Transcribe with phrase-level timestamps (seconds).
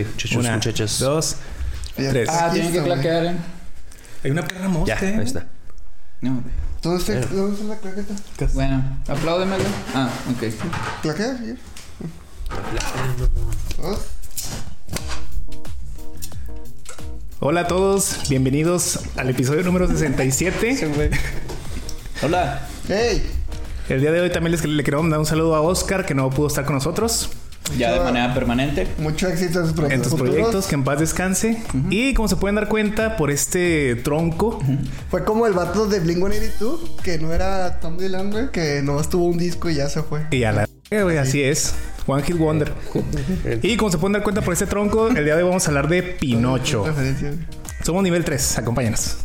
[0.00, 0.98] Muchachos, Una, muchachas.
[0.98, 1.36] dos,
[1.98, 2.28] Ya tres.
[2.30, 3.36] Ah, Aquí tienen que claquear, ¿eh?
[4.24, 4.98] Hay una perra Ya, mosca.
[5.02, 5.16] ¿eh?
[5.18, 5.46] ahí está.
[6.20, 6.42] No.
[6.82, 8.14] ¿Dónde está, ¿Dónde está la claqueta?
[8.54, 9.64] Bueno, apláudemelo.
[9.94, 10.52] Ah, ok.
[11.02, 11.36] ¿Claquea?
[11.38, 11.54] Sí.
[17.40, 21.10] Hola a todos, bienvenidos al episodio número 67.
[22.22, 22.68] Hola.
[22.88, 23.28] ¡Hey!
[23.88, 26.30] El día de hoy también les le queremos dar un saludo a Oscar, que no
[26.30, 27.30] pudo estar con nosotros
[27.78, 28.86] Ya de manera permanente.
[28.98, 30.12] Mucho éxito en sus proyectos.
[30.12, 31.62] en tus proyectos, que en paz descanse.
[31.90, 34.60] Y como se pueden dar cuenta por este tronco,
[35.10, 39.08] Fue como el vato de Blink 182, que no era Tom Dylan, güey, que nomás
[39.08, 40.26] tuvo un disco y ya se fue.
[40.30, 41.74] y a la güey, así es.
[42.06, 42.72] One Hit Wonder.
[43.62, 45.68] Y como se pueden dar cuenta por este tronco, el día de hoy vamos a
[45.70, 46.84] hablar de Pinocho.
[47.84, 49.16] Somos nivel 3, acompáñanos.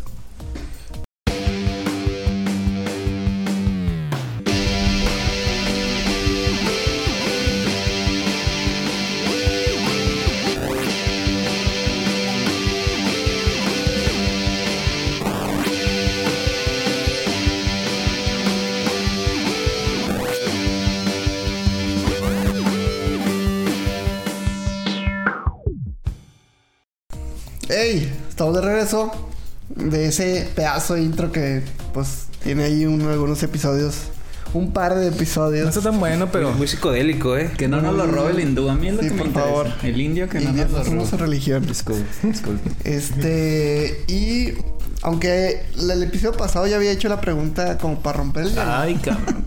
[30.07, 31.61] Ese pedazo de intro que,
[31.93, 33.95] pues, tiene ahí un- algunos episodios.
[34.53, 35.67] Un par de No episodios.
[35.67, 37.51] está tan bueno, pero Muy psicodélico, ¿eh?
[37.57, 38.69] Que no nos lo robe el hindú.
[38.69, 39.49] A mí es lo Sí, que me por interesa.
[39.49, 39.67] favor.
[39.83, 41.25] El indio que no nos lo somos su robe.
[41.27, 41.65] religión.
[41.67, 42.69] Disculpe, disculpe.
[42.85, 44.03] Este.
[44.07, 44.53] Y.
[45.03, 48.57] Aunque el, episodio pasado ya había hecho la pregunta como para romper el.
[48.57, 49.43] Ay, cabrón.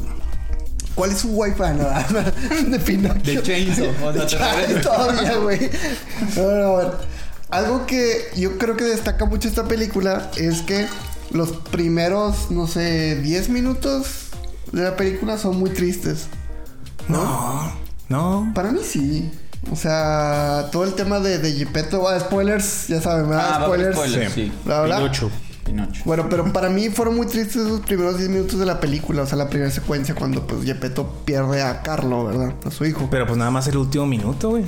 [0.95, 1.55] ¿Cuál es su wifi?
[1.61, 3.21] No, de Pinocho.
[3.25, 5.71] De Chainsaw, o sea, todavía, güey.
[6.37, 6.93] No, no, a ver.
[7.51, 10.87] Algo que yo creo que destaca mucho esta película es que
[11.33, 14.29] los primeros, no sé, 10 minutos
[14.73, 16.27] de la película son muy tristes.
[17.09, 17.73] No,
[18.09, 18.53] no.
[18.55, 19.31] Para mí sí.
[19.71, 23.57] O sea, todo el tema de, de Gepetto, ah, spoilers, ya saben, ¿verdad?
[23.59, 23.97] Ah, spoilers.
[23.97, 24.53] spoilers, Sí.
[24.65, 24.85] bla.
[24.85, 25.31] Pinocho.
[25.65, 26.03] Pinocho.
[26.05, 29.23] Bueno, pero para mí fueron muy tristes esos primeros 10 minutos de la película.
[29.23, 32.55] O sea, la primera secuencia cuando pues Gepetto pierde a Carlo, ¿verdad?
[32.65, 33.09] A su hijo.
[33.11, 34.65] Pero pues nada más el último minuto, güey,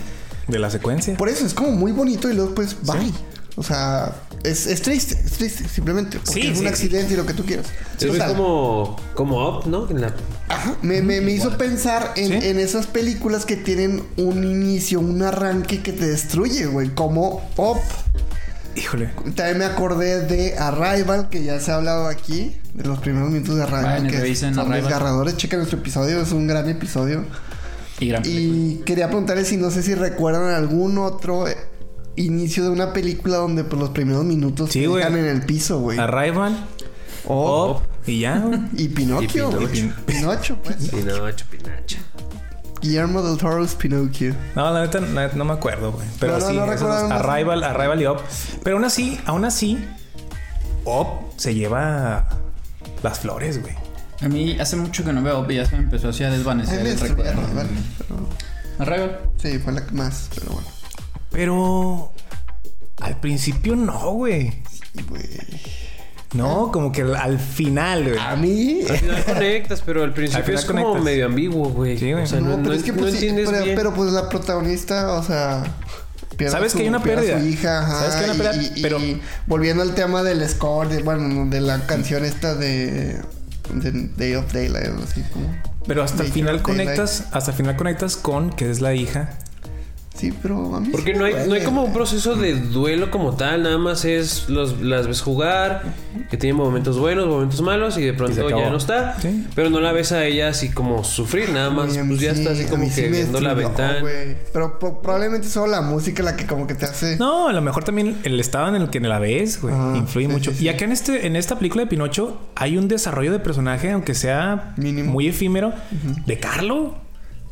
[0.48, 1.16] de la secuencia.
[1.16, 3.12] Por eso es como muy bonito y luego pues bye.
[3.54, 4.14] O sea,
[4.44, 6.18] es, es triste, es triste, simplemente.
[6.18, 7.66] Porque Sí, es un sí, accidente y lo que tú quieras.
[7.98, 9.88] Se O ve sea, como, como Up, ¿no?
[9.90, 10.14] En la-
[10.48, 12.48] ajá, me, me- me hizo pensar en, Sí.
[12.48, 16.88] en esas películas que tienen un inicio, un arranque que te destruye, güey.
[16.94, 17.76] Como Up.
[18.74, 19.10] Híjole.
[19.36, 23.56] También me acordé de Arrival, que ya se ha hablado aquí, de los primeros minutos
[23.56, 23.84] de Arrival.
[23.84, 24.80] Vayan que son Arrival.
[24.82, 25.36] desgarradores.
[25.36, 27.26] Chequen nuestro episodio, es un gran episodio.
[28.02, 28.56] Y gran película.
[28.58, 31.56] Y quería preguntarles si no sé si recuerdan algún otro eh,
[32.16, 35.98] inicio de una película donde pues los primeros minutos Sí, en el piso, güey.
[35.98, 36.66] Arrival,
[37.26, 39.66] O- Up, y ya, y Pinocchio, Y güey.
[39.72, 39.94] Pinocho.
[40.06, 40.76] Pinocho, pues.
[40.90, 41.98] Pinocho, Pinacho.
[42.80, 44.34] Guillermo del Toro's Pinocchio.
[44.56, 46.06] No, la neta, no me acuerdo, güey.
[46.18, 47.10] Pero No, no, sí, no esos.
[47.12, 48.16] Arrival, Arrival y Up.
[48.64, 49.78] Pero aún así, aún así,
[50.84, 52.28] Up se lleva
[53.04, 53.74] las flores, güey.
[54.22, 56.98] A mí hace mucho que no veo, ya se me empezó así a desvanecer el
[56.98, 57.40] recuerdo.
[57.42, 57.66] Arrival,
[57.98, 58.28] pero-
[58.78, 59.20] Arrival.
[59.40, 60.68] Sí, fue la que más, pero bueno.
[61.30, 62.12] Pero
[63.00, 64.52] al principio no, güey.
[64.94, 65.22] Y, güey.
[66.34, 68.18] No, como que al, al final, güey.
[68.18, 68.80] A mí.
[68.88, 71.04] Al final conectas, pero al principio Al es como conectas.
[71.04, 71.98] medio ambiguo, güey.
[71.98, 72.24] Sí, güey.
[72.24, 73.76] O sea, No, no, pero no- es que no pues, sí, entiendes pero, bien.
[73.76, 75.62] pero, pues la protagonista, o sea.
[76.36, 77.38] pierde ¿Sabes su- que hay una pérdida?
[77.38, 78.72] Su hija, ajá, ¿Sabes que hay una y- pérdida?
[78.78, 83.20] y- Pero- y volviendo al tema del score, de, bueno, de la canción esta de,
[83.70, 85.54] de Day of Daylight, así como.
[85.86, 89.30] Pero hasta el final conectas, hasta el final conectas con que es la hija.
[90.22, 90.88] Sí, pero a mí.
[90.92, 94.04] Porque sí no hay, no hay como un proceso de duelo como tal, nada más
[94.04, 95.82] es los, las ves jugar,
[96.30, 99.18] que tienen momentos buenos, momentos malos y de pronto ya no está.
[99.20, 99.46] Sí.
[99.56, 102.66] Pero no la ves a ella así como sufrir, nada más pues ya está así
[102.66, 103.98] como que sí viendo la ventana.
[104.52, 107.16] Pero po- probablemente solo la música la que como que te hace.
[107.16, 110.32] No, a lo mejor también el estado en el que la ves, güey, influye sí,
[110.32, 110.50] mucho.
[110.52, 110.64] sí, sí.
[110.66, 114.14] Y acá en este, en esta película de Pinocho hay un desarrollo de personaje, aunque
[114.14, 115.10] sea Mínimo.
[115.10, 115.72] muy efímero,
[116.26, 117.01] de Carlo.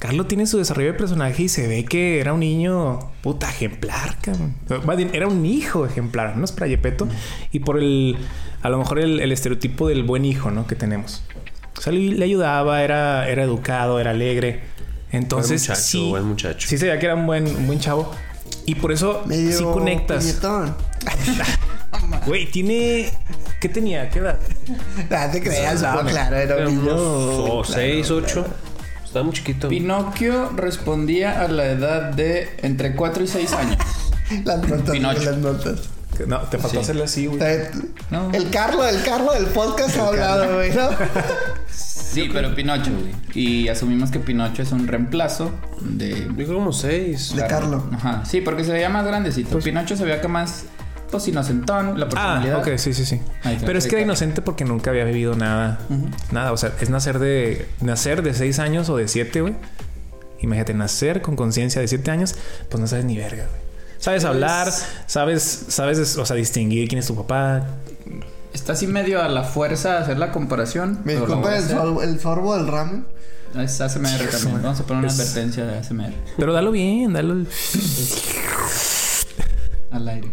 [0.00, 4.16] Carlo tiene su desarrollo de personaje y se ve que era un niño puta ejemplar,
[4.22, 4.54] cabrón.
[4.86, 7.06] Más bien, era un hijo ejemplar, no es para Yepeto.
[7.52, 8.16] Y por el,
[8.62, 10.66] a lo mejor el, el estereotipo del buen hijo, ¿no?
[10.66, 11.22] Que tenemos.
[11.76, 14.62] O sea, le, le ayudaba, era, era educado, era alegre.
[15.12, 16.66] Entonces, muchacho, sí, buen muchacho.
[16.66, 18.10] sí se veía que era un buen, un buen chavo.
[18.64, 20.40] Y por eso Medio sí conectas.
[22.26, 23.10] Güey, tiene.
[23.60, 24.08] ¿Qué tenía?
[24.08, 24.38] ¿Qué edad?
[25.10, 26.94] Ah, te creas, no, claro, era un niño.
[26.94, 28.22] unos claro, 6, claro.
[28.24, 28.46] 8.
[29.10, 29.68] Está muy chiquito.
[29.68, 33.78] Pinocchio respondía a la edad de entre 4 y 6 años.
[34.44, 35.22] Las notas, Pinocho.
[35.24, 35.80] las notas.
[36.28, 36.82] No, te faltó Sí.
[36.82, 37.40] hacerle así, güey.
[37.42, 37.70] Eh,
[38.10, 38.30] No.
[38.32, 40.90] El Carlo, el Carlo del podcast ha hablado, güey, ¿no?
[41.68, 43.12] Sí, pero Pinocho, güey.
[43.34, 46.26] Y asumimos que Pinocho es un reemplazo de.
[46.28, 47.34] Yo creo como seis.
[47.34, 47.84] De Carlo.
[47.92, 48.24] Ajá.
[48.24, 49.58] Sí, porque se veía más grandecito.
[49.58, 50.64] Pinocho se veía que más.
[51.10, 52.58] Pues inocentón, la Ah, personalidad.
[52.60, 53.20] ok, sí, sí, sí.
[53.42, 55.78] Ahí Pero es que era inocente porque nunca había vivido nada.
[56.30, 59.54] Nada, o sea, es nacer de nacer de 6 años o de 7, güey.
[60.40, 62.34] Imagínate, nacer con conciencia de 7 años,
[62.68, 63.60] pues no sabes ni verga, güey.
[63.98, 64.72] Sabes hablar,
[65.06, 67.66] sabes, sabes, o sea, distinguir quién es tu papá.
[68.54, 71.00] Está así medio a la fuerza de hacer la comparación.
[71.04, 73.04] Me disculpa el, sorbo, el sorbo del ramen.
[73.58, 74.62] Es ASMR también.
[74.62, 77.44] Vamos a poner una Es- advertencia de ASMR Pero dalo bien, dalo.
[79.90, 80.30] al aire.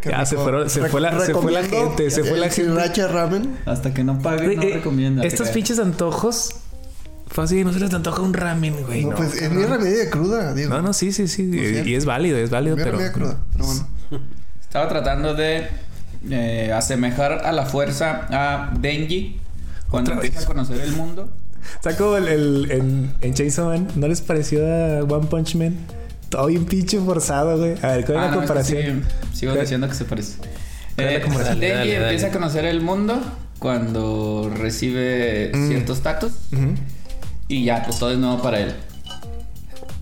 [0.00, 0.42] Qué Ya, se rico.
[0.44, 2.70] fueron- se fue la- se fue la gente, se fue la gente.
[2.70, 3.58] sriracha ramen.
[3.66, 5.22] Hasta que no pague, no eh, recomienda.
[5.24, 6.54] Estos pinches antojos.
[7.28, 9.04] Fácil, no se les antoja un ramen, güey.
[9.04, 10.70] No, No, pues es mi remedio de cruda, digo.
[10.70, 11.48] no, no, sí, sí, sí.
[11.84, 12.96] Y es válido, es válido, Mi pero.
[12.96, 13.86] remedio cruda, pero bueno.
[14.60, 15.68] Estaba tratando de
[16.28, 19.38] eh, asemejar a la fuerza a Denji
[19.88, 21.30] cuando empieza a conocer el mundo.
[21.82, 23.88] Sacó el, el- en, en Chainsaw Man.
[23.94, 25.76] ¿No les pareció a One Punch Man?
[26.30, 27.74] Todo bien pinche forzado, güey.
[27.82, 29.04] A ver, ¿cuál es Ah, la no, es que comparación?
[29.32, 30.38] sí, sigo ¿Cuál- diciendo que se parece.
[30.38, 32.36] ¿Cuál es la Eh, Dale, dale, empieza dale.
[32.36, 33.20] a conocer el mundo
[33.58, 35.68] cuando recibe Mm.
[35.68, 36.74] cierto estatus Ujú.
[37.48, 38.72] y ya, pues todo es nuevo para él.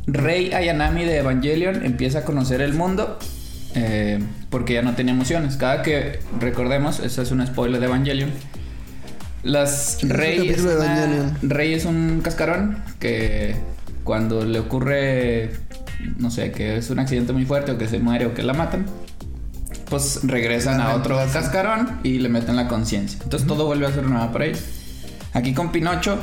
[0.07, 3.19] Rey Ayanami de Evangelion empieza a conocer el mundo
[3.75, 4.19] eh,
[4.51, 5.57] porque ya no tenía emociones.
[5.57, 8.31] Cada que recordemos, eso es un spoiler de Evangelion.
[9.43, 11.37] Las Rey es, una-.
[11.43, 13.57] Rey es un cascarón que
[14.05, 15.51] cuando le ocurre,
[16.19, 18.55] no sé, que es un accidente muy fuerte o que se muere o que la
[18.55, 18.87] matan,
[19.89, 23.19] pues regresan a otro cascarón y le meten la conciencia.
[23.23, 24.63] Entonces todo vuelve a ser nueva para ellos.
[25.33, 26.19] Aquí con Pinocho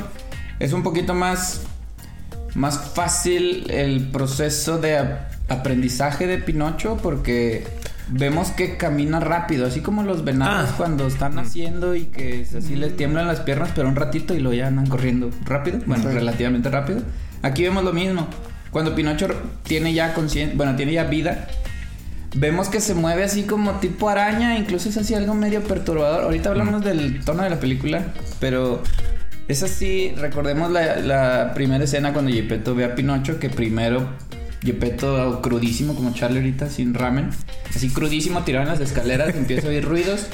[0.60, 1.62] es un poquito más,
[2.54, 7.66] más fácil el proceso de ap- aprendizaje de Pinocho porque
[8.08, 10.74] vemos que camina rápido, así como los venados Ah.
[10.76, 14.38] cuando están naciendo y que es así les tiemblan las piernas, pero un ratito y
[14.38, 16.10] lo ya andan corriendo rápido, bueno, Sí.
[16.14, 17.00] relativamente rápido.
[17.42, 18.28] Aquí vemos lo mismo.
[18.70, 19.28] Cuando Pinocho
[19.62, 21.48] tiene ya conciencia, bueno, tiene ya vida,
[22.38, 26.24] Vemos que se mueve así como tipo araña, incluso es así algo medio perturbador.
[26.24, 28.82] Ahorita hablamos del tono de la película, pero
[29.48, 30.12] es así.
[30.18, 34.06] Recordemos la, la primera escena cuando Gepetto ve a Pinocho, que primero
[34.62, 37.30] Gepetto crudísimo, como Charlie ahorita, sin ramen,
[37.74, 40.26] así crudísimo, tirado en las escaleras, empieza a oír ruidos,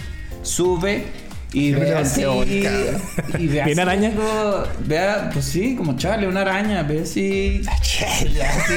[0.43, 1.05] sube
[1.53, 2.25] y ve así.
[2.25, 2.67] hoy,
[3.39, 4.09] Y ve ¿Bien así araña?
[4.09, 7.63] algo- Vea, pues sí, como Charlie, una araña, ve así.
[7.69, 8.75] así,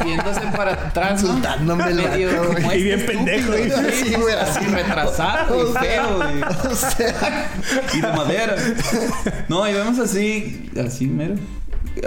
[0.00, 1.28] moviéndose para atrás, ¿no?
[1.28, 3.92] Insultándome el Medio Y bien este pendejo, estúpido, güey.
[3.92, 4.66] sí, güey, así así.
[4.74, 6.42] retrasado y feo, güey.
[6.72, 7.50] O sea,
[7.94, 8.56] Y de madera.
[9.48, 11.34] No, y vemos así, así mero.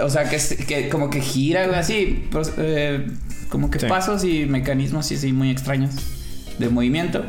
[0.02, 0.36] O sea, que,
[0.66, 2.28] que como que gira, güey, así.
[2.30, 3.06] pues, eh,
[3.48, 3.86] como que Sí.
[3.86, 5.92] pasos y mecanismos así, así muy extraños
[6.58, 7.24] de movimiento.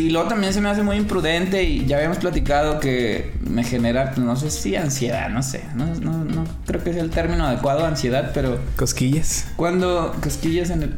[0.00, 4.06] Y luego también se me hace muy imprudente y ya habíamos platicado que me genera,
[4.12, 5.62] pues, no sé si ansiedad, no sé.
[5.74, 9.46] No, no, no creo que sea el término adecuado, ansiedad, pero Cosquillas.
[9.56, 10.96] cuando cosquillas en el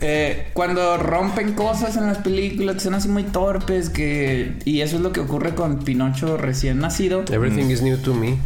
[0.00, 4.96] eh, cuando rompen cosas en las películas que son así muy torpes que y eso
[4.96, 8.38] es lo que ocurre con Pinocho recién nacido Everything is new to me.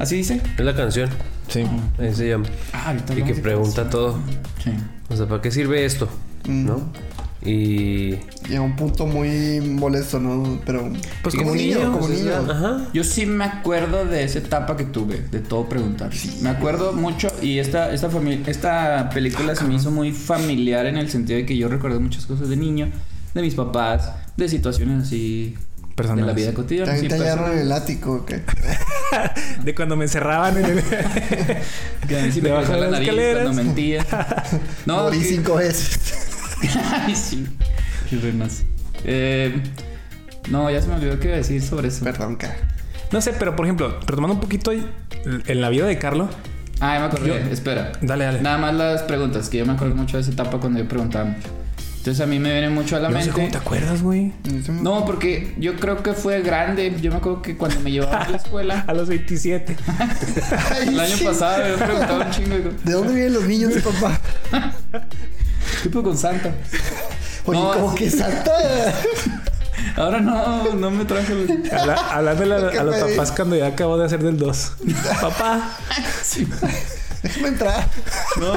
[0.00, 1.08] así dice Es la canción.
[1.48, 1.64] Sí.
[1.98, 2.46] Ahí se llama.
[2.72, 4.18] ah, ahorita Y que pregunta todo.
[4.62, 4.72] sí.
[5.08, 6.08] O sea, ¿para qué sirve esto?
[6.48, 6.66] Mm.
[6.66, 6.92] ¿No?
[7.44, 8.14] Y.
[8.48, 10.60] y a un punto muy molesto, ¿no?
[10.64, 10.92] Pero.
[11.22, 12.32] Pues Sí, como niño, como niño.
[12.48, 12.88] Ajá.
[12.92, 16.10] yo sí me acuerdo de esa etapa que tuve de todo preguntar
[16.40, 20.96] me acuerdo mucho y esta esta familia esta película se me hizo muy familiar en
[20.96, 22.88] el sentido de que yo recuerdo muchas cosas de niño
[23.34, 25.56] de mis papás de situaciones así
[25.92, 26.26] de Personales.
[26.26, 28.24] la vida cotidiana sí, te hallaron en el ático.
[29.62, 30.82] De cuando me encerraban en el...
[32.08, 33.42] Que a mí sí me de la las nariz escaleras.
[33.44, 34.06] cuando mentía.
[34.86, 36.21] No, Morí cinco veces.
[37.06, 37.46] Ay, sí.
[38.10, 38.62] Qué buenas.
[39.04, 39.60] Eh,
[40.50, 42.04] no, ya se me olvidó qué iba a decir sobre eso.
[42.04, 42.56] Perdón, cara.
[43.10, 46.28] No sé, pero por ejemplo, retomando un poquito en la vida de Carlo.
[46.80, 47.28] Ah, ya me acordé.
[47.28, 47.92] Yo- Espera.
[48.00, 48.40] Dale, dale.
[48.42, 51.26] Nada más las preguntas, que yo me acuerdo mucho de esa etapa cuando yo preguntaba
[51.26, 51.48] mucho.
[51.98, 53.40] Entonces a mí me viene mucho a la Yo no sé mente.
[53.40, 54.32] cómo te acuerdas, güey.
[54.82, 56.92] No, porque yo creo que fue grande.
[57.00, 59.76] Yo me acuerdo que cuando me llevaban a la escuela, A los 27.
[59.98, 62.56] Ay, el año pasado, me preguntaba un chingo.
[62.82, 64.20] ¿De dónde vienen los niños, papá?
[65.82, 66.54] ¿Qué pedo con Santa?
[67.46, 68.52] Oye, No, como que Santa.
[69.96, 71.34] Ahora no, no me traje
[72.10, 74.72] hablándole a, ¿Qué a los papás cuando ya acabó de hacer del 2.
[75.20, 75.76] Papá.
[76.22, 76.46] Sí.
[77.22, 77.88] Déjame entrar.
[78.38, 78.54] No.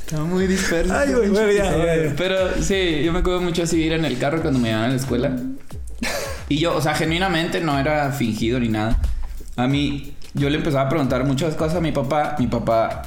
[0.00, 0.94] Estaba muy disperso.
[0.94, 2.14] Ay, güey, bueno, ya, ya, ya.
[2.16, 4.90] Pero sí, yo me acuerdo mucho así de ir en el carro cuando me llevaban
[4.90, 5.36] a la escuela.
[6.48, 8.98] Y yo, o sea, genuinamente no era fingido ni nada.
[9.56, 12.36] A mí, yo le empezaba a preguntar muchas cosas a mi papá.
[12.38, 13.02] Mi papá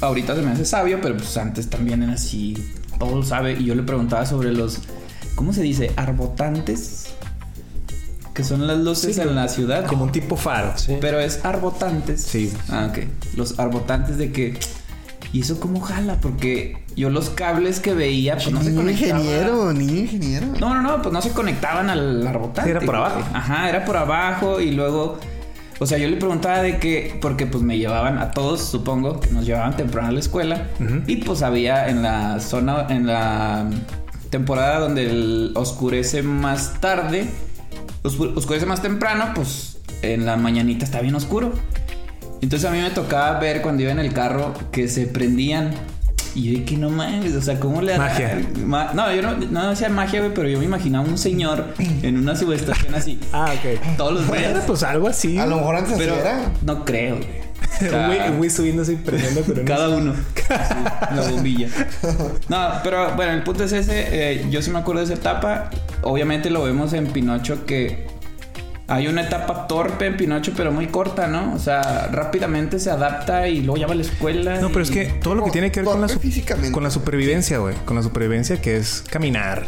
[0.00, 2.56] ahorita se me hace sabio, pero pues antes también era así,
[2.98, 3.52] todo lo sabe.
[3.54, 4.80] Y yo le preguntaba sobre los,
[5.34, 5.92] ¿cómo se dice?
[5.96, 7.06] Arbotantes.
[8.34, 9.86] que son las luces Sí, en la ciudad.
[9.86, 10.72] Como un tipo faro.
[10.76, 10.96] Sí.
[11.00, 12.20] Pero es arbotantes.
[12.22, 12.52] Sí.
[12.68, 12.98] Ah, ok.
[13.36, 14.58] Los arbotantes de que.
[15.32, 16.20] ¿Y eso cómo jala?
[16.20, 19.20] Porque yo los cables que veía, pues no se conectaban.
[19.22, 20.46] ingeniero, niño ingeniero.
[20.60, 22.70] No, no, no, pues no se conectaban al arbotante.
[22.70, 23.20] Era por abajo.
[23.34, 25.18] Ajá, era por abajo y luego.
[25.78, 29.30] O sea, yo le preguntaba de que, porque pues me llevaban a todos, supongo, que
[29.30, 30.68] nos llevaban temprano a la escuela.
[31.06, 33.68] Y pues había en la zona, en la
[34.30, 37.28] temporada donde el- oscurece más tarde,
[38.02, 41.52] oscu- oscurece más temprano, pues en la mañanita está bien oscuro.
[42.42, 45.74] Entonces a mí me tocaba ver cuando iba en el carro que se prendían.
[46.36, 48.38] Y yo dije, no mames, o sea, ¿cómo le Magia.
[48.64, 51.64] Ma- no, yo no, no decía magia, güey, pero yo me imaginaba un señor
[52.02, 53.18] en una subestación así.
[53.32, 53.96] Ah, ok.
[53.96, 54.64] Todos los Bueno, días.
[54.66, 55.38] pues algo así.
[55.38, 56.52] A lo mejor antes Pero era.
[56.62, 57.46] no creo, güey.
[58.38, 60.14] Güey- subiéndose y prendiendo con cada uno.
[61.14, 61.68] La bombilla.
[62.48, 64.06] No, pero bueno, el punto es ese.
[64.10, 65.70] eh, yo sí me acuerdo de esa etapa.
[66.02, 68.06] Obviamente lo vemos en Pinocho que
[68.88, 71.54] hay una etapa torpe en Pinocho, pero muy corta, ¿no?
[71.54, 74.60] O sea, rápidamente se adapta y luego ya va a la escuela.
[74.60, 76.08] No, pero es que todo lo que tiene que ver con la,
[76.70, 77.74] con la supervivencia, güey.
[77.84, 79.66] Con la supervivencia que es caminar,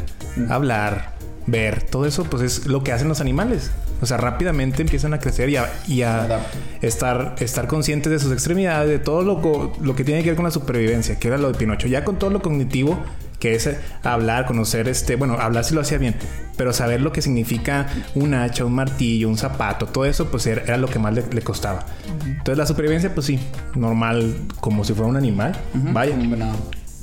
[0.49, 1.15] hablar,
[1.47, 1.83] ver.
[1.83, 3.73] Todo eso, pues es lo que hacen los animales.
[4.01, 6.47] O sea, rápidamente empiezan a crecer y a, y a
[6.81, 10.45] estar, estar conscientes de sus extremidades, de todo lo, lo que tiene que ver con
[10.45, 11.89] la supervivencia, que era lo de Pinocho.
[11.89, 12.97] Ya con todo lo cognitivo,
[13.39, 13.71] que es
[14.03, 16.17] hablar, conocer este, bueno, hablar si lo hacía bien,
[16.57, 20.63] pero saber lo que significa un hacha, un martillo, un zapato, todo eso, pues era,
[20.63, 21.87] era lo que más le, le costaba.
[22.27, 23.39] Entonces la supervivencia, pues sí,
[23.77, 25.57] normal, como si fuera un animal.
[25.75, 26.11] Ujú, Vaya.
[26.13, 26.57] como un venado.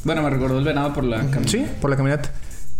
[0.03, 1.51] Bueno, me recordó el venado por la camisa.
[1.51, 2.29] Sí, por la caminata.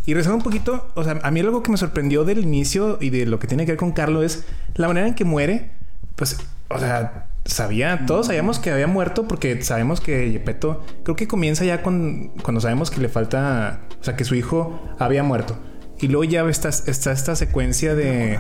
[0.06, 3.10] Y regresando un poquito, o sea, a mí algo que me sorprendió del inicio y
[3.10, 4.46] de lo que tiene que ver con Carlos es
[4.76, 5.72] la manera en que muere.
[6.16, 6.38] Pues,
[6.70, 11.64] o sea, sabía, todos sabíamos que había muerto porque sabemos que Yepeto, creo que comienza
[11.64, 15.58] ya con, cuando sabemos que le falta, o sea, que su hijo había muerto.
[16.02, 18.38] Y luego ya está, está esta secuencia de.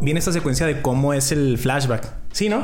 [0.00, 2.06] Viene esta secuencia de cómo es el flashback.
[2.32, 2.58] ¿Sí, no?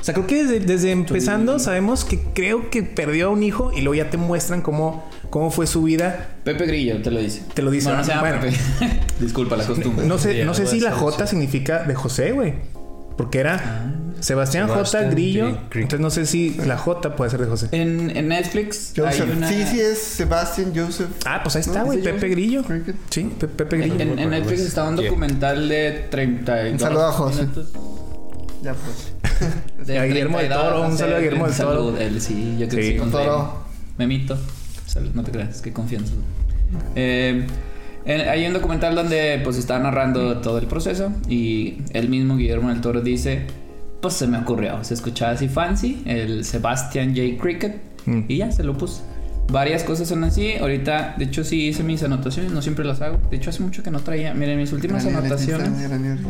[0.00, 3.72] O sea, creo que desde, desde empezando sabemos que creo que perdió a un hijo
[3.72, 6.28] y luego ya te muestran cómo, cómo fue su vida.
[6.44, 7.42] Pepe Grillo te lo dice.
[7.54, 8.40] Te lo dice, Bueno, no se llama bueno.
[8.40, 9.00] Pepe.
[9.20, 10.06] Disculpa la costumbre.
[10.06, 12.54] No sé, no sé si la J significa de José, güey.
[13.16, 14.74] Porque era Sebastián, J.
[14.84, 15.50] Sebastián Grillo.
[15.50, 15.60] J.
[15.74, 17.68] Entonces no sé si la J puede ser de José.
[17.72, 19.20] En, en Netflix Joseph.
[19.30, 19.48] hay una...
[19.48, 21.08] Sí, sí, es Sebastian Joseph.
[21.26, 22.00] Ah, pues ahí está, güey.
[22.00, 22.28] ¿Ese Pepe?
[22.28, 22.62] Grillo.
[22.64, 22.96] Cricket.
[23.10, 24.00] Sí, Pe- Pepe Grillo.
[24.00, 25.04] En, en Netflix está un Yeah.
[25.10, 27.42] documental de 32 Un saludo a José.
[27.42, 27.72] minutos.
[28.62, 29.86] Ya pues.
[29.86, 31.98] De A Guillermo del 32, Toro, un saludo a Guillermo del Salud, Toro.
[31.98, 32.88] él sí, yo creo Sí.
[32.88, 32.98] que sí.
[32.98, 33.64] con Toro.
[33.98, 34.38] Memito.
[34.86, 36.12] Salud, no te creas, que confianza.
[36.94, 37.46] Eh,
[38.04, 42.70] en- hay un documental donde pues está narrando todo el proceso y el mismo Guillermo
[42.70, 43.46] del Toro dice,
[44.00, 47.40] pues se me ocurrió, se escuchaba así fancy, el Sebastian J.
[47.42, 47.76] Cricket
[48.06, 48.20] Mm.
[48.28, 49.02] y ya se lo puse.
[49.50, 50.54] Varias cosas son así.
[50.60, 52.50] Ahorita, de hecho, sí hice mis anotaciones.
[52.52, 53.18] No siempre las hago.
[53.30, 54.32] De hecho, hace mucho que no traía.
[54.34, 56.28] Miren, mis últimas Gran anotaciones artista.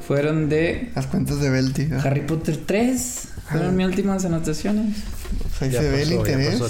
[0.00, 1.86] fueron de Las cuentas de Belty.
[1.86, 2.00] ¿no?
[2.00, 3.28] Harry Potter 3.
[3.50, 4.96] Fueron mis últimas anotaciones.
[5.42, 6.60] Pues ahí Ya se ve el interés.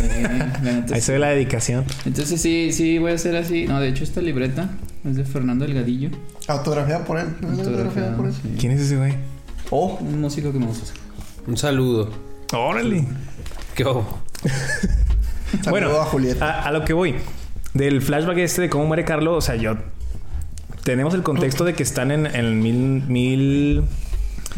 [0.00, 1.00] Eh, la neta Ahí sí.
[1.06, 1.84] se ve la dedicación.
[2.04, 3.66] Entonces sí, sí, voy a hacer así.
[3.66, 4.70] No, de hecho esta libreta
[5.08, 6.10] es de Fernando Delgadillo.
[6.48, 7.26] Autografiada por él.
[7.48, 8.32] Autografiada por él.
[8.32, 8.40] sí.
[8.58, 9.14] ¿Quién es ese güey?
[9.70, 10.92] Oh, Un músico que me gusta.
[11.46, 12.10] Un saludo.
[12.52, 13.04] Órale.
[13.74, 14.04] ¿Qué saludo
[15.70, 16.60] Bueno, a Julieta.
[16.62, 17.16] A, a lo que voy.
[17.74, 19.76] Del flashback este de cómo muere Carlos, o sea, yo.
[20.84, 23.02] Tenemos el contexto de que están en el mil.
[23.06, 23.82] mil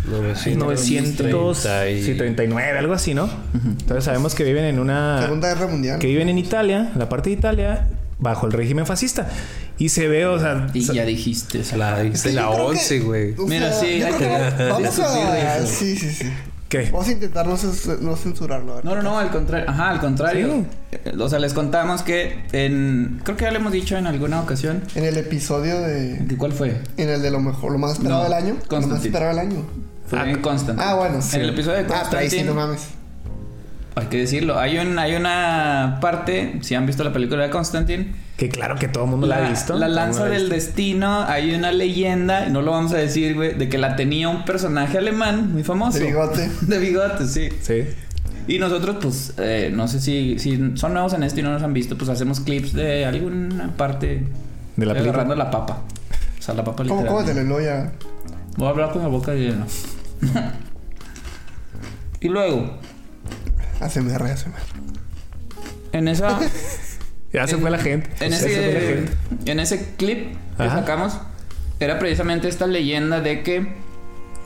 [0.07, 1.67] 900.
[1.91, 3.29] y- Sí, 39, algo así, ¿no?
[3.55, 5.23] Entonces sabemos que viven en una.
[5.23, 5.99] Segunda Guerra Mundial.
[5.99, 7.89] Que viven en Italia, en la parte de Italia,
[8.19, 9.29] bajo el régimen fascista.
[9.79, 10.67] Y se ve, o sea.
[10.75, 11.61] Y ya dijiste.
[11.61, 13.35] esa- La, Es que la yo creo que- 11, güey.
[13.47, 15.59] Mira, sea, sí, hay que- que vamos a...
[15.59, 15.67] eso.
[15.67, 16.33] Sí, sí, sí.
[16.69, 16.91] ¿Qué?
[16.93, 17.57] Vamos a intentar no,
[18.01, 18.81] no censurarlo.
[18.83, 19.71] No, no, no, al contrario.
[19.71, 20.67] Ajá, al contrario.
[20.93, 23.21] Eh, O sea, les contamos que en.
[23.25, 24.83] Creo que ya lo hemos dicho en alguna ocasión.
[24.95, 26.15] En el episodio de...
[26.19, 26.77] ¿De ¿Cuál fue?
[26.99, 28.49] En el de lo mejor, lo más esperado No, del año.
[28.49, 29.07] Lo más Constantine.
[29.09, 29.65] esperado del año.
[30.09, 30.79] Fue Ah, en Constant.
[30.81, 31.21] Ah, bueno.
[31.33, 32.45] En el episodio de Ah, pero ahí sí, Constantine.
[32.45, 32.83] no mames.
[33.99, 34.59] Hay que decirlo.
[34.59, 36.59] Hay, un, hay una parte.
[36.63, 38.07] Si han visto la película de Constantine.
[38.37, 39.77] Que claro que todo el mundo la, ha visto.
[39.77, 40.55] La lanza del visto.
[40.55, 44.29] destino, hay una leyenda, y no lo vamos a decir, güey, de que la tenía
[44.29, 45.99] un personaje alemán muy famoso.
[45.99, 46.49] De bigote.
[46.63, 47.49] De bigote, sí.
[47.61, 47.85] Sí.
[48.47, 51.63] Y nosotros, pues, eh, no sé si, si son nuevos en esto y no nos
[51.65, 54.23] han visto, pues hacemos clips de alguna parte
[54.77, 55.01] De la película.
[55.01, 55.83] agarrando la papa.
[56.39, 57.07] O sea, la papa ¿Cómo, literal.
[57.09, 57.93] cómo te lo lo ya?
[58.57, 59.67] Voy a hablar con la boca llena.
[62.21, 62.79] y luego,
[63.81, 64.53] ASMR, ASMR.
[65.93, 66.39] en esa.
[67.31, 68.09] Ya se en- fue la gente.
[68.25, 69.53] En Ya se fue la ese, gente.
[69.53, 70.79] en ese clip que Ajá.
[70.81, 71.19] sacamos,
[71.79, 73.75] era precisamente esta leyenda de que.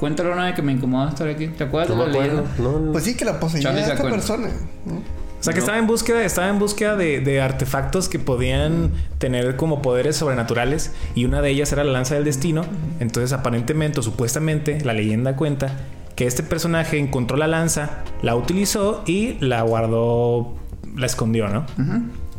[0.00, 1.46] Cuéntalo una de que me incomoda estar aquí.
[1.46, 2.42] ¿Te acuerdas No de la acuerdo.
[2.42, 2.56] leyenda?
[2.58, 2.90] No, no.
[2.92, 4.16] Pues sí, que la poseía esta acuerda.
[4.16, 4.48] persona.
[4.84, 4.94] ¿no?
[4.96, 9.54] O sea, que estaba en búsqueda, estaba en búsqueda de, de artefactos que podían tener
[9.54, 12.64] como poderes sobrenaturales y una de ellas era la lanza del destino.
[12.98, 15.70] Entonces, aparentemente o supuestamente, la leyenda cuenta
[16.16, 20.54] que este personaje encontró la lanza, la utilizó y la guardó,
[20.96, 21.64] la escondió, ¿no?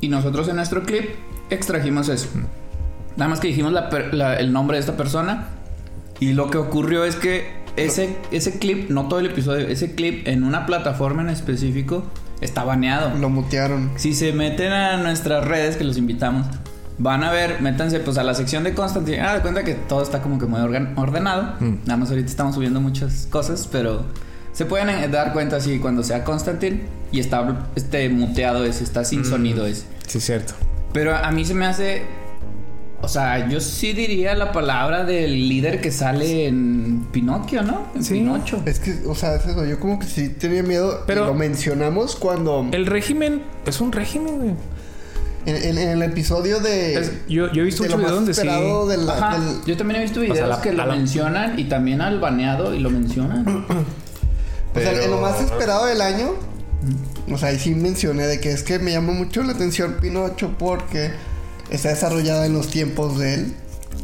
[0.01, 1.09] Y nosotros en nuestro clip
[1.49, 2.27] extrajimos eso.
[3.17, 5.47] Nada más que dijimos la per- la- el nombre de esta persona.
[6.19, 10.27] Y lo que ocurrió es que ese, ese clip, no todo el episodio, ese clip
[10.27, 12.03] en una plataforma en específico
[12.41, 13.17] está baneado.
[13.17, 13.91] Lo mutearon.
[13.95, 16.45] Si se meten a nuestras redes, que los invitamos,
[17.03, 19.19] van a ver, métanse pues a la sección de Constantine.
[19.21, 20.59] Ah, de cuenta que todo está como que muy
[20.95, 21.55] ordenado.
[21.59, 21.73] Mm.
[21.85, 24.05] Nada más ahorita estamos subiendo muchas cosas, pero
[24.53, 26.81] se pueden eh, dar cuenta así cuando sea Constantine
[27.11, 29.83] y está este muteado ese, está sin sonido ese.
[30.07, 30.53] Sí, cierto.
[30.93, 32.03] Pero a mí se me hace.
[33.01, 37.87] O sea, yo sí diría la palabra del líder que sale en Pinocchio, ¿no?
[37.95, 38.13] En Sí.
[38.13, 38.63] Pinocho.
[38.65, 39.65] Es que, o sea, es eso.
[39.65, 41.03] Yo como que sí tenía miedo.
[41.05, 42.65] Pero- Pero lo mencionamos cuando.
[42.71, 44.53] El régimen es un régimen, güey.
[45.45, 46.95] En, en- en el episodio de.
[46.95, 48.41] Es- yo, yo he visto más videos donde sí.
[48.41, 51.59] de la- Ajá, del- yo también he visto videos sea, la- que lo la- mencionan
[51.59, 53.45] y también al baneado y lo mencionan.
[53.47, 56.31] O sea, Pero- en lo más esperado del año.
[57.31, 60.55] O sea, ahí sí mencioné de que es que me llamó mucho la atención Pinocho
[60.57, 61.11] porque
[61.69, 63.53] está desarrollada en los tiempos de él.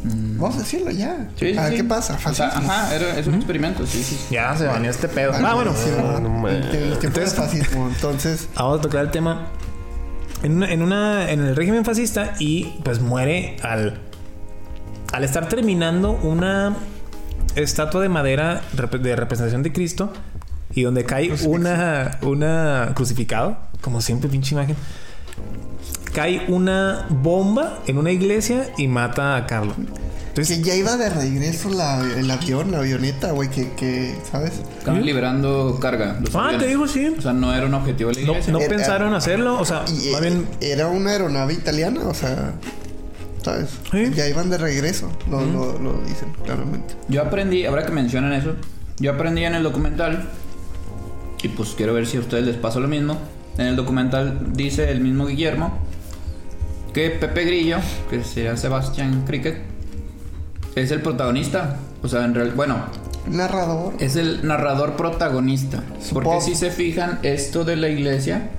[0.02, 1.12] Vamos a decirlo ya.
[1.14, 1.28] Mm.
[1.38, 1.76] Sí, sí, a ver sí.
[1.78, 2.18] qué pasa.
[2.24, 4.18] O sea, ajá, era- es un experimento, sí, sí.
[4.30, 5.32] Ya se baneó este pedo.
[5.34, 5.74] Ah, Ah, bueno.
[5.76, 7.88] sí, no, no en- en los tiempos Entonces- de fascismo.
[7.88, 9.48] Entonces, Vamos a tocar el tema.
[10.42, 13.98] En una, en una- en el régimen fascista y pues muere al
[15.12, 16.76] al estar terminando una
[17.56, 20.12] estatua de madera de representación de Cristo
[20.72, 24.76] y donde cae una una crucificado, como siempre pinche imagen.
[26.14, 29.76] Cae una bomba en una iglesia y mata a Carlos.
[30.30, 34.52] Entonces, que ya iba de regreso la, el avión, la avioneta, güey, que, que, ¿sabes?
[34.78, 36.18] Estaban liberando carga.
[36.34, 36.58] ah, aviones.
[36.60, 37.06] te digo sí.
[37.18, 38.52] O sea, no era un objetivo de la No, iglesia.
[38.52, 42.52] no Era- pensaron hacerlo, o sea, Y más bien era una aeronave italiana, o sea,
[43.42, 43.70] ¿sabes?
[43.90, 44.12] Sí.
[44.14, 46.94] Ya iban de regreso, lo, lo, lo dicen claramente.
[47.08, 48.54] Yo aprendí, ahora que mencionan eso,
[48.98, 50.28] yo aprendí en el documental,
[51.42, 53.18] y pues quiero ver si a ustedes les pasó lo mismo.
[53.58, 55.76] En el documental dice el mismo Guillermo
[56.94, 59.58] que Pepe Grillo, que sería Sebastián Cricket,
[60.74, 61.76] es el protagonista.
[62.02, 62.76] O sea, en real, bueno,
[63.28, 63.94] Narrador.
[63.98, 65.82] es el narrador protagonista.
[66.12, 68.50] Porque si se fijan, esto de la iglesia,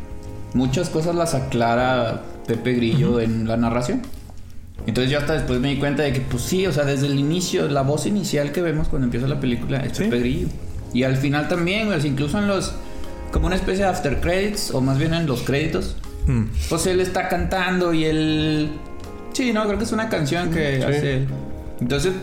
[0.53, 4.01] muchas cosas las aclara Pepe Grillo en la narración.
[4.87, 7.19] Entonces yo hasta después me di cuenta de que, pues sí, o sea, desde el
[7.19, 10.03] inicio, la voz inicial que vemos cuando empieza la película es Sí.
[10.05, 10.47] Pepe Grillo.
[10.93, 12.73] Y al final también, güey, incluso en los,
[13.31, 15.95] como una especie de after credits, o más bien en los créditos,
[16.27, 18.71] mm, pues él está cantando y él...
[19.33, 21.27] Sí, no, creo que es una canción que hace él.
[21.81, 22.13] Entonces,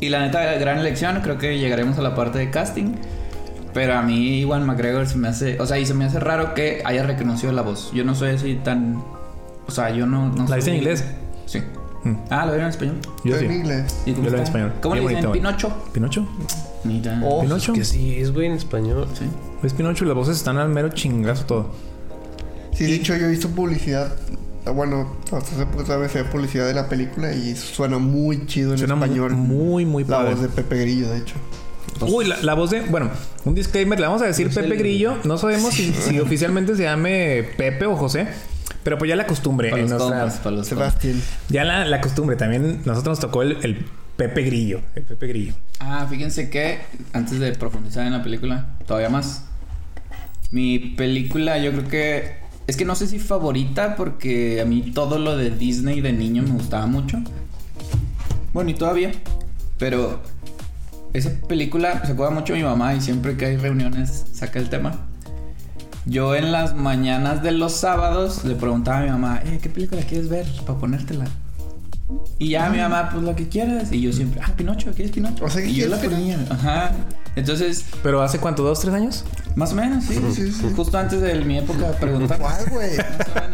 [0.00, 2.94] y la neta, gran elección, creo que llegaremos a la parte de casting.
[3.74, 5.60] Pero a mí, Iwan McGregor se me hace...
[5.60, 7.90] O sea, y se me hace raro que haya reconocido la voz.
[7.92, 9.02] Yo no soy así tan...
[9.66, 10.28] O sea, yo no...
[10.28, 11.04] no ¿La viste en inglés?
[11.46, 11.62] Sí.
[12.02, 12.14] Mm.
[12.30, 12.96] Ah, ¿lo vieron en español?
[13.24, 13.44] Yo sí.
[13.44, 13.96] en inglés.
[14.06, 14.72] ¿Y cómo Yo lo en español.
[14.80, 15.14] ¿Cómo le dicen?
[15.16, 15.32] bonito.
[15.32, 15.84] ¿Pinocho?
[15.92, 16.28] ¿Pinocho?
[16.82, 17.20] Mira.
[17.22, 17.72] Oh, ¿Pinocho?
[17.72, 19.06] Que sí, es güey en español.
[19.14, 19.26] Sí.
[19.62, 21.70] Es Pinocho y las voces están al mero chingazo todo.
[22.72, 24.12] Sí, de hecho yo he visto publicidad.
[24.74, 28.72] Bueno, hasta hace poco todavía se ve publicidad de la película y suena muy chido
[28.72, 29.32] en Suena español.
[29.34, 30.34] muy, muy La padre.
[30.34, 31.34] voz de Pepe Grillo, de hecho.
[32.02, 32.80] Uy, la, la voz de...
[32.82, 33.10] Bueno,
[33.44, 33.98] un disclaimer.
[33.98, 35.16] Le vamos a decir Pepe el- Grillo.
[35.24, 38.28] No sabemos si, si oficialmente se llame Pepe o José.
[38.84, 39.70] Pero pues ya la costumbre.
[39.70, 40.66] Para los compas, para los.
[40.66, 41.20] Sebastián.
[41.48, 42.36] ya la, la costumbre.
[42.36, 43.84] También nosotros nos tocó el, el
[44.16, 44.80] Pepe Grillo.
[44.94, 45.54] El Pepe Grillo.
[45.80, 46.78] Ah, fíjense que
[47.12, 49.44] antes de profundizar en la película, todavía más.
[50.50, 52.39] Mi película, yo creo que.
[52.70, 56.44] Es que no sé si favorita, porque a mí todo lo de Disney de niño
[56.44, 57.18] me gustaba mucho.
[58.52, 59.10] Bueno, y todavía.
[59.76, 60.20] Pero
[61.12, 64.68] esa película se acuerda mucho de mi mamá y siempre que hay reuniones saca el
[64.68, 65.08] tema.
[66.06, 70.02] Yo en las mañanas de los sábados le preguntaba a mi mamá, eh, ¿qué película
[70.02, 71.24] quieres ver para ponértela?
[72.38, 73.90] Y ya mi mamá, pues lo que quieras.
[73.90, 75.44] Y yo siempre, ah, Pinocho, ¿quieres Pinocho?
[75.44, 76.92] O sea, ¿qué y yo la ponía, ajá.
[77.36, 78.62] Entonces, ¿Pero hace cuánto?
[78.62, 79.24] ¿Dos, tres años?
[79.56, 80.14] más o menos, sí.
[80.34, 80.72] Sí, sí.
[80.76, 82.38] Justo antes de mi época de preguntar.
[82.38, 82.90] ¿Cuál, güey?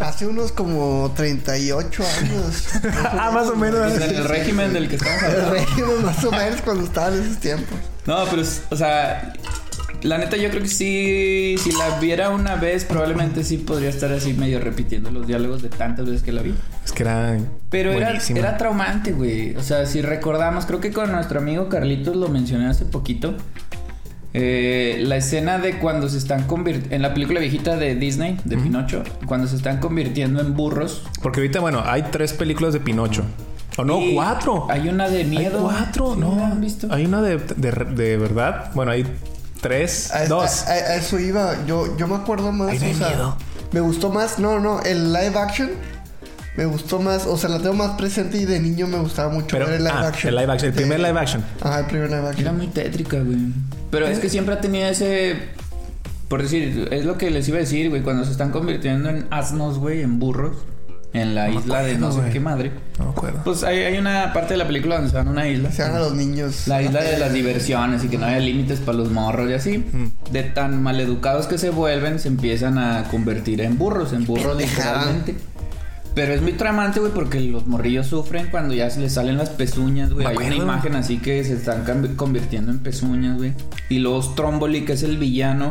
[0.00, 2.68] Hace unos como 38 años.
[3.18, 3.92] Ah, más o menos.
[3.94, 5.50] En el régimen del que estamos El hablando.
[5.54, 7.78] régimen más o menos cuando estaban en esos tiempos.
[8.06, 9.32] No, pero, es- o sea,
[10.02, 14.12] la neta yo creo que sí, si la viera una vez, probablemente sí podría estar
[14.12, 16.54] así medio repitiendo los diálogos de tantas veces que la vi.
[16.84, 17.38] Es que era...
[17.70, 19.56] Pero era, era traumante, güey.
[19.56, 23.34] O sea, si recordamos, creo que con nuestro amigo Carlitos lo mencioné hace poquito.
[24.38, 26.94] Eh, la escena de cuando se están convirtiendo.
[26.94, 31.02] En la película viejita de Disney, de Pinocho, cuando se están convirtiendo en burros.
[31.22, 33.24] Porque ahorita, bueno, hay tres películas de Pinocho.
[33.78, 34.66] O no, Y cuatro.
[34.70, 35.60] Hay una de Hay miedo.
[35.62, 36.44] cuatro, ¿Sí no.
[36.44, 36.86] han visto?
[36.90, 38.70] Hay una de, de, de verdad.
[38.74, 39.06] Bueno, hay
[39.60, 40.12] tres.
[40.14, 40.64] A, dos.
[40.66, 41.54] a- a- a eso iba.
[41.66, 42.70] Yo, yo me acuerdo más.
[42.70, 43.36] Hay o sea, miedo.
[43.72, 45.70] Me gustó más, no, no, el live action.
[46.56, 49.48] Me gustó más, o sea, la tengo más presente y de niño me gustaba mucho
[49.50, 50.28] Pero, ver el live ah, action.
[50.34, 50.80] el live action, el Sí.
[50.80, 51.44] primer live action.
[51.60, 52.56] Ajá, el primer live Era action.
[52.56, 53.38] muy tétrica, güey.
[53.90, 55.36] Pero es que siempre ha tenido ese.
[56.28, 58.02] Por decir, es lo que les iba a decir, güey.
[58.02, 60.56] Cuando se están convirtiendo en asnos, güey, en burros.
[61.12, 62.32] En la No isla de no sé güey.
[62.32, 62.72] qué madre.
[62.98, 63.40] No me acuerdo.
[63.44, 65.70] Pues hay, hay una parte de la película donde se van a una isla.
[65.72, 66.66] Se van a los niños.
[66.66, 69.78] La isla de las diversiones y que no haya límites para los morros y así.
[69.78, 70.32] Mm.
[70.32, 75.36] De tan maleducados que se vuelven, se empiezan a convertir en burros, en burros literalmente.
[76.16, 79.50] Pero es muy tramante, güey, porque los morrillos sufren cuando ya se les salen las
[79.50, 80.26] pezuñas, güey.
[80.26, 81.84] Hay una imagen así que se están
[82.16, 83.52] convirtiendo en pezuñas, güey.
[83.90, 85.70] Y luego Stromboli, que es el villano.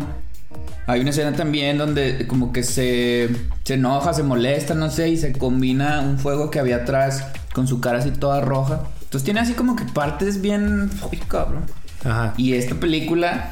[0.86, 3.28] Hay una escena también donde como que se,
[3.64, 7.68] se enoja, se molesta, no sé, y se combina un fuego que había atrás con
[7.68, 8.82] su cara así toda roja.
[9.02, 10.92] Entonces tiene así como que partes bien...
[11.12, 11.64] Uy, cabrón.
[12.04, 12.36] Ajá.
[12.38, 13.50] Y esta película,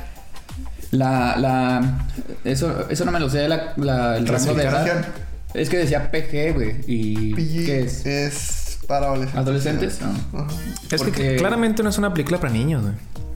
[0.92, 2.06] la, la,
[2.44, 5.06] eso, eso no me lo sé, la, la- el rango de edad.
[5.54, 6.76] Es que decía PG, güey.
[6.88, 8.06] ¿Y PG qué es?
[8.06, 9.38] Es para adolescentes.
[9.40, 10.00] ¿Adolescentes?
[10.02, 10.40] No.
[10.40, 10.48] Ajá.
[10.92, 12.94] Es Porque que claramente no es una película para niños, güey.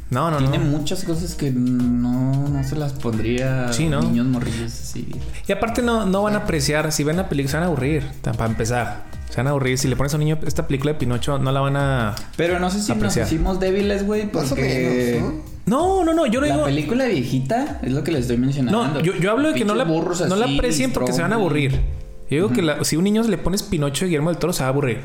[0.09, 0.65] No, no, Tiene no.
[0.65, 3.99] muchas cosas que no, no se las pondría Sí, ¿no?
[3.99, 5.09] a niños morrillos así.
[5.47, 8.03] Y aparte no, no van a apreciar, si ven la película se van a aburrir,
[8.21, 9.03] para empezar.
[9.29, 9.77] Se van a aburrir.
[9.77, 12.15] Si le pones a un niño esta película de Pinocho, no la van a...
[12.37, 13.25] Pero no sé si Apreciar.
[13.25, 15.19] nos hicimos débiles, güey, porque...
[15.21, 15.33] menos,
[15.65, 15.87] ¿no?
[15.97, 16.65] No, no, no, yo no La digo...
[16.65, 18.87] película viejita es lo que les estoy mencionando.
[18.87, 21.35] No, yo, yo hablo de que no la, no la aprecien porque se van a
[21.35, 21.81] aburrir.
[22.29, 24.53] Yo digo que la- si a un niño le pones Pinocho y Guillermo del Toro
[24.53, 24.99] se va a aburrir.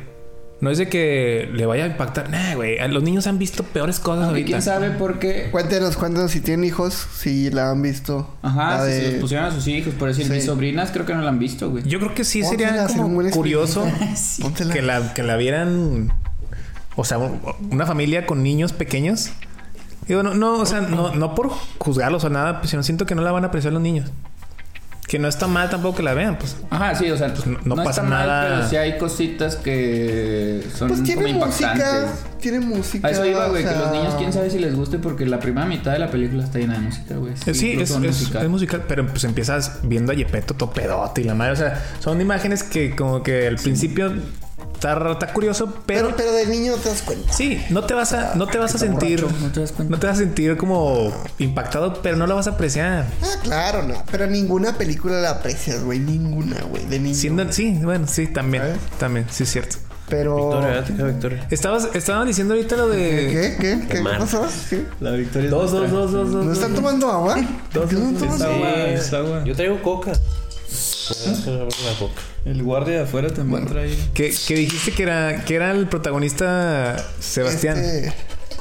[0.60, 2.30] No es de que le vaya a impactar.
[2.30, 2.76] Nah, güey.
[2.88, 4.46] Los niños han visto peores cosas Aunque ahorita.
[4.48, 5.48] quién sabe por qué.
[5.50, 8.28] Cuéntenos, cuéntenos si tienen hijos, si la han visto.
[8.42, 9.92] Ajá, si de- se los pusieron a sus hijos.
[9.94, 10.32] Por decir, Sí.
[10.32, 11.82] mis sobrinas creo que no la han visto, güey.
[11.82, 13.84] Yo creo que sí Póntela, sería como buen curioso
[14.72, 16.12] que la, que la vieran.
[16.94, 17.40] O sea, un-
[17.72, 19.30] una familia con niños pequeños.
[20.06, 23.14] Digo, no, no, o sea, no, no por juzgarlos o nada, pues sino siento que
[23.16, 24.10] no la van a apreciar los niños.
[25.12, 26.56] Que no está mal tampoco que la vean, pues.
[26.70, 28.56] Ajá, sí, o sea, no- no no, pasa está mal, nada.
[28.56, 31.72] pero sí hay cositas que son Pues como tiene música.
[31.74, 32.24] impactantes.
[32.40, 33.06] Tiene música.
[33.06, 35.38] A eso iba, güey, o que los niños quién sabe si les guste porque la
[35.38, 37.34] primera mitad de la película está llena de música, güey.
[37.44, 38.42] Eh, Sí, es, es- musical.
[38.42, 41.52] es musical, pero pues empiezas viendo a Yepeto topedote y la madre.
[41.52, 44.14] O sea, son imágenes que como que al principio
[44.82, 47.32] está, curioso, pero, Pero, pero de niño te das cuenta.
[47.32, 49.90] sí, no te vas a, no te vas a sentir, borracho, no te das cuenta.
[49.94, 53.06] no te vas a sentir como impactado, pero no lo vas a apreciar.
[53.22, 54.02] Ah, claro, no.
[54.10, 55.98] Pero ninguna película la aprecias, güey.
[55.98, 56.84] Ninguna, güey.
[56.86, 57.14] De niño.
[57.14, 58.78] Siendo, sí, bueno, sí, también, ¿Sabes?
[58.98, 59.76] también, sí es cierto.
[60.08, 60.36] Pero.
[60.36, 61.46] Victoria, Ática, Victoria.
[61.50, 63.56] Estabas, estaban diciendo ahorita lo de ¿Qué?
[63.58, 63.88] ¿Qué?
[63.88, 64.46] ¿Qué pasó?
[64.68, 64.84] ¿Qué?
[65.00, 66.44] La victoria dos, dos, dos, dos, dos.
[66.44, 67.36] ¿No están tomando agua?
[67.72, 68.44] ¿Por qué no dos, toman sí.
[68.44, 68.68] agua?
[68.88, 69.44] es agua.
[69.44, 70.12] Yo traigo coca.
[70.12, 70.41] La coca.
[72.44, 73.96] El guardia de afuera también trae.
[74.14, 77.78] Que, que dijiste que era, que era el protagonista Sebastián.
[77.78, 78.12] Este,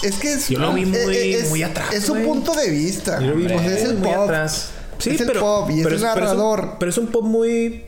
[0.03, 0.49] es que es.
[0.49, 2.25] Yo lo vi muy- es- muy atrás, Es su güey.
[2.25, 3.19] punto de vista.
[3.19, 4.23] Yo lo vi muy, es el muy pop.
[4.23, 4.69] atrás.
[4.99, 6.75] Sí, Es el pero, pop y es pero el pero narrador.
[6.79, 7.83] Pero es un pop muy,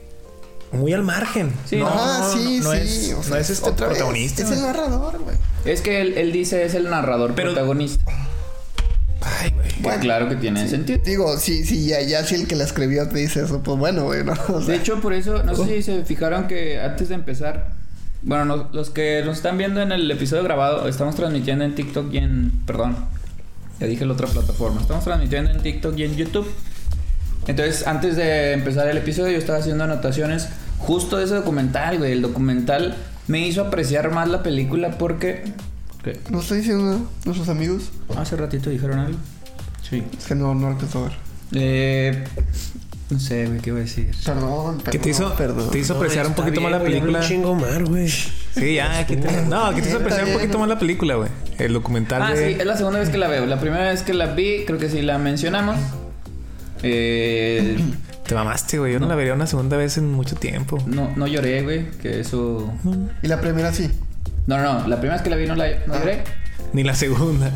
[0.71, 1.53] muy al margen.
[1.69, 3.09] Sí, no, ah, sí, no, no sí.
[3.09, 4.43] es, o no sea, es este otra vez, protagonista.
[4.43, 5.35] Es el narrador, güey.
[5.65, 8.03] Es que él, él dice es el narrador Pero- protagonista.
[9.25, 9.67] Ay, güey.
[9.81, 10.99] Pues claro que tiene sentido.
[11.05, 14.03] Digo, si, si ya, ya si el que la escribió te dice eso, pues bueno,
[14.05, 14.33] güey, ¿no?
[14.49, 17.71] O sea, De hecho, por eso, no sé si se fijaron que antes de empezar,
[18.21, 22.13] bueno, no- los que nos están viendo en el episodio grabado, estamos transmitiendo en TikTok
[22.13, 22.95] y en, perdón,
[23.79, 26.49] ya dije la otra plataforma, estamos transmitiendo en TikTok y en YouTube.
[27.47, 30.47] Entonces, antes de empezar el episodio, yo estaba haciendo anotaciones
[30.79, 32.13] justo de ese documental, güey.
[32.13, 32.95] El documental
[33.27, 35.43] me hizo apreciar más la película porque...
[36.03, 36.19] ¿Qué?
[36.29, 36.99] ¿No estoy diciendo nada?
[37.25, 37.91] ¿Nuestros amigos?
[38.17, 39.17] Hace ratito dijeron algo.
[39.89, 40.03] Sí.
[40.17, 41.13] Es que no, no alcanzó a ver.
[41.53, 42.23] Eh,
[43.09, 44.11] no sé, güey, ¿qué voy a decir?
[44.25, 44.91] Perdón, perdón.
[44.91, 45.69] ¿Qué te hizo, Perdón.
[45.71, 47.19] te hizo apreciar un poquito más la película?
[47.19, 48.07] Un chingo mar, güey.
[48.09, 50.39] Sí, ya, que te, no, que te hizo Está apreciar un bien.
[50.39, 51.29] poquito más la película, güey.
[51.57, 52.53] El documental Ah, de.
[52.53, 53.45] sí, es la segunda vez que la veo.
[53.45, 55.77] La primera vez que la vi, creo que sí la mencionamos.
[56.81, 57.77] Eh,
[58.27, 58.93] Te mamaste, güey.
[58.93, 60.81] Yo no la vería una segunda vez en mucho tiempo.
[60.87, 62.73] no, no lloré, güey, que eso...
[63.21, 63.89] Y la primera sí.
[64.47, 66.23] No, no, no, la primera vez que la vi no, la, no lloré.
[66.73, 67.51] Ni la segunda.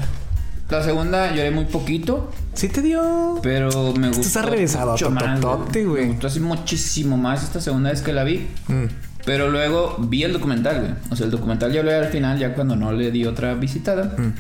[0.70, 3.40] La segunda lloré muy poquito, Sí te dio.
[3.42, 6.04] pero me gustó estás regresado, güey.
[6.04, 8.48] Me gustó así muchísimo más esta segunda vez que la vi.
[8.68, 8.86] Mm.
[9.26, 10.92] Pero luego vi el documental, güey.
[11.10, 13.54] O sea, el documental ya lo vi al final, ya cuando no le di otra
[13.54, 14.16] visitada.
[14.18, 14.34] Mm.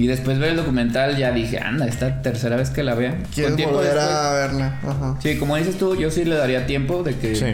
[0.00, 3.22] Y después ver el documental ya dije, anda, esta tercera vez que la vea.
[3.34, 4.80] Tiempo volver después- a verla.
[4.82, 5.16] Ajá.
[5.22, 7.36] Sí, como dices tú, yo sí le daría tiempo de que.
[7.36, 7.44] Sí.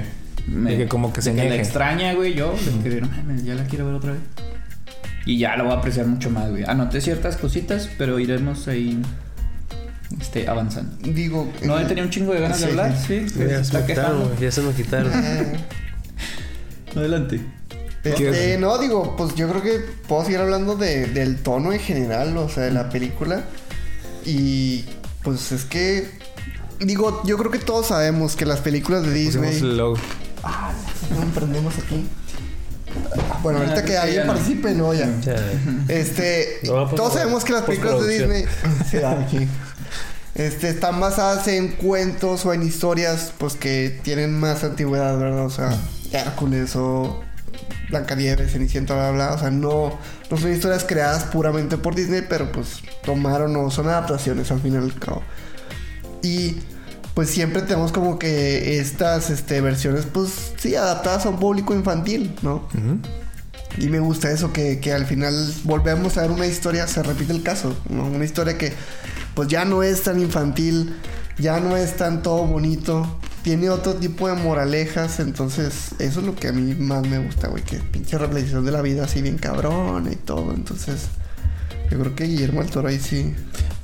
[0.49, 2.55] De que como que se de que la extraña, güey, yo.
[2.83, 4.21] De que no mames, ya la quiero ver otra vez.
[5.27, 6.65] Y ya la voy a apreciar mucho más, güey.
[6.67, 9.01] Anoté ciertas cositas, pero iremos ahí.
[10.19, 10.97] Este, avanzando.
[11.03, 11.53] Digo.
[11.63, 12.65] No, eh, he tenido un chingo de ganas sí.
[12.65, 13.27] de hablar, sí.
[13.37, 14.37] Ya se me quitaron.
[14.41, 15.13] Ya se me quitaron.
[15.15, 15.57] eh,
[16.97, 17.41] Adelante.
[18.05, 22.37] Este, no, digo, pues yo creo que puedo seguir hablando de, del tono en general,
[22.39, 23.45] o sea, de la película.
[24.25, 24.85] Y
[25.23, 26.09] pues es que
[26.81, 29.61] digo, yo creo que todos sabemos que las películas de Disney.
[30.43, 31.17] Logo.
[31.17, 32.07] No emprendemos aquí.
[33.43, 35.09] Bueno, ahorita Ah, que alguien participe, no, ya.
[35.21, 35.37] Ya.
[35.89, 39.27] Este, No, pues, todos sabemos que las películas de Disney postproducción.
[39.29, 39.49] Sí, aquí.
[40.35, 45.45] este, están basadas en cuentos o en historias pues que tienen más antigüedad, ¿verdad?
[45.45, 45.77] O sea,
[46.13, 47.21] Hércules o
[47.91, 49.35] Blancanieves, Cenicienta, bla, bla, bla.
[49.35, 49.99] O sea, no,
[50.31, 54.75] no son historias creadas puramente por Disney, pero pues tomaron o son adaptaciones al fin
[54.75, 55.23] y al cabo.
[56.23, 56.57] Y
[57.19, 62.33] pues siempre tenemos como que estas este, versiones, pues sí, adaptadas a un público infantil,
[62.43, 62.69] ¿no?
[63.77, 67.33] Y me gusta eso, que, que al final volvemos a ver una historia, se repite
[67.33, 68.07] el caso, ¿no?
[68.07, 68.73] Una historia que
[69.35, 70.95] pues ya no es tan infantil,
[71.39, 76.37] ya no es tan todo bonito, tiene otro tipo de moralejas, entonces eso es lo
[76.37, 79.39] que a mí más me gusta, güey, que pinche reflexión de la vida así bien
[79.39, 81.09] cabrón y todo, entonces
[81.91, 83.35] yo creo que Guillermo del Toro ahí sí.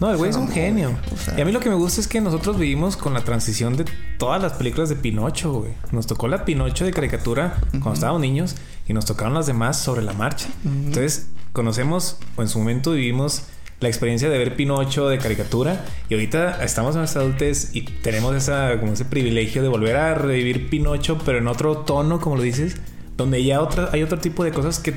[0.00, 0.90] No, el güey es un genio.
[0.90, 1.38] güey, o sea.
[1.38, 3.84] Y a mí lo que me gusta es que nosotros vivimos con la transición de
[4.18, 5.72] todas las películas de Pinocho, güey.
[5.92, 10.02] Nos tocó la Pinocho de caricatura cuando estábamos niños y nos tocaron las demás sobre
[10.02, 10.48] la marcha.
[10.64, 13.44] Entonces, conocemos o en su momento vivimos
[13.80, 18.34] la experiencia de ver Pinocho de caricatura y ahorita estamos en nuestra adultez y tenemos
[18.34, 22.42] esa como ese privilegio de volver a revivir Pinocho pero en otro tono, como lo
[22.42, 22.76] dices,
[23.16, 24.94] donde ya otra, hay otro tipo de cosas que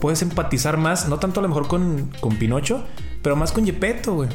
[0.00, 2.84] puedes empatizar más, no tanto a lo mejor con, con Pinocho,
[3.22, 4.28] pero más con Gepetto, güey.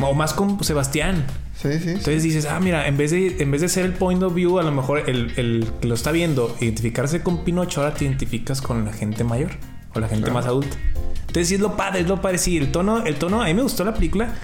[0.00, 1.24] O más con Sebastián.
[1.54, 1.78] Sí, sí.
[1.80, 1.90] sí.
[1.90, 4.58] Entonces dices, ah, mira, en vez de, en vez de ser el point of view,
[4.58, 8.60] a lo mejor el, el que lo está viendo, identificarse con Pinocho, ahora te identificas
[8.60, 9.52] con la gente mayor
[9.94, 10.76] o la gente más adulta.
[11.20, 12.38] Entonces sí es lo padre, es lo padre.
[12.38, 14.34] Sí, el tono, el tono, a mí me gustó la película,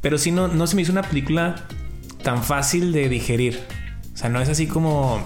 [0.00, 1.66] pero sí no, no se me hizo una película
[2.22, 3.60] tan fácil de digerir.
[4.12, 5.22] O sea, no es así como...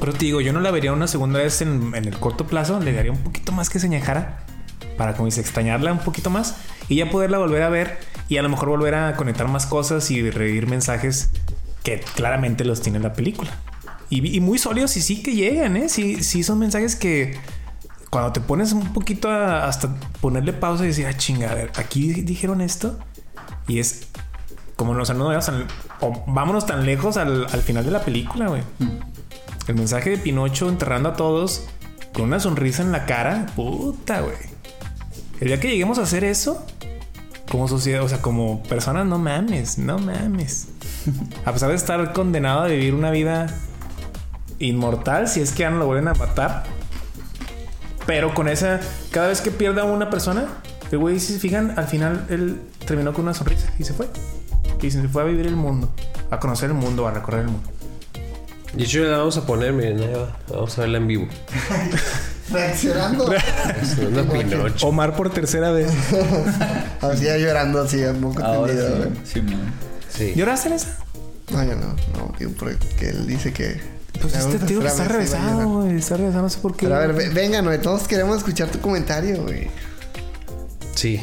[0.00, 2.80] Pero te digo, yo no la vería una segunda vez en, en el corto plazo,
[2.80, 4.44] le daría un poquito más que se añejara
[4.96, 6.56] para como dice extrañarla un poquito más
[6.88, 10.10] y ya poderla volver a ver y a lo mejor volver a conectar más cosas
[10.10, 11.30] y revivir mensajes
[11.82, 13.50] que claramente los tiene la película.
[14.10, 15.88] Y, muy sólidos y sí que llegan, ¿eh?
[15.88, 17.38] Sí, sí son mensajes que
[18.10, 22.12] cuando te pones un poquito hasta ponerle pausa y decir, ah, chinga, a ver, aquí
[22.12, 22.98] dijeron esto
[23.66, 24.08] y es
[24.76, 25.30] como, o sea, no
[26.26, 28.62] vámonos tan lejos al, al final de la película, güey.
[29.68, 31.66] El mensaje de Pinocho enterrando a todos
[32.12, 34.36] con una sonrisa en la cara, puta, güey.
[35.40, 36.64] El día que lleguemos a hacer eso,
[37.50, 40.68] como sociedad, o sea, como personas, no mames, no mames.
[41.44, 43.46] A pesar de estar condenado a vivir una vida
[44.58, 46.64] inmortal, si es que ya no lo vuelven a matar.
[48.06, 50.48] Pero con esa, cada vez que pierda una persona,
[50.90, 54.08] el güey, si se fijan, al final él terminó con una sonrisa y se fue.
[54.80, 55.92] Y se fue a vivir el mundo,
[56.30, 57.71] a conocer el mundo, a recorrer el mundo.
[58.76, 60.36] Y hecho, la vamos a poner, miren, ahí va.
[60.48, 61.28] Vamos a verla en vivo.
[62.50, 63.32] Reaccionando.
[63.32, 64.88] Es una Pinocho.
[64.88, 65.90] Omar por tercera vez.
[67.00, 69.10] así ya llorando así, a poco Ahora tendido, güey.
[69.24, 69.74] sí, sí, man.
[70.10, 70.32] Sí.
[70.36, 70.98] ¿Lloraste en esa?
[71.50, 72.76] No, yo no, no, digo, porque
[73.08, 73.80] él dice que.
[74.20, 75.96] Pues este tío que está a regresado, güey.
[75.96, 76.86] Está regresado, no sé por qué.
[76.86, 79.68] Pero a ver, ve- venga, Noé, todos queremos escuchar tu comentario, güey.
[80.94, 81.20] Sí.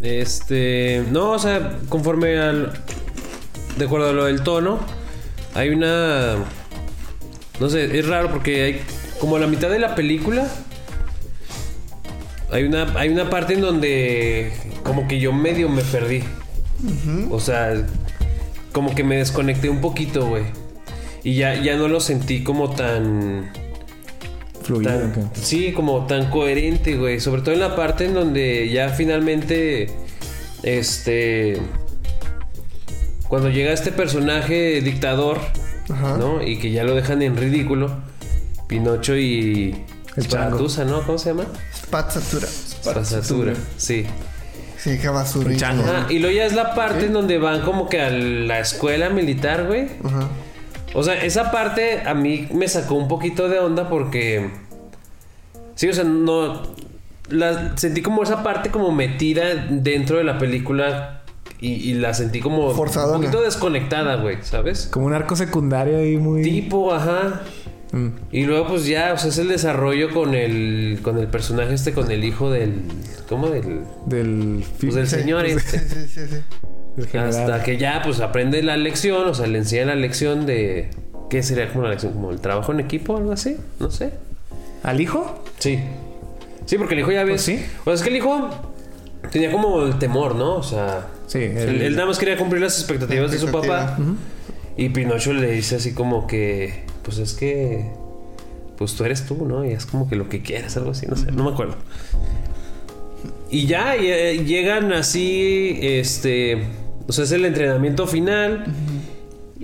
[0.00, 1.04] Este.
[1.10, 2.72] No, o sea, conforme al.
[3.78, 4.80] De acuerdo a lo del tono,
[5.54, 6.36] hay una.
[7.60, 8.80] No sé, es raro porque hay.
[9.20, 10.48] Como a la mitad de la película.
[12.50, 14.52] Hay una, hay una parte en donde.
[14.82, 16.22] Como que yo medio me perdí.
[17.30, 17.86] O sea,
[18.72, 20.44] como que me desconecté un poquito, güey.
[21.22, 23.52] Y ya, ya no lo sentí como tan.
[24.62, 25.12] Fluido.
[25.34, 27.20] Sí, como tan coherente, güey.
[27.20, 29.90] Sobre todo en la parte en donde ya finalmente.
[30.62, 31.60] Este.
[33.32, 35.38] Cuando llega este personaje dictador,
[35.88, 36.18] Ajá.
[36.18, 36.46] ¿no?
[36.46, 37.90] Y que ya lo dejan en ridículo.
[38.66, 39.86] Pinocho y.
[40.16, 40.28] El
[40.86, 41.00] ¿no?
[41.06, 41.46] ¿Cómo se llama?
[41.74, 42.46] Spatzatura.
[42.46, 43.54] Spatzatura.
[43.78, 44.04] Sí.
[44.76, 44.98] Sí,
[45.56, 45.82] chango.
[45.82, 49.08] Ajá, y luego ya es la parte en donde van como que a la escuela
[49.08, 49.86] militar, güey.
[50.04, 50.28] Ajá.
[50.92, 54.50] O sea, esa parte a mí me sacó un poquito de onda porque.
[55.74, 56.64] Sí, o sea, no.
[57.30, 61.21] La, sentí como esa parte como metida dentro de la película
[61.62, 63.18] y, y la sentí como Forzadona.
[63.18, 64.88] un poquito desconectada, güey, ¿sabes?
[64.90, 66.42] Como un arco secundario ahí muy.
[66.42, 67.42] Tipo, ajá.
[67.92, 68.08] Mm.
[68.32, 71.92] Y luego pues ya, o sea, es el desarrollo con el con el personaje este,
[71.92, 72.80] con el hijo del
[73.28, 73.48] ¿cómo?
[73.48, 74.64] Del Del.
[74.80, 76.06] pues del Sí, señor pues, este.
[76.08, 76.42] Sí, sí,
[77.06, 77.16] sí.
[77.18, 80.90] Hasta que ya pues aprende la lección, o sea, le enseña la lección de
[81.30, 82.12] ¿qué sería como la lección?
[82.12, 84.10] Como el trabajo en equipo o algo así, no sé.
[84.82, 85.42] ¿Al hijo?
[85.58, 85.78] Sí.
[86.66, 87.32] Sí, porque el hijo ya ves.
[87.34, 87.64] Pues sí.
[87.82, 88.48] O sea, es que el hijo
[89.30, 90.56] tenía como el temor, ¿no?
[90.56, 93.98] O sea, Sí, él, nada más quería cumplir las expectativas de su papá.
[94.76, 97.90] Y Pinocho le dice así como que, pues es que,
[98.76, 99.64] pues tú eres tú, ¿no?
[99.64, 101.76] Y es como que lo que quieres, algo así, no sé, no me acuerdo.
[103.50, 106.64] Y ya eh, llegan así, este,
[107.06, 108.64] o sea, es el entrenamiento final.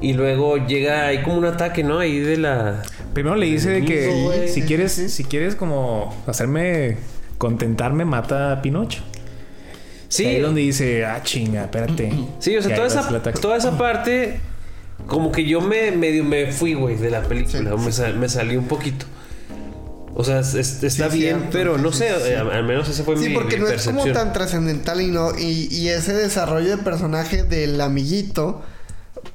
[0.01, 1.99] Y luego llega ahí como un ataque, ¿no?
[1.99, 2.83] Ahí de la.
[3.15, 5.09] Primero le dice de que Sí, si quieres, sí.
[5.09, 6.99] si quieres como hacerme
[7.39, 9.03] contentarme, mata a Pinocho.
[10.09, 10.25] Sí.
[10.27, 12.13] Ahí es donde dice, ah, chinga, espérate.
[12.39, 14.41] Sí, o sea, toda esa, toda esa parte,
[15.07, 17.59] como que yo me medio me fui, güey, de la película.
[17.59, 17.67] Sí.
[17.67, 19.07] o Me, sal- me salí un poquito.
[20.15, 22.29] O sea, es- es- está Sí, bien, cierto, pero sí, no sí, sé, sí.
[22.31, 25.09] eh, al menos ese fue Sí, mi, porque mi no es como tan trascendental y
[25.09, 25.39] no.
[25.39, 28.63] Y, y ese desarrollo de personaje del amiguito,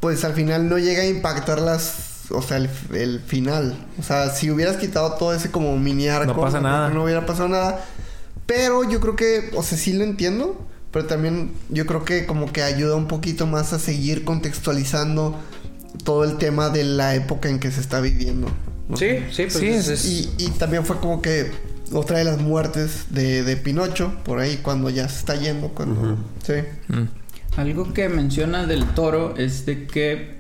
[0.02, 2.12] pues al final no llega a impactar las.
[2.32, 3.76] O sea, el, el final.
[4.00, 6.34] O sea, si hubieras quitado todo ese como mini arco.
[6.34, 6.90] No pasa nada.
[6.90, 7.80] No hubiera pasado nada.
[8.46, 10.68] Pero yo creo que, o sea, sí lo entiendo.
[10.92, 15.36] Pero también yo creo que como que ayuda un poquito más a seguir contextualizando
[16.04, 18.48] todo el tema de la época en que se está viviendo.
[18.88, 18.96] ¿no?
[18.98, 21.50] Sí, sí, pues Sí, es- es- es- Y, y también fue como que
[21.92, 26.18] otra de las muertes de, de Pinocho, por ahí, cuando ya se está yendo, cuando...
[26.46, 26.54] Sí.
[26.90, 27.06] Mm.
[27.58, 30.38] Algo que menciona del toro es de que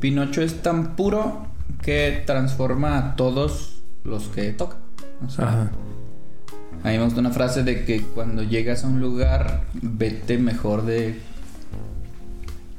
[0.00, 1.46] Pinocho es tan puro
[1.82, 4.78] que transforma a todos los que toca.
[5.24, 5.72] O sea, Ajá.
[6.84, 10.84] A mí me gusta una frase de que cuando llegas a un lugar, vete mejor
[10.84, 11.20] de...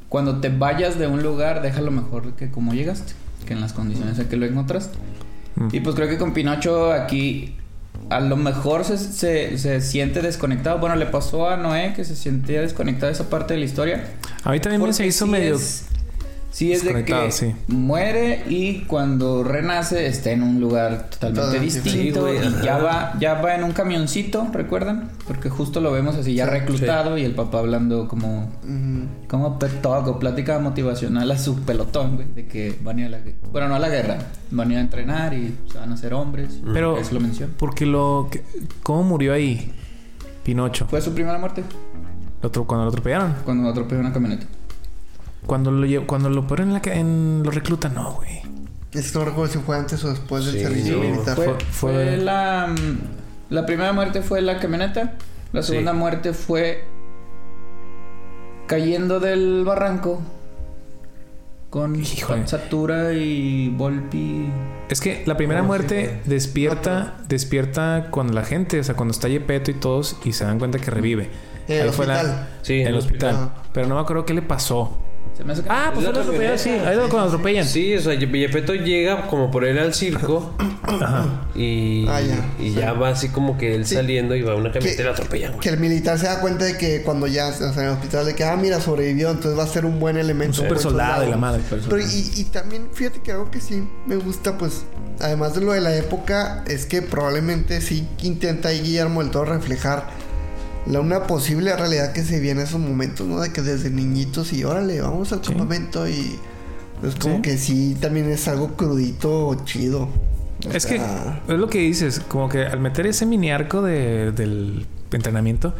[0.08, 3.14] Cuando te vayas de un lugar, déjalo mejor que como llegaste,
[3.46, 4.96] que en las condiciones en que lo encontraste.
[5.56, 5.68] Mm.
[5.72, 7.56] Y pues creo que con Pinocho aquí
[8.10, 10.78] a lo mejor se, se, se siente desconectado.
[10.78, 14.04] Bueno, le pasó a Noé que se sentía desconectado de esa parte de la historia.
[14.44, 15.56] A mí también me se hizo sí medio...
[15.56, 15.86] es-
[16.54, 17.52] sí, es de que sí.
[17.68, 22.28] muere y cuando renace está en un lugar totalmente distinto.
[22.28, 25.10] Sí, y ya va, ya va en un camioncito, ¿recuerdan?
[25.26, 29.06] Porque justo lo vemos así ya Sí, reclutado y el papá hablando como Ujú.
[29.28, 33.06] como pep talk o plática motivacional a su pelotón, güey, de que van a ir
[33.06, 33.38] a la guerra.
[33.52, 34.18] Bueno, no a la guerra,
[34.50, 36.60] van a ir a entrenar y se van a hacer hombres.
[36.72, 36.96] Pero...
[36.98, 37.52] Eso lo menciona.
[37.58, 38.28] Porque lo...
[38.30, 38.42] que-
[38.82, 39.72] ¿Cómo murió ahí
[40.44, 40.86] Pinocho?
[40.86, 41.62] Fue su primera muerte
[42.42, 43.34] Lo cuando lo atropellaron.
[43.44, 44.46] cuando atropelló una camioneta.
[45.46, 48.40] Cuando lo lle- cuando lo ponen en la ca- en lo reclutan, no, güey.
[48.92, 51.34] Es que no recuerdo si fue antes o después del Sí, servicio no, militar.
[51.36, 52.98] Fue, Fue- fue fue- la mm,
[53.54, 55.14] la primera muerte fue la camioneta,
[55.52, 55.68] la Sí.
[55.72, 56.84] segunda muerte fue
[58.66, 60.22] cayendo del barranco
[61.70, 62.46] con Híjole.
[62.46, 64.46] Satura y Volpi.
[64.88, 69.12] Es que la primera Oh, sí, muerte despierta, despierta cuando la gente, o sea, cuando
[69.12, 71.30] está Yepeto y todos y se dan cuenta que revive.
[71.66, 72.48] En el Ahí fue la- hospital.
[72.62, 73.54] Sí, en el hospital.
[73.72, 74.96] Pero no me acuerdo qué le pasó.
[75.36, 76.70] Se me hace Ah, pues lo atropellado, sí.
[76.70, 77.66] Ahí es cuando atropellan.
[77.66, 80.54] Sí, o sea, Ye- Yepeto llega como por él al circo
[81.54, 82.44] y, Ah, ya.
[82.60, 83.94] y ya va así como que él Sí.
[83.96, 85.60] saliendo y va a una camioneta y lo atropellan, güey.
[85.60, 88.26] Que el militar se da cuenta de que cuando ya, o sea, en el hospital,
[88.26, 90.60] de que, ah, mira, sobrevivió, entonces va a ser un buen elemento.
[90.62, 91.62] Un super soldado y la madre.
[91.68, 94.84] Pero y, y también, fíjate que algo que sí me gusta, pues,
[95.20, 99.52] además de lo de la época, es que probablemente sí intenta ahí Guillermo del Toro
[99.52, 100.06] reflejar
[100.86, 103.40] la, una posible realidad que se viene en esos momentos, ¿no?
[103.40, 105.48] De que desde niñitos y órale, vamos al Sí.
[105.50, 106.38] campamento y
[107.02, 107.42] es como Sí.
[107.42, 110.08] que sí, también es algo crudito, chido.
[110.66, 111.02] O Es que es
[111.58, 115.74] lo que dices, como que al meter ese mini arco de- del entrenamiento,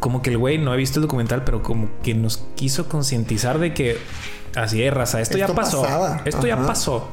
[0.00, 3.58] como que el güey no he visto el documental, pero como que nos quiso concientizar
[3.58, 3.98] de que
[4.56, 5.82] así es, raza, esto, ya Esto pasó.
[5.82, 6.22] pasaba.
[6.24, 7.08] Esto ya pasó.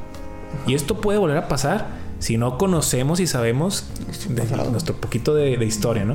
[0.66, 1.86] Y esto puede volver a pasar
[2.18, 3.84] si no conocemos y sabemos
[4.28, 6.14] de nuestro poquito de, de historia, ¿no?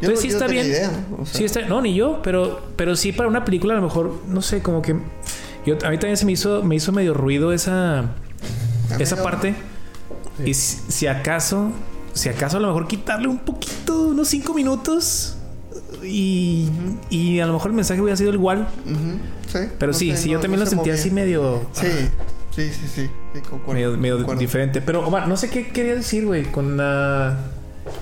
[0.00, 0.66] Entonces no- sí no está bien.
[0.66, 1.34] idea, o sea.
[1.38, 4.42] Sí está, no, ni yo, pero, pero sí para una película a lo mejor, no
[4.42, 4.96] sé, como que
[5.66, 8.10] yo, a mí también se me hizo, me hizo medio ruido esa,
[8.98, 9.54] esa parte.
[10.44, 11.72] Y si, si acaso,
[12.12, 15.34] si acaso a lo mejor quitarle un poquito, unos cinco minutos.
[16.04, 16.68] Y,
[17.10, 18.68] y a lo mejor el mensaje hubiera sido igual.
[19.52, 21.62] Sí, Pero no sí, sé, sí, yo también lo se sentía así medio.
[21.72, 21.86] Sí,
[22.54, 23.10] sí, sí, sí.
[23.34, 23.40] Sí,
[23.72, 24.80] medio, medio diferente.
[24.80, 27.36] Pero, Omar, no sé qué quería decir, güey, con la.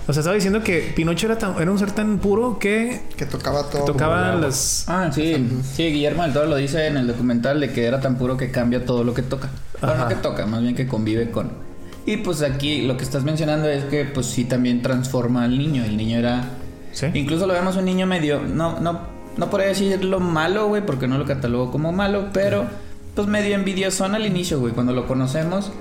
[0.08, 3.24] O sea, estaba diciendo que Pinocho era, tan- era un ser tan puro que Que
[3.24, 3.84] tocaba todo.
[3.84, 4.40] tocaba agua.
[4.46, 4.84] las.
[4.88, 8.16] Ah, sí, sí, Guillermo del Toro lo dice en el documental de que era tan
[8.16, 9.48] puro que cambia todo lo que toca.
[9.80, 10.02] Bueno, Ajá.
[10.04, 11.50] no que toca, más bien que convive con.
[12.04, 15.84] Y pues aquí lo que estás mencionando es que pues sí también transforma al niño.
[15.84, 16.44] El niño era
[16.92, 17.06] Sí.
[17.12, 19.00] Incluso lo vemos un niño medio, no, no,
[19.36, 22.64] no podría decirlo malo, güey, porque no lo catalogo como malo, pero
[23.16, 24.72] pues medio envidiosón al inicio, güey.
[24.72, 25.72] Cuando lo conocemos,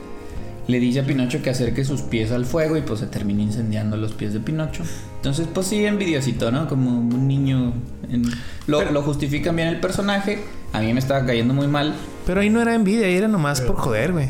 [0.68, 3.98] le dice a Pinocho que acerque sus pies al fuego y pues se termina incendiando
[3.98, 4.82] los pies de Pinocho.
[5.18, 6.68] Entonces, pues sí, envidiosito, ¿no?
[6.68, 7.74] Como un niño.
[8.10, 8.24] en-
[8.66, 10.40] Lo, lo justifican bien el personaje.
[10.74, 11.94] A mí me estaba cayendo muy mal.
[12.26, 14.30] Pero ahí no era envidia, ahí era nomás por joder, güey.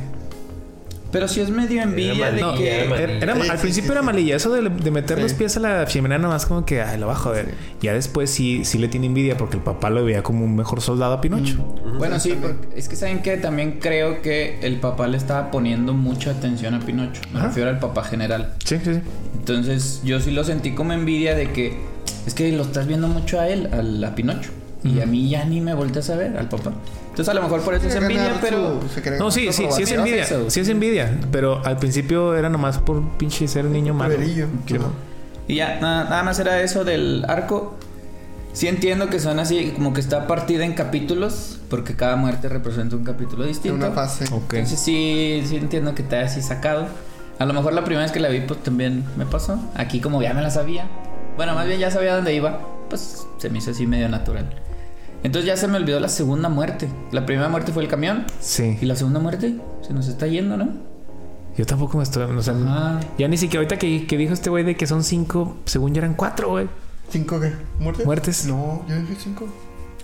[1.16, 2.68] Pero sí es medio envidia de No, que.
[2.70, 3.18] era era- malilla.
[3.24, 4.06] era- Sí, al sí, principio sí, era sí.
[4.06, 4.36] malilla.
[4.36, 5.24] Eso de, de meter Sí.
[5.24, 7.54] los pies a la chimenea nomás como que, ay, lo va a joder.
[7.82, 10.82] Ya después sí, sí le tiene envidia porque el papá lo veía como un mejor
[10.82, 11.56] soldado a Pinocho.
[11.98, 15.94] Bueno, sí, porque es que saben que también creo que el papá le estaba poniendo
[15.94, 17.22] mucha atención a Pinocho.
[17.32, 17.48] Me Ajá.
[17.48, 18.54] refiero al papá general.
[18.66, 19.00] Sí, sí, sí.
[19.40, 21.78] Entonces yo sí lo sentí como envidia de que
[22.28, 24.50] es que lo estás viendo mucho a él, al- a Pinocho.
[24.84, 26.72] Y a mí ya ni me volteé a saber al papá.
[27.10, 28.82] Entonces a lo mejor por eso es Quiere envidia, pero...
[28.94, 30.24] se No, sí, sí, sí es envidia.
[30.24, 30.50] eso.
[30.50, 31.18] Sí es envidia.
[31.32, 34.16] Pero al principio era nomás por pinche ser niño malo.
[35.48, 37.76] Y ya, nada, nada más era eso del arco.
[38.54, 42.96] Sí entiendo que son así, como que está partida en capítulos, porque cada muerte representa
[42.96, 43.76] un capítulo En distinto.
[43.78, 44.26] una fase.
[44.34, 44.54] Ok.
[44.54, 46.88] Entonces sí, sí entiendo que te haya así sacado.
[47.38, 49.60] A lo mejor la primera vez que la vi, pues también me pasó.
[49.76, 50.88] Aquí como ya me la sabía.
[51.36, 52.60] Bueno, más bien ya sabía dónde iba.
[52.90, 54.50] Pues se me hizo así medio natural.
[55.24, 56.88] Entonces ya se me olvidó la segunda muerte.
[57.12, 58.26] La primera muerte fue el camión.
[58.40, 58.78] Sí.
[58.82, 60.70] Y la segunda muerte se nos está yendo, ¿no?
[61.58, 62.24] Yo tampoco me estoy.
[62.24, 63.00] O sea, Ajá.
[63.18, 66.00] ya ni siquiera ahorita que, que dijo este güey de que son cinco, según ya
[66.00, 66.68] eran cuatro, güey.
[67.10, 67.54] ¿Cinco qué?
[67.80, 68.06] ¿Muertes?
[68.06, 68.46] Muertes.
[68.46, 69.48] No, yo dije cinco.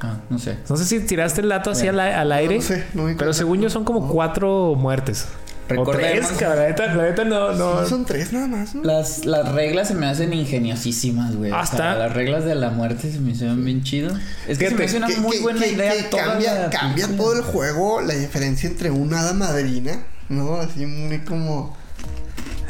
[0.02, 0.58] Ah, no sé.
[0.70, 2.56] No sé si tiraste el dato así al, al aire.
[2.56, 5.28] No sé, no me Pero según yo son como cuatro muertes.
[5.76, 6.60] Recordemos- tres, cabrón.
[6.64, 7.86] La neta, la neta no, no.
[7.88, 8.84] Son tres nada más, ¿no?
[8.84, 11.52] Las, las reglas se me hacen ingeniosísimas, güey.
[11.52, 14.12] O sea, Hasta- las reglas de la muerte se me hicieron bien chido.
[14.48, 16.24] Es que se me Fíjate, hace una Que- muy que- buena que- idea que toda
[16.26, 20.56] cambia, cambia todo el juego la diferencia entre una hada madrina, ¿no?
[20.58, 21.76] Así muy como...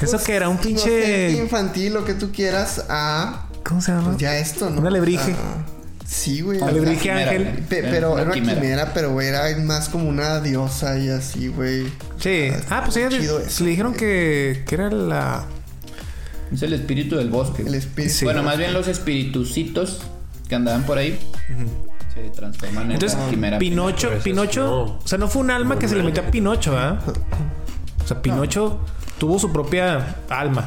[0.01, 1.31] Eso pues, que era un no sé, pinche.
[1.33, 3.45] infantil, lo que tú quieras, a...
[3.63, 4.05] ¿Cómo se llama?
[4.07, 4.79] Pues ya esto, ¿no?
[4.79, 5.35] Una alebrije.
[5.37, 5.63] Ah,
[6.11, 6.61] sí, güey.
[6.61, 7.43] Alebrije ángel.
[7.43, 7.61] güey.
[7.67, 8.61] pe- Era pero una era una quimera.
[8.61, 11.87] quimera, pero era más como una diosa y así, güey.
[12.19, 12.49] Sí.
[12.69, 13.99] Ah, pues ella le, eso, le dijeron güey.
[13.99, 15.45] que, que era la.
[16.53, 17.61] Es el espíritu del bosque.
[17.63, 18.13] El espíritu.
[18.13, 18.25] Sí.
[18.25, 20.01] Bueno, más bien los espiritucitos
[20.49, 21.17] que andaban por ahí
[22.13, 23.57] se transforman en Entonces, una quimera.
[23.57, 24.61] Pinocho, Pinocho.
[24.65, 24.81] no.
[25.03, 26.99] O sea, no fue un alma que se le metió a Pinocho, ¿ah?
[28.03, 28.81] O sea, Pinocho
[29.17, 30.65] tuvo su propia alma.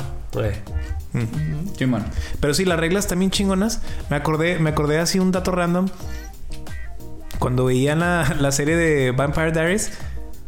[1.78, 2.04] Sí, bueno.
[2.40, 3.80] Pero sí, las reglas también chingonas.
[4.10, 5.86] Me acordé, me acordé así un dato random.
[7.38, 9.92] Cuando veía la, la serie de Vampire Diaries,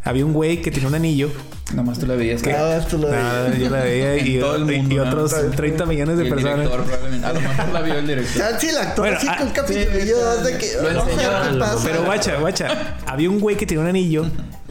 [0.04, 1.30] había un güey que tenía un anillo.
[1.74, 2.42] Nomás tú la veías.
[2.42, 5.02] que- Ah, Ah, yo la veía y, En todo el mundo, y ¿no?
[5.04, 6.58] otros 30 millones y de el personas.
[6.58, 7.26] director probablemente.
[7.26, 8.36] A lo mejor la vio el director.
[8.38, 10.72] Ya, sí, el actor Bueno, así ah, con capítulo de que...
[10.82, 11.30] Lo no sé enseñó.
[11.52, 11.78] qué pasa.
[11.84, 12.96] Pero guacha, guacha.
[13.06, 14.26] Había un güey que tenía un anillo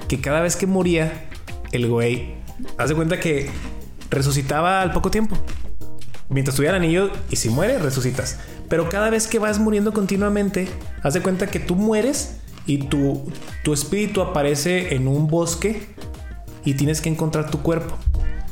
[0.08, 1.26] que cada vez que moría,
[1.74, 2.36] el güey
[2.78, 3.50] hace cuenta que
[4.10, 5.38] resucitaba al poco tiempo.
[6.30, 8.40] Mientras tuviera el anillo y si muere, resucitas.
[8.68, 10.68] Pero cada vez que vas muriendo continuamente,
[11.04, 13.32] haz de cuenta que tú mueres y tu,
[13.64, 15.88] tu espíritu aparece en un bosque
[16.64, 17.96] y tienes que encontrar tu cuerpo.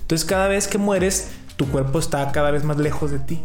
[0.01, 3.43] Entonces cada vez que mueres, tu cuerpo está cada vez más lejos de ti.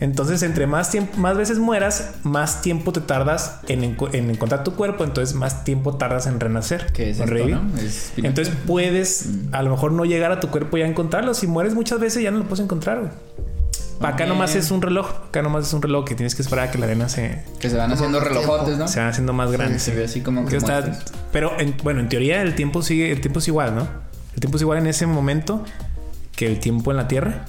[0.00, 4.64] Entonces, entre más tiempo, más veces mueras, más tiempo te tardas en, enco- en encontrar
[4.64, 6.92] tu cuerpo, entonces más tiempo tardas en renacer.
[6.92, 7.34] Que es esto.
[7.48, 7.78] ¿no?
[7.78, 8.12] Es.
[8.16, 11.32] Entonces puedes a lo mejor no llegar a tu cuerpo y a encontrarlo.
[11.32, 12.98] Si mueres muchas veces ya no lo puedes encontrar.
[12.98, 13.10] güey.
[14.00, 15.08] Acá nomás es un reloj.
[15.28, 17.70] Acá nomás es un reloj que tienes que esperar a que la arena se, Que
[17.70, 18.88] se van haciendo relojotes, ¿no?
[18.88, 19.78] se va haciendo más grande.
[19.78, 20.98] Se ve así como Que está-
[21.32, 23.86] pero en- bueno, en teoría el tiempo sigue, el tiempo es igual, ¿no?
[24.34, 25.64] El tiempo es igual en ese momento
[26.34, 27.44] que el tiempo en la Tierra,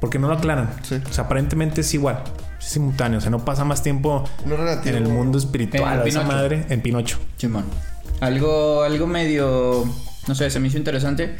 [0.00, 0.70] porque no lo aclaran.
[0.82, 1.00] Sí.
[1.08, 2.22] O sea, aparentemente es igual,
[2.58, 4.96] es simultáneo, o sea, no pasa más tiempo No relativo.
[4.96, 6.36] en el mundo espiritual, En esa Pinocho.
[6.36, 7.18] madre, en Pinocho.
[7.36, 7.64] Simón.
[8.20, 9.84] Algo, algo medio,
[10.26, 11.36] no sé, se me hizo interesante.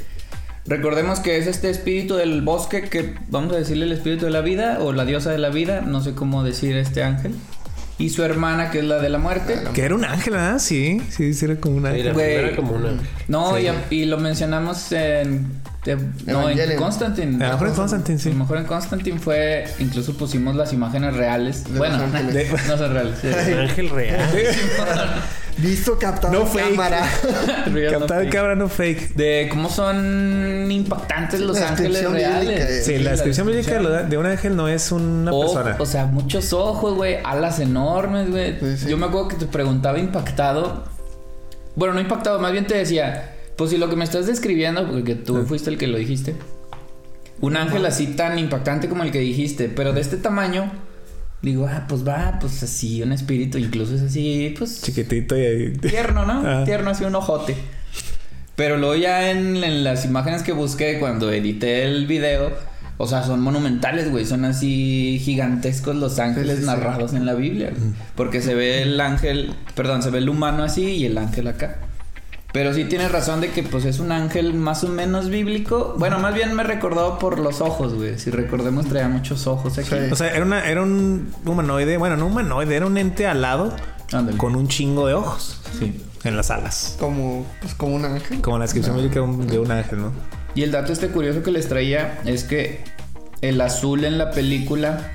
[0.66, 4.40] Recordemos que es este espíritu del bosque que vamos a decirle el espíritu de la
[4.40, 7.34] vida o la diosa de la vida, no sé cómo decir este ángel.
[7.98, 9.58] Y su hermana que es la de la muerte.
[9.72, 10.58] Que era un ángel, ¿ah?
[10.58, 12.12] Sí, sí, sí, era como un ángel.
[12.12, 12.98] primera como una.
[13.28, 13.68] No, Sí.
[13.90, 15.46] y, y lo mencionamos en...
[15.94, 16.76] de- no, en.
[16.76, 17.44] Constantine.
[17.44, 18.28] A lo mejor en Constantine, sí.
[18.30, 19.64] A lo mejor en Constantine fue...
[19.78, 21.64] Incluso pusimos las imágenes reales.
[21.72, 23.18] De bueno, de- no son reales.
[23.20, 23.28] sí.
[23.28, 24.20] Ángel real.
[25.58, 26.68] Visto, captado No en fake.
[26.70, 27.00] cámara.
[27.66, 28.30] No fake.
[28.30, 29.14] cabra no fake.
[29.14, 32.60] De cómo son impactantes los La ángeles reales.
[32.70, 35.76] es- Sí, la descripción bíblica de de un ángel no es una persona.
[35.78, 37.16] O sea, muchos ojos, güey.
[37.24, 38.58] Alas enormes, güey.
[38.60, 38.90] Sí, sí.
[38.90, 40.84] Yo me acuerdo que te preguntaba impactado.
[41.74, 45.14] Bueno, no impactado, más bien te decía, pues si lo que me estás describiendo, porque
[45.14, 46.34] tú fuiste el que lo dijiste.
[47.40, 50.70] Un ángel así tan impactante como el que dijiste, pero de este tamaño,
[51.42, 55.72] digo, ah, pues va, pues así, un espíritu, incluso es así, pues Chiquitito y ahí.
[55.80, 56.42] tierno, ¿no?
[56.46, 56.64] Ah.
[56.64, 57.54] Tierno, así un ojote.
[58.56, 62.52] Pero luego ya en, en las imágenes que busqué cuando edité el video,
[62.96, 64.24] o sea, son monumentales, güey.
[64.24, 66.66] Son así gigantescos los ángeles Sí, sí, sí.
[66.66, 67.70] narrados en la Biblia.
[68.14, 71.80] Porque se ve el ángel, perdón, se ve el humano así y el ángel acá.
[72.56, 75.94] Pero sí tienes razón de que pues es un ángel más o menos bíblico.
[75.98, 78.18] Bueno, más bien me recordó por los ojos, güey.
[78.18, 79.90] Si recordemos traía muchos ojos aquí.
[79.90, 79.96] Sí.
[80.10, 83.76] O sea, era, una, era un humanoide, bueno, no humanoide, era un ente alado
[84.10, 84.38] Ándale.
[84.38, 86.00] con un chingo de ojos Sí.
[86.24, 86.96] en las alas.
[86.98, 88.40] Como, pues, como un ángel.
[88.40, 90.12] Como la descripción bíblica de un, de un ángel, ¿no?
[90.54, 92.82] Y el dato este curioso que les traía es que
[93.42, 95.12] el azul en la película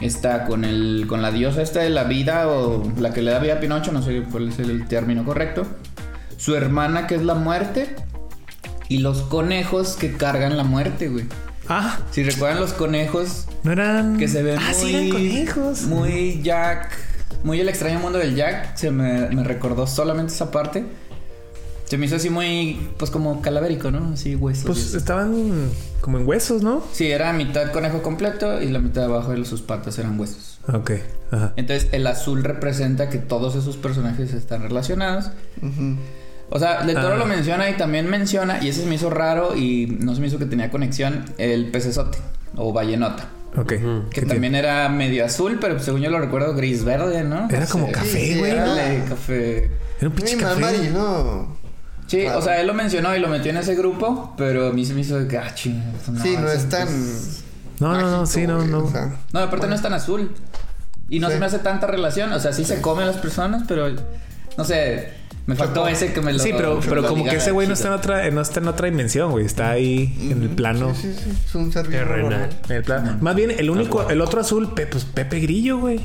[0.00, 3.40] está con el con la diosa esta de la vida o la que le da
[3.40, 5.66] vida a Pinocho, no sé cuál es el término correcto.
[6.38, 7.94] Su hermana que es la muerte
[8.88, 11.26] y los conejos que cargan la muerte, güey.
[11.68, 14.16] Ah, Si recuerdan los conejos no eran.
[14.16, 15.82] que se ven Ah, muy sí, eran conejos.
[15.82, 16.96] muy Jack
[17.44, 18.76] muy el extraño mundo del Jack.
[18.76, 20.84] Se me, me recordó solamente esa parte.
[21.84, 24.12] Se me hizo así muy, pues como calavérico, ¿no?
[24.12, 24.64] Así huesos.
[24.66, 25.70] Pues estaban
[26.00, 26.82] como en huesos, ¿no?
[26.92, 30.58] Sí, era mitad conejo completo y la mitad de abajo de sus patas eran huesos.
[30.72, 30.90] Ok,
[31.30, 31.52] ajá.
[31.56, 35.30] Entonces el azul representa que todos esos personajes están relacionados.
[35.62, 35.96] Ujú.
[36.50, 37.16] O sea, de Toro Ah.
[37.16, 40.28] lo menciona y también menciona, y ese se me hizo raro y no se me
[40.28, 42.18] hizo que tenía conexión, el pecesote
[42.56, 43.26] o ballenota.
[43.56, 43.68] Ok.
[43.68, 47.48] Que ¿Qué también era medio azul, pero según yo lo recuerdo gris verde, ¿no?
[47.50, 48.50] Era No como café, Sí, güey.
[48.52, 49.70] era- Ándale, café.
[49.98, 50.60] Era un pinche café.
[50.60, 51.56] marino.
[52.06, 52.38] Sí, Claro.
[52.38, 54.94] o sea, él lo mencionó y lo metió en ese grupo, pero a mí se
[54.94, 55.82] me hizo de que, ah, ching,
[56.22, 56.88] sí, no es tan.
[57.80, 58.78] No, no, no, mágico, sí, no, no.
[58.84, 60.32] o sea, No, aparte no es tan azul.
[61.10, 61.34] Y no Sí.
[61.34, 62.32] se me hace tanta relación.
[62.32, 63.88] O sea, sí, se comen las personas, pero
[64.56, 65.10] no sé.
[65.48, 66.38] Me faltó ese que me lo.
[66.38, 68.86] Sí, pero, pero como que ese güey no está en otra, no está en otra
[68.88, 69.46] dimensión, güey.
[69.46, 70.94] Está ahí en el plano.
[70.94, 71.30] Sí, sí, sí.
[71.46, 72.50] Es un Terrenal.
[72.68, 73.16] en el plano.
[73.20, 76.00] Más bien, el único, el otro azul, Pe- pues Pepe Grillo, güey.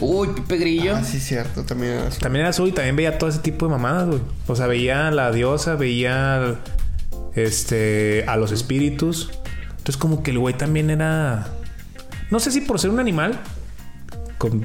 [0.00, 0.96] Uy, Pepe Grillo.
[0.96, 1.62] Ah, sí, cierto.
[1.64, 2.20] También era azul.
[2.20, 4.20] También era azul y también veía todo ese tipo de mamadas, güey.
[4.46, 6.56] O sea, veía a la diosa, veía
[7.34, 9.30] este a los espíritus.
[9.70, 11.48] Entonces, como que el güey también era.
[12.30, 13.38] No sé si por ser un animal
[14.38, 14.64] con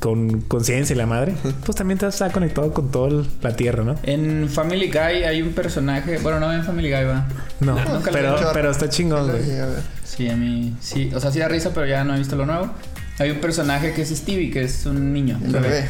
[0.00, 1.34] con conciencia y la madre,
[1.64, 3.96] pues también está conectado con toda la tierra, ¿no?
[4.02, 6.18] En Family Guy hay un personaje.
[6.18, 7.28] Bueno, no en Family Guy va.
[7.60, 9.42] No, Nunca lo pero, pero está chingón, güey.
[9.42, 9.82] llegué a ver.
[10.02, 10.74] Sí, a mí.
[10.80, 12.70] Sí, o sea, sí da risa, pero ya no he visto lo nuevo.
[13.18, 15.38] Hay un personaje que es Stevie, que es un niño.
[15.44, 15.88] El bebé.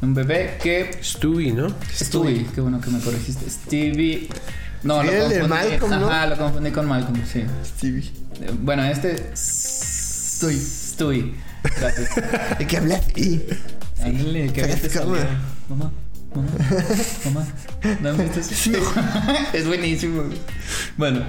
[0.00, 0.90] Un bebé que.
[1.02, 1.68] Stewie, ¿no?
[1.94, 3.48] Stewie, qué bueno que me corregiste.
[3.50, 4.28] Stevie.
[4.82, 5.48] No, Sí, lo el de confundí.
[5.70, 6.10] Malcolm, ¿no?
[6.10, 7.44] Ajá, lo confundí con Malcolm, sí.
[7.64, 8.10] Stevie.
[8.62, 9.30] Bueno, este.
[9.36, 10.56] Stewie.
[10.58, 11.34] Stewie.
[11.62, 12.58] Gracias.
[12.58, 13.02] ¿De qué hablas?
[13.16, 13.42] Y.
[14.02, 14.88] Ándale, que bien te.
[14.98, 15.92] Mamá,
[16.34, 16.48] mamá,
[17.24, 17.46] mamá.
[18.00, 18.72] ¿No visto ese?
[19.52, 20.22] es buenísimo.
[20.24, 20.38] güey.
[20.96, 21.22] Bueno,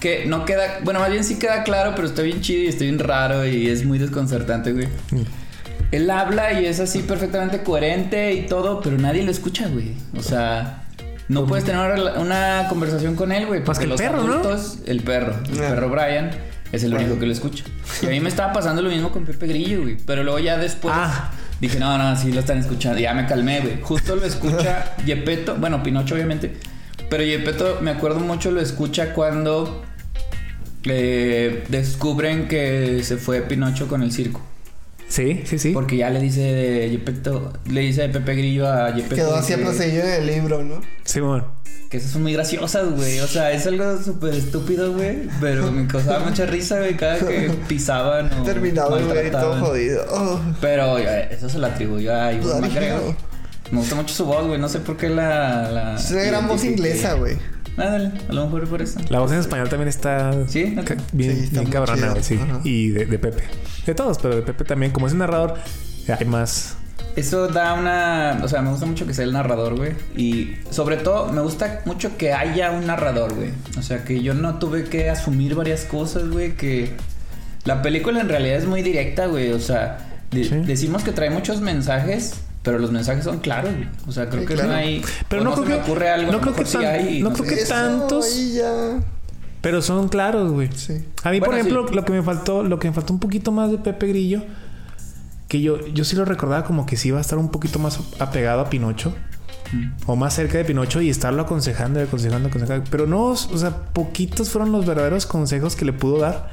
[0.00, 0.80] que no queda.
[0.82, 3.68] Bueno, más bien sí queda claro, pero está bien chido y está bien raro y
[3.68, 4.86] es muy desconcertante, güey.
[5.10, 5.22] Mm.
[5.92, 9.94] Él habla y es así perfectamente coherente y todo, pero nadie lo escucha, güey.
[10.16, 10.82] O sea.
[11.28, 13.60] No puedes tener una, conversación con él, güey.
[13.64, 14.34] Más que porque el los perro, ¿no?
[14.34, 15.34] adultos- El perro.
[15.50, 16.30] El perro Brian
[16.72, 17.64] es el único que lo escucha.
[18.02, 19.96] Y a mí me estaba pasando lo mismo con Pepe Grillo, güey.
[20.06, 21.30] Pero luego ya después Ah.
[21.60, 22.98] dije, no, no, sí lo están escuchando.
[22.98, 23.80] Ya me calmé, güey.
[23.82, 25.56] Justo lo escucha Yepeto.
[25.56, 26.56] Bueno, Pinocho, obviamente.
[27.08, 29.84] Pero Yepeto, me acuerdo mucho, lo escucha cuando
[30.84, 34.42] eh, descubren que se fue Pinocho con el circo.
[35.08, 35.70] Sí, sí, sí.
[35.72, 39.14] Porque ya le dice Yepeto, le dice Pepe Grillo a Yepeto.
[39.14, 40.80] Quedó de así que- procedido en el libro, ¿no?
[41.04, 41.44] Simón.
[41.90, 43.20] que esas son muy graciosas, güey.
[43.20, 45.28] O sea, es algo súper estúpido, güey.
[45.40, 50.04] Pero me causaba mucha risa, güey, cada que pisaban o Terminado el güey todo jodido.
[50.10, 53.02] Oh, Pero eh, eso se lo atribuyó a McGregor.
[53.10, 53.14] hell.
[53.70, 54.60] Me gusta mucho su voz, güey.
[54.60, 55.70] No sé por qué la...
[55.70, 57.36] la es una gran voz inglesa, güey.
[57.76, 58.98] Ándale, a lo mejor por eso.
[59.10, 60.74] La voz en español también está Sí,
[61.12, 62.38] bien, Sí, está bien muy cabrona, sí.
[62.42, 62.60] Ajá.
[62.64, 63.42] Y de, de Pepe.
[63.84, 64.92] De todos, pero de Pepe también.
[64.92, 65.54] Como es un narrador,
[66.18, 66.76] hay más.
[67.16, 68.40] Eso da una...
[68.42, 69.92] O sea, me gusta mucho que sea el narrador, güey.
[70.16, 73.50] Y sobre todo, me gusta mucho que haya un narrador, güey.
[73.78, 76.56] O sea, que yo no tuve que asumir varias cosas, güey.
[76.56, 76.90] Que
[77.64, 79.52] la película en realidad es muy directa, güey.
[79.52, 79.98] O sea,
[80.30, 80.56] de- Sí.
[80.66, 82.34] decimos que trae muchos mensajes...
[82.66, 83.88] Pero los mensajes son claros, güey.
[84.06, 84.70] O sea, creo Sí, que claro.
[84.70, 85.02] no hay...
[85.28, 86.32] Pero no se creo me que- ocurre algo.
[86.32, 89.00] no creo que sí hay, no creo que tantos- ya.
[89.62, 90.68] Pero son claros, güey.
[90.74, 91.02] Sí.
[91.24, 91.94] A mí, por ejemplo, sí.
[91.94, 94.42] lo que me faltó, lo que me faltó un poquito más de Pepe Grillo,
[95.48, 97.98] que yo, yo sí lo recordaba como que sí iba a estar un poquito más
[98.18, 99.14] apegado a Pinocho.
[99.72, 99.86] Mm.
[100.06, 102.84] O más cerca de Pinocho y estarlo aconsejando, y aconsejando, aconsejando.
[102.90, 106.50] Pero no, o sea, poquitos fueron los verdaderos consejos que le pudo dar.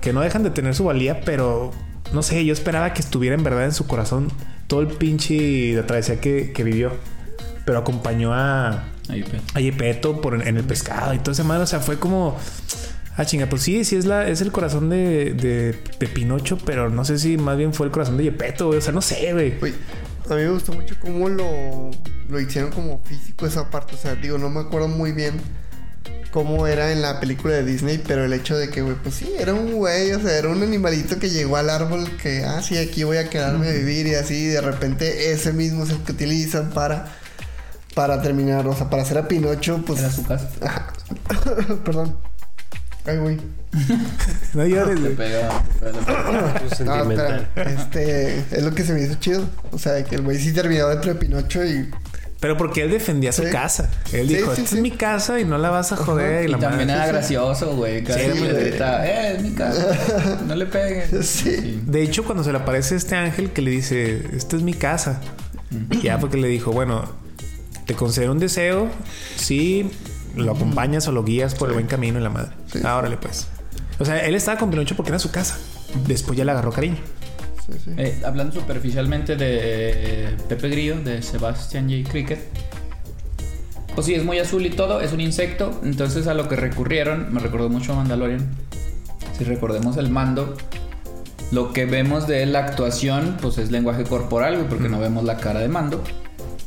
[0.00, 1.70] Que no dejan de tener su valía, pero
[2.12, 4.28] no sé, yo esperaba que estuviera en verdad en su corazón
[4.66, 6.92] todo el pinche la travesía que, que vivió.
[7.64, 8.84] Pero acompañó a,
[9.54, 11.64] a Yepeto por en el pescado y todo ese madre.
[11.64, 12.36] O sea, fue como.
[13.16, 16.90] Ah, chinga, pues sí, sí es la, es el corazón de, de, de Pinocho, pero
[16.90, 18.78] no sé si más bien fue el corazón de Yepeto, güey.
[18.78, 19.58] O sea, no sé, güey.
[19.58, 19.72] Güey,
[20.28, 21.90] a mí me gustó mucho cómo lo,
[22.28, 23.94] lo hicieron como físico esa parte.
[23.94, 25.40] O sea, digo, no me acuerdo muy bien
[26.36, 29.32] cómo era en la película de Disney, pero el hecho de que, güey, pues sí,
[29.38, 32.76] era un güey, o sea, era un animalito que llegó al árbol que, ah, sí,
[32.76, 36.02] aquí voy a quedarme a vivir y así, y de repente ese mismo es el
[36.02, 37.06] que utilizan para,
[37.94, 40.00] para terminar, o sea, para hacer a Pinocho, pues...
[40.00, 40.46] Era su casa.
[40.60, 40.92] Ajá.
[41.86, 42.18] Perdón.
[43.06, 43.40] Ay, güey.
[44.52, 45.16] No llores, güey.
[46.84, 49.48] No, espera, este, es lo que se me hizo chido.
[49.72, 51.90] O sea, que el güey sí terminó dentro de Pinocho y
[52.38, 53.50] Pero porque él defendía su Sí.
[53.50, 53.90] casa.
[54.12, 54.76] Él Sí, dijo, sí, esta sí.
[54.76, 56.42] es mi casa y no la vas a joder.
[56.42, 57.02] Y Y la también madre.
[57.02, 58.04] era gracioso, güey.
[58.06, 60.38] Eh, es mi casa.
[60.46, 61.22] No le peguen.
[61.22, 61.80] Sí.
[61.86, 65.20] De hecho, cuando se le aparece este ángel que le dice, esta es mi casa,
[66.02, 67.04] ya porque le dijo, bueno,
[67.86, 68.88] te concedo un deseo
[69.36, 69.90] si
[70.34, 72.52] lo acompañas o lo guías por el buen camino en la madre.
[72.70, 72.80] Sí.
[72.84, 73.46] Ah, órale, pues.
[73.98, 75.56] O sea, él estaba con Pinocho porque era su casa.
[76.06, 76.98] Después ya le agarró cariño.
[77.66, 77.90] Sí, sí.
[77.96, 82.08] Eh, hablando superficialmente de Pepe Grillo, de Sebastian J.
[82.08, 82.38] Cricket.
[83.94, 85.80] Pues sí, es muy azul y todo, es un insecto.
[85.82, 88.46] Entonces a lo que recurrieron, me recordó mucho a Mandalorian.
[89.36, 90.56] Si recordemos el mando,
[91.50, 95.60] lo que vemos de la actuación, pues es lenguaje corporal, porque no vemos la cara
[95.60, 96.02] de mando.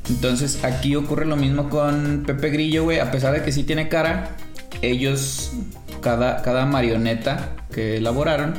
[0.10, 3.00] Entonces aquí ocurre lo mismo con Pepe Grillo, güey.
[3.00, 4.36] A pesar de que sí tiene cara,
[4.82, 5.52] ellos,
[6.02, 8.56] cada, cada marioneta que elaboraron,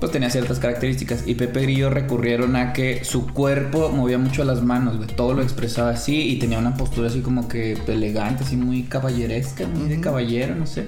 [0.00, 1.22] pues tenía ciertas características.
[1.26, 5.08] Y Pepe Grillo recurrieron a que su cuerpo movía mucho las manos, güey.
[5.08, 9.66] Todo lo expresaba así y tenía una postura así como que elegante, así muy caballeresca,
[9.66, 10.86] muy de caballero, no sé.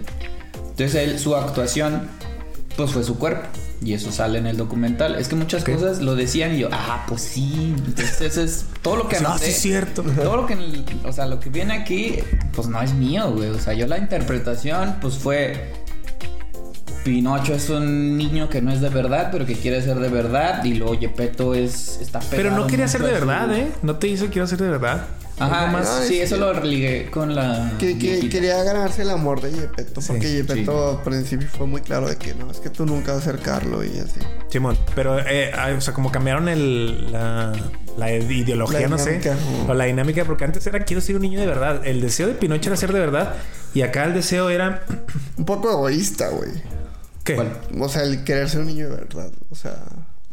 [0.71, 2.03] Entonces él, su actuación,
[2.77, 3.47] pues fue su cuerpo.
[3.81, 5.15] Y eso sale en el documental.
[5.15, 7.75] Es que muchas cosas lo decían y yo, ah, pues sí.
[7.87, 9.45] Entonces eso es todo lo que No, anoté.
[9.47, 10.03] sí es cierto.
[10.17, 10.57] Todo lo que,
[11.05, 12.17] o sea, lo que viene aquí,
[12.53, 13.51] pues no es mío, güey.
[13.51, 15.73] O sea, yo la interpretación, pues fue.
[17.09, 20.65] Pinocho es un niño que no es de verdad, pero que quiere ser de verdad.
[20.65, 21.99] Y luego Yepeto es.
[22.01, 23.69] Está Pero no quería ser de a su- verdad, ¿eh?
[23.83, 25.07] No te hizo quiero ser de verdad.
[25.41, 27.73] Ajá, es- sí, eso lo ligué con la.
[27.79, 31.81] Que, que quería ganarse el amor de Yepeto, Sí, porque Yepeto al principio fue muy
[31.81, 34.19] claro de que no, es que tú nunca vas a ser Carlo y así.
[34.51, 37.53] Simón, pero, eh, o sea, como cambiaron el, la,
[37.97, 39.37] la ideología, La no sé, dinámica,
[39.69, 41.87] o- o la dinámica, porque antes era quiero ser un niño de verdad.
[41.87, 43.35] El deseo de Pinocho era ser de verdad,
[43.75, 44.83] y acá el deseo era.
[45.37, 46.51] Un poco egoísta, güey.
[47.29, 47.35] ¿Qué?
[47.35, 47.61] ¿Cuál?
[47.79, 49.31] O sea, el querer ser un niño de verdad.
[49.51, 49.77] O sea,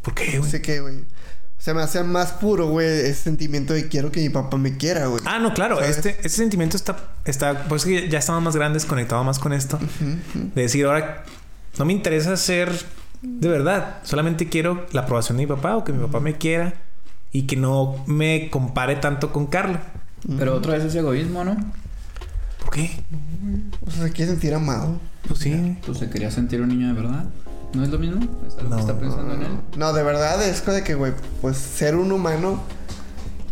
[0.02, 0.52] ¿Por qué, no güey?
[0.52, 1.00] sé qué, güey.
[1.00, 4.78] O sea, me hace más puro, güey, ese sentimiento de quiero que mi papá me
[4.78, 5.22] quiera, güey.
[5.26, 5.98] Ah, no, claro, ¿Sabes?
[5.98, 9.80] este, ese sentimiento está, está, pues que ya estamos más grandes, conectado más con esto.
[10.54, 11.24] De decir, ahora
[11.78, 12.72] no me interesa ser
[13.22, 16.76] de verdad, solamente quiero la aprobación de mi papá o que mi papá me quiera
[17.32, 19.82] y que no me compare tanto con Carla.
[20.38, 21.56] Pero otra vez es egoísmo, ¿no?
[22.60, 22.92] ¿Por qué?
[23.86, 25.00] O sea, se quiere sentir amado.
[25.28, 25.78] Pues sí.
[25.86, 27.26] Pues se quería sentir un niño de verdad.
[27.74, 28.22] ¿No es lo mismo?
[28.48, 28.76] ¿Es algo No.
[28.78, 29.52] que está pensando en él?
[29.78, 31.12] No, de verdad es de que, güey,
[31.42, 32.62] pues ser un humano,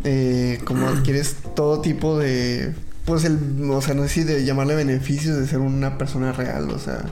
[0.03, 2.74] eh, como adquieres todo tipo de,
[3.05, 3.38] pues el,
[3.69, 7.03] o sea, no sé si de llamarle beneficios de ser una persona real, o sea,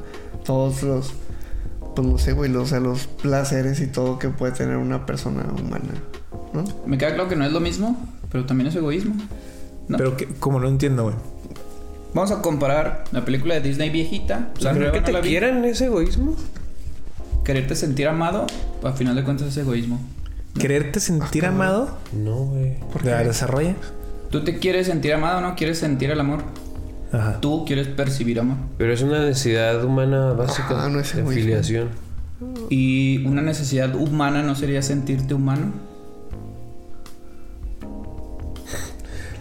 [0.45, 1.13] todos los,
[1.95, 5.05] pues no sé, güey, los, o sea, los placeres y todo que puede tener una
[5.05, 5.91] persona humana,
[6.53, 6.63] ¿no?
[6.85, 9.15] Me queda claro que no es lo mismo, pero también es egoísmo.
[9.89, 9.97] ¿no?
[9.97, 11.15] Pero que, como no entiendo, güey.
[12.13, 14.49] Vamos a comparar la película de Disney viejita.
[14.59, 16.35] La ¿Creo nueva que no te quieran ese egoísmo?
[17.45, 18.47] Quererte sentir amado,
[18.83, 19.99] a final de cuentas es egoísmo.
[20.59, 22.75] Quererte sentir amado, No, güey.
[23.03, 23.75] la desarrolla.
[24.29, 25.55] Tú te quieres sentir amado, ¿no?
[25.55, 26.43] Quieres sentir el amor.
[27.13, 27.39] Ajá.
[27.41, 28.57] Tú quieres percibir amor.
[28.77, 31.89] Pero es una necesidad humana básica Ajá, no es de afiliación.
[32.69, 35.71] Y una necesidad humana no sería sentirte humano.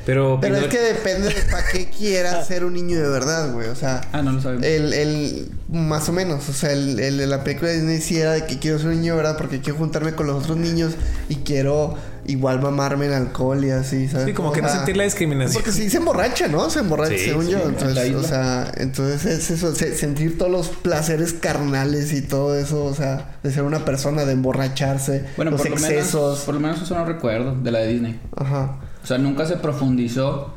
[0.06, 3.68] Pero, Pero es que depende de para qué quieras ser un niño de verdad, güey,
[3.68, 4.00] o sea...
[4.12, 4.64] Ah, no lo sabemos.
[4.66, 8.18] El, el, más o menos, o sea, el, el de la película de Disney sí
[8.18, 9.36] era de que quiero ser un niño, ¿verdad?
[9.36, 10.92] Porque quiero juntarme con los otros niños
[11.28, 11.96] y quiero
[12.26, 14.26] igual mamarme en alcohol y así, ¿sabes?
[14.26, 15.54] Sí, como O que no sentir la discriminación.
[15.54, 16.70] Porque sí se emborracha, ¿no?
[16.70, 17.58] Se emborracha, Sí, según sí, yo.
[17.66, 22.84] Entonces, o sea, entonces es eso, se- sentir todos los placeres carnales y todo eso,
[22.84, 26.40] o sea, de ser una persona, de emborracharse, bueno, los por lo, menos, excesos.
[26.40, 28.20] por lo menos eso no recuerdo de la de Disney.
[28.36, 28.76] Ajá.
[29.02, 30.54] O sea, nunca se profundizó.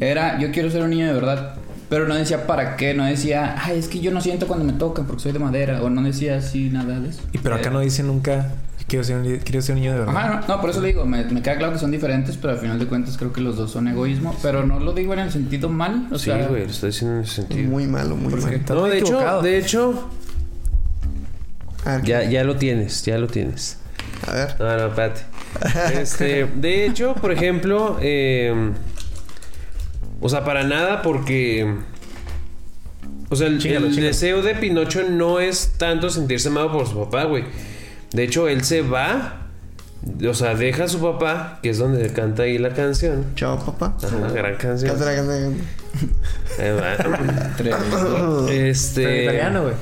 [0.00, 1.54] Era, yo quiero ser un niño de verdad.
[1.88, 4.72] Pero no decía para qué, no decía, ay, es que yo no siento cuando me
[4.72, 5.82] tocan porque soy de madera.
[5.82, 7.20] O no decía así nada de eso.
[7.32, 8.52] Y pero acá no dice nunca
[8.88, 10.16] quiero ser un, quiero ser un niño de verdad.
[10.16, 12.54] Ajá, no, no, por eso le digo, me, me queda claro que son diferentes, pero
[12.54, 14.34] al final de cuentas creo que los dos son egoísmo.
[14.42, 16.08] Pero no lo digo en el sentido mal.
[16.10, 17.68] O sí, sea, güey, lo estoy diciendo en ese sentido.
[17.70, 18.58] Muy malo, muy ¿Por malo.
[18.68, 20.10] No, de hecho, de hecho,
[21.84, 23.78] A ver, ya, ya lo tienes, ya lo tienes.
[24.26, 24.56] a ver.
[24.58, 25.20] No, no, espérate.
[25.92, 28.72] Este, de hecho, por ejemplo, eh,
[30.20, 31.74] o sea, para nada porque...
[33.30, 37.44] O sea, el, deseo de Pinocho no es tanto sentirse amado por su papá, güey.
[38.12, 39.48] De hecho, él se va,
[40.28, 43.34] o sea, deja a su papá, que es donde canta ahí la canción.
[43.34, 43.96] Chao, papá.
[44.02, 44.92] Ajá, gran canción.
[47.56, 47.74] Tres.
[47.90, 49.24] Pero en Este.
[49.24, 49.74] italiano, güey.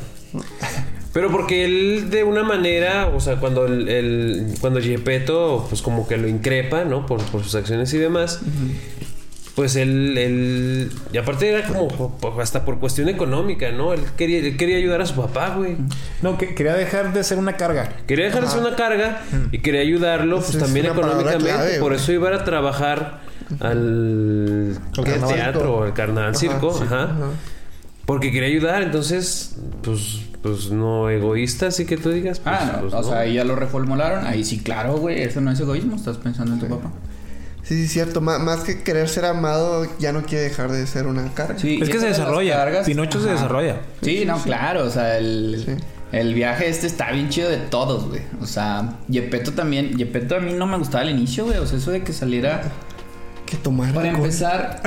[1.13, 6.09] Pero porque él de una manera, o sea, cuando el, el- cuando Gepetto, pues como
[6.09, 7.05] que lo increpa, ¿no?
[7.07, 8.41] Por, por sus acciones y demás.
[9.55, 13.93] Pues él, él, y aparte era como po- hasta por cuestión económica, ¿no?
[13.93, 15.77] Él quería, él quería ayudar a su papá, güey.
[16.23, 17.93] No, que quería dejar de ser una carga.
[18.07, 21.45] Quería dejarse una carga y quería ayudarlo, pues también económicamente.
[21.51, 23.21] clave, por eso iba a trabajar
[23.61, 27.11] al, Al teatro, al carnaval Ajá, circo, sí, ajá.
[28.13, 32.41] Porque quería ayudar, entonces, pues, pues no egoísta, así que tú digas.
[32.41, 33.09] Pues, Ah, no, pues, o no.
[33.09, 34.27] sea, ahí ya lo reformularon.
[34.27, 35.97] Ahí sí, claro, güey, eso no es egoísmo.
[35.97, 36.91] Estás pensando en tu papá.
[37.63, 38.21] Sí, sí, cierto.
[38.21, 41.59] Má- más que querer ser amado, ya no quiere dejar de ser una carga.
[41.59, 42.57] Sí, Es que se desarrolla.
[42.57, 43.77] cargas- Pinocho se desarrolla.
[44.03, 45.63] Sí, no, claro, o sea, el...
[45.65, 45.85] Sí.
[46.13, 48.21] El viaje este está bien chido de todos, güey.
[48.43, 49.97] O sea, Yepeto también.
[49.97, 51.57] Yepeto a mí no me gustaba al inicio, güey.
[51.57, 52.61] O sea, eso de que saliera.
[53.47, 54.27] Que tomar Para alcohol.
[54.27, 54.83] empezar.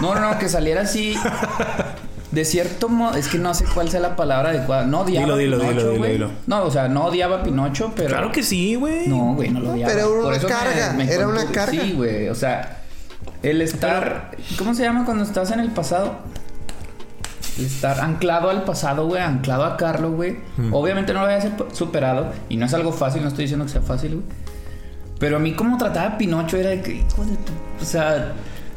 [0.00, 1.16] No, no, no, que saliera así.
[2.32, 3.14] De cierto modo.
[3.16, 4.84] Es que no sé cuál sea la palabra adecuada.
[4.86, 6.30] No odiaba Dilo, dilo, a Pinocho, dilo, dilo, dilo.
[6.46, 8.08] No, o sea, no odiaba a Pinocho, pero.
[8.08, 9.06] Claro que sí, güey.
[9.06, 9.92] No, güey, no lo odiaba.
[9.92, 11.82] pero era una me- carga, me era una carga.
[11.82, 12.28] Sí, güey.
[12.30, 12.78] O sea,
[13.42, 14.30] el estar.
[14.58, 16.16] ¿Cómo se llama cuando estás en el pasado?
[17.58, 19.20] El estar anclado al pasado, güey.
[19.22, 20.38] Anclado a Carlos, güey.
[20.56, 20.72] Mm.
[20.72, 22.32] Obviamente no lo había sup- superado.
[22.48, 24.24] Y no es algo fácil, no estoy diciendo que sea fácil, güey.
[25.18, 26.92] Pero a mí, como trataba a Pinocho, era de que.
[26.94, 27.52] hijo de tu-
[27.82, 28.32] O sea,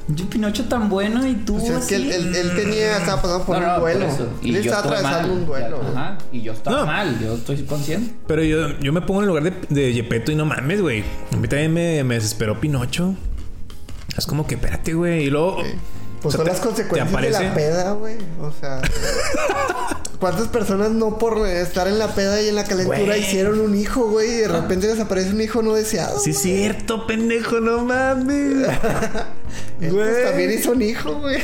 [0.08, 1.58] yo Pinocho tan bueno y tú.
[1.58, 2.20] O sea, es que él, así.
[2.22, 4.06] él- él tenía, estaba pasando por No, no, un por duelo.
[4.08, 4.30] eso.
[4.42, 5.38] Y Él yo estaba atravesando mal.
[5.40, 5.82] un duelo.
[5.96, 6.18] Ajá.
[6.32, 6.86] Y yo estaba No.
[6.86, 8.14] mal, yo estoy consciente.
[8.28, 11.04] Pero yo, yo me pongo en el lugar de, de Yepeto y no mames, güey.
[11.34, 13.16] A mí también me, me desesperó Pinocho.
[14.18, 15.26] Es como que, espérate, güey.
[15.26, 15.58] Y luego.
[16.26, 18.16] Pues o sea, son te- las consecuencias de la peda, güey.
[18.42, 18.82] O sea.
[20.20, 24.10] ¿Cuántas personas no por estar en la peda y en la calentura hicieron un hijo,
[24.10, 24.30] güey?
[24.32, 26.18] Y de repente les aparece un hijo no deseado.
[26.20, 28.68] Sí, es cierto, pendejo, no mames.
[29.80, 30.24] Pues, Güey.
[30.24, 31.42] también hizo un hijo, güey.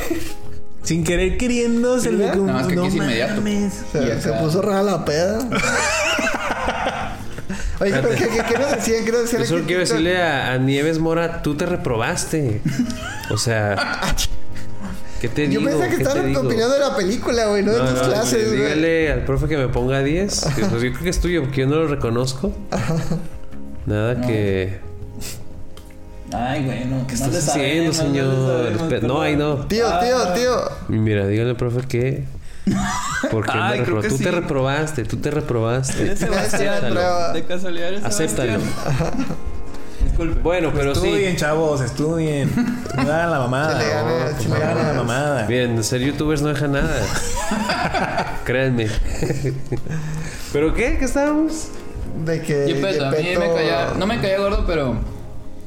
[0.82, 3.34] Sin querer queriendo, se le como, Nada más que es inmediato.
[3.36, 3.72] mames.
[3.92, 5.38] Se, se puso rara la peda.
[7.80, 9.04] Oye, pero ¿qué, qué, qué nos decían?
[9.04, 9.42] ¿Qué nos decían?
[9.42, 12.60] Yo solo quiero decirle a, a Nieves Mora, tú te reprobaste.
[13.30, 14.00] O sea,
[15.22, 15.70] ¿qué te Yo digo?
[15.70, 18.48] pensé que ¿Qué te estaban opinando de la película, güey, no de tus no, clases,
[18.48, 18.58] güey.
[18.60, 20.40] dígale al profe que me ponga 10.
[20.56, 22.52] que, pues, yo creo que es tuyo, porque yo no lo reconozco.
[23.86, 24.80] Nada que.
[26.32, 27.06] Ay, güey, no.
[27.06, 29.02] ¿Qué estás haciendo, señor?
[29.02, 29.66] No, ahí no.
[29.66, 30.60] Tío, tío, tío.
[30.88, 32.24] Y Mira, dígale al profe que.
[33.30, 34.24] Porque Ay, me que tú sí.
[34.24, 36.16] te reprobaste, tú te reprobaste.
[36.16, 36.94] Sebastián.
[37.32, 38.58] De casualidad eres Acéptalo.
[38.60, 39.36] Sebastián.
[40.12, 40.40] Disculpe.
[40.42, 41.06] Bueno, pero sí.
[41.06, 42.50] Estudien, chavos, estudien.
[42.94, 43.78] No hagan la mamada.
[43.80, 44.88] Se le gana, no, se no le hagan gana.
[44.92, 45.46] la mamada.
[45.46, 47.02] Bien, ser youtubers no deja nada.
[48.44, 48.88] Créanme.
[50.52, 50.98] ¿Pero qué?
[50.98, 51.68] ¿Qué estábamos?
[52.26, 52.66] De que.
[52.66, 53.92] Yepeto, a mí me caía.
[53.98, 54.96] No me caía gordo, pero.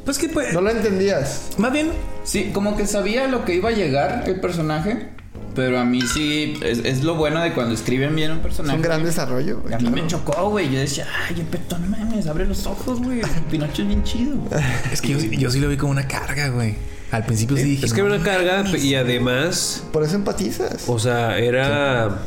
[0.04, 0.54] Pues que pues.
[0.54, 1.50] No lo entendías.
[1.58, 1.92] Más bien.
[2.24, 5.10] Sí, como que sabía lo que iba a llegar el personaje.
[5.56, 6.54] Pero a mí sí.
[6.62, 8.76] Es, es lo bueno de cuando escriben bien un Es personaje.
[8.76, 9.74] un gran desarrollo, güey.
[9.74, 10.72] A mí me chocó, güey.
[10.72, 13.22] Yo decía, ay, Yepeto, no mames, abre los ojos, güey.
[13.50, 14.36] Pinocho es bien chido.
[14.92, 16.76] Es que yo, yo sí lo vi como una carga, güey.
[17.12, 17.86] Al principio sí dije.
[17.86, 20.84] Es que era una carga y además, Por eso empatizas.
[20.88, 22.20] o sea, era.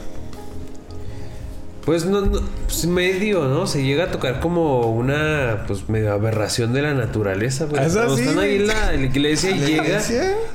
[1.88, 3.66] Pues no, no, pues medio, ¿no?
[3.66, 7.82] Se llega a tocar como una, pues medio aberración de la naturaleza, güey.
[7.82, 10.02] Es Cuando así, están ahí la, la iglesia y ¿La llega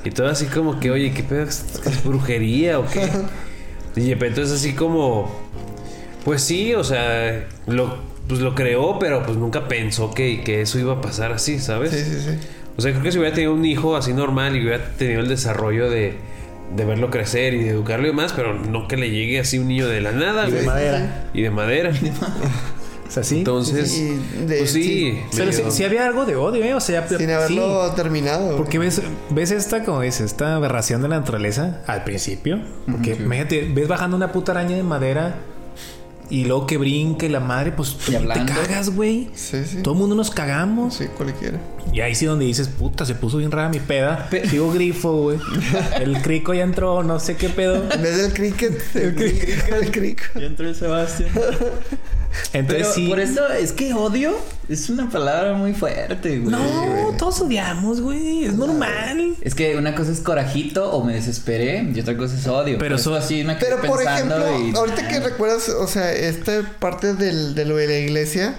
[0.05, 1.41] y todo así como que, oye, ¿qué pedo?
[1.41, 3.09] ¿Es brujería o qué?
[3.95, 5.49] Y Yepeto es así como,
[6.23, 10.77] pues sí, o sea, lo, pues lo creó, pero pues nunca pensó que, que eso
[10.77, 11.89] iba a pasar así, ¿sabes?
[11.89, 12.47] Sí, sí, sí.
[12.77, 15.29] O sea, creo que si hubiera tenido un hijo así normal y hubiera tenido el
[15.29, 16.13] desarrollo de,
[16.76, 19.67] de verlo crecer y de educarlo y demás, pero no que le llegue así un
[19.67, 21.30] niño de la nada, Y de madera.
[21.34, 21.91] Y de madera.
[23.05, 23.39] O sea, sí.
[23.39, 24.84] Entonces, Sí, de- pues sí.
[24.84, 25.19] sí.
[25.38, 26.74] Pero sí, medio- sí había algo de odio, ¿eh?
[26.74, 27.32] O sea, Sin sí.
[27.32, 28.57] haberlo terminado.
[28.57, 32.59] Porque ves, ves esta, como dices, esta aberración de la naturaleza al principio.
[32.89, 35.36] Porque imagínate, ves bajando una puta araña de madera
[36.30, 39.30] y luego que brinca y la madre, pues tú Y te cagas, güey.
[39.36, 39.82] Sí, sí.
[39.84, 40.95] Todo el mundo nos cagamos.
[40.95, 41.59] Sí, cualquiera.
[41.91, 44.28] Y ahí sí donde dices, puta, se puso bien rara mi peda.
[44.30, 45.38] Pe- Digo grifo, güey.
[46.01, 47.76] El crico ya entró, no sé qué pedo.
[47.91, 49.71] En vez del cricket, el cricket.
[49.71, 50.34] El cricket.
[50.36, 51.30] Ya entró el Sebastián.
[52.53, 53.07] Entonces Pero sí.
[53.07, 54.36] por eso es que odio
[54.70, 56.51] es una palabra muy fuerte, güey.
[56.51, 58.45] No, todos odiamos, güey.
[58.45, 59.36] Es normal.
[59.41, 62.78] Es que una cosa es corajito o me desesperé y otra cosa es odio.
[62.80, 65.88] Pero eso so- así me quedé Pero por pensando ejemplo, y- ahorita que recuerdas, o
[65.88, 68.55] sea, esta parte del, de lo de la iglesia,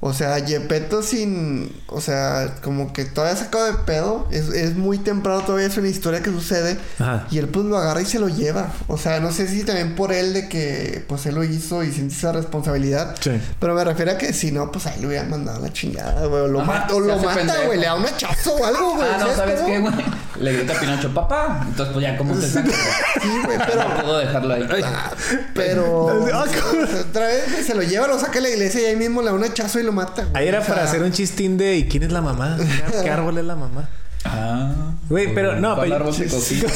[0.00, 4.98] o sea, Yepeto sin, o sea, como que todavía sacado de pedo, es, es muy
[4.98, 7.26] temprano, todavía es una historia que sucede, Ajá.
[7.30, 8.72] y él pues lo agarra y se lo lleva.
[8.86, 11.90] O sea, no sé si también por él de que pues él lo hizo y
[11.90, 13.16] siente esa responsabilidad.
[13.20, 13.32] Sí.
[13.58, 16.26] Pero me refiero a que si no, pues ahí lo hubieran mandado a la chingada,
[16.26, 16.42] güey.
[16.42, 17.78] O lo, Ajá, mata, o lo mata, güey.
[17.80, 19.08] Le da un hachazo o algo, güey.
[19.12, 19.66] Ah, no, ¿sabes cómo?
[19.68, 19.94] qué, güey?
[20.40, 21.64] Le grita a Pinocho, papá.
[21.66, 22.72] Entonces, pues ya, ¿cómo te sacas?
[23.20, 23.88] Sí, güey, pero...
[23.88, 24.68] No puedo dejarlo ahí.
[24.84, 25.10] Ah,
[25.54, 29.28] Pero otra vez se lo lleva, lo saca de la iglesia y ahí mismo le
[29.28, 30.22] da un hachazo y lo mata.
[30.24, 30.36] güey.
[30.42, 32.56] Ahí era O sea, para hacer un chistín de ¿y quién es la mamá?
[33.02, 33.88] ¿Qué árbol es la mamá?
[34.24, 34.92] Ah.
[35.08, 36.68] Güey, pero no, ¿Cuál pero- árbol se cocina?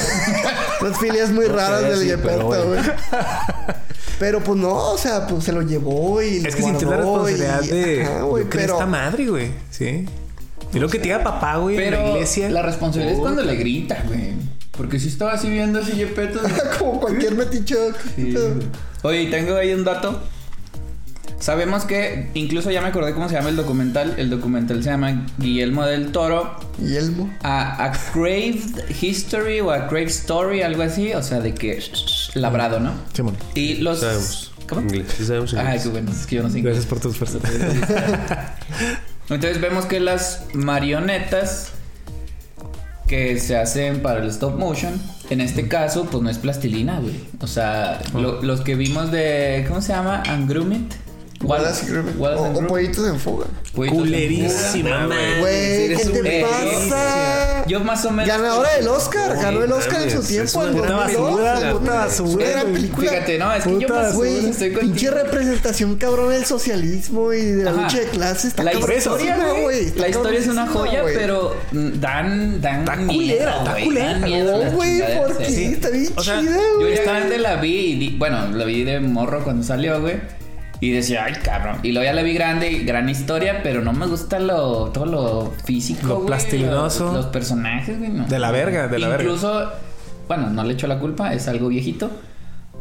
[0.80, 2.44] Las filias muy No raras del bueno.
[2.48, 2.80] güey.
[4.18, 6.96] Pero pues no, o sea, pues se lo llevó y lo Es que sintió la
[6.96, 8.02] y- responsabilidad de.
[8.04, 9.50] Ajá, güey, pero esta madre, güey.
[9.70, 10.06] Sí.
[10.72, 12.48] Y lo que te diga papá, güey, en Pero la iglesia.
[12.50, 14.32] la responsabilidad es cuando le grita, güey.
[14.76, 16.40] Porque si estaba así viendo así Yepeto.
[16.78, 17.76] como cualquier metiche.
[18.16, 18.34] Sí.
[19.02, 20.20] Oye, tengo ahí un dato.
[21.42, 24.14] Sabemos que, incluso ya me acordé cómo se llama el documental.
[24.16, 26.54] El documental se llama Guillermo del Toro.
[26.80, 27.34] Elmo.
[27.42, 31.12] A, a Craved History o a Craved Story, algo así.
[31.14, 31.82] O sea, de que
[32.34, 32.92] labrado, ¿no?
[33.12, 33.36] Simón.
[33.56, 34.52] Y los Sabemos.
[34.68, 34.82] ¿Cómo?
[34.82, 35.82] Inglés, sí sabemos Ay, inglés.
[35.82, 36.74] qué bueno, es que yo no sé inglés.
[36.76, 37.40] Gracias por tu esfuerzo.
[39.28, 41.72] Entonces vemos que las marionetas
[43.08, 44.92] que se hacen para el stop motion,
[45.30, 47.14] en este caso, pues no es plastilina, güey.
[47.40, 49.64] O sea, lo- los que vimos de.
[49.68, 50.22] ¿Cómo se llama?
[50.26, 50.92] Angrumit.
[51.42, 52.16] Wallace y Gromit.
[52.18, 53.46] Wallace O, and o pollitos en fuga.
[53.74, 55.06] Culerísima.
[55.40, 56.46] Güey, ¿qué te delicia.
[56.88, 57.64] pasa?
[57.66, 58.28] Yo más o menos.
[58.28, 60.62] Ganadora del Oscar, ganó el Oscar en su tiempo.
[60.62, 61.72] es puta 2012, basura, güey.
[61.72, 62.72] puta basura, Era güey.
[62.74, 63.10] película.
[63.10, 67.40] Fíjate, no, es que yo Puta más Güey, estoy pinche representación cabrón del socialismo y
[67.44, 67.82] de la Ajá.
[67.82, 68.44] lucha de clases.
[68.46, 69.90] Está La historia, güey.
[69.96, 71.14] La historia es una joya, güey.
[71.14, 74.70] pero dan, dan Está culera, está güey, culera.
[74.70, 75.66] güey, ¿por qué?
[75.72, 76.90] Está bien chida, Yo güey.
[76.90, 80.41] directamente la vi y bueno, la vi de morro cuando salió, güey.
[80.82, 81.78] Y decía, ay, cabrón.
[81.84, 85.52] Y luego ya la vi grande gran historia, pero no me gusta lo, todo lo
[85.64, 86.08] físico.
[86.08, 87.04] Lo güey, plastilinoso.
[87.04, 88.10] Los, los personajes, güey.
[88.10, 88.26] No.
[88.26, 89.22] De la verga, de la verga.
[89.22, 89.70] Incluso,
[90.26, 92.10] bueno, no le echo la culpa, es algo viejito.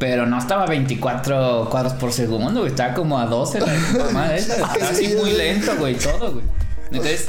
[0.00, 2.72] Pero no estaba a 24 cuadros por segundo, güey.
[2.72, 3.66] Estaba como a 12 la
[4.06, 4.54] mamá esa.
[4.54, 6.44] Estaba así Sí, muy lento, güey, todo, güey.
[6.90, 7.28] Entonces,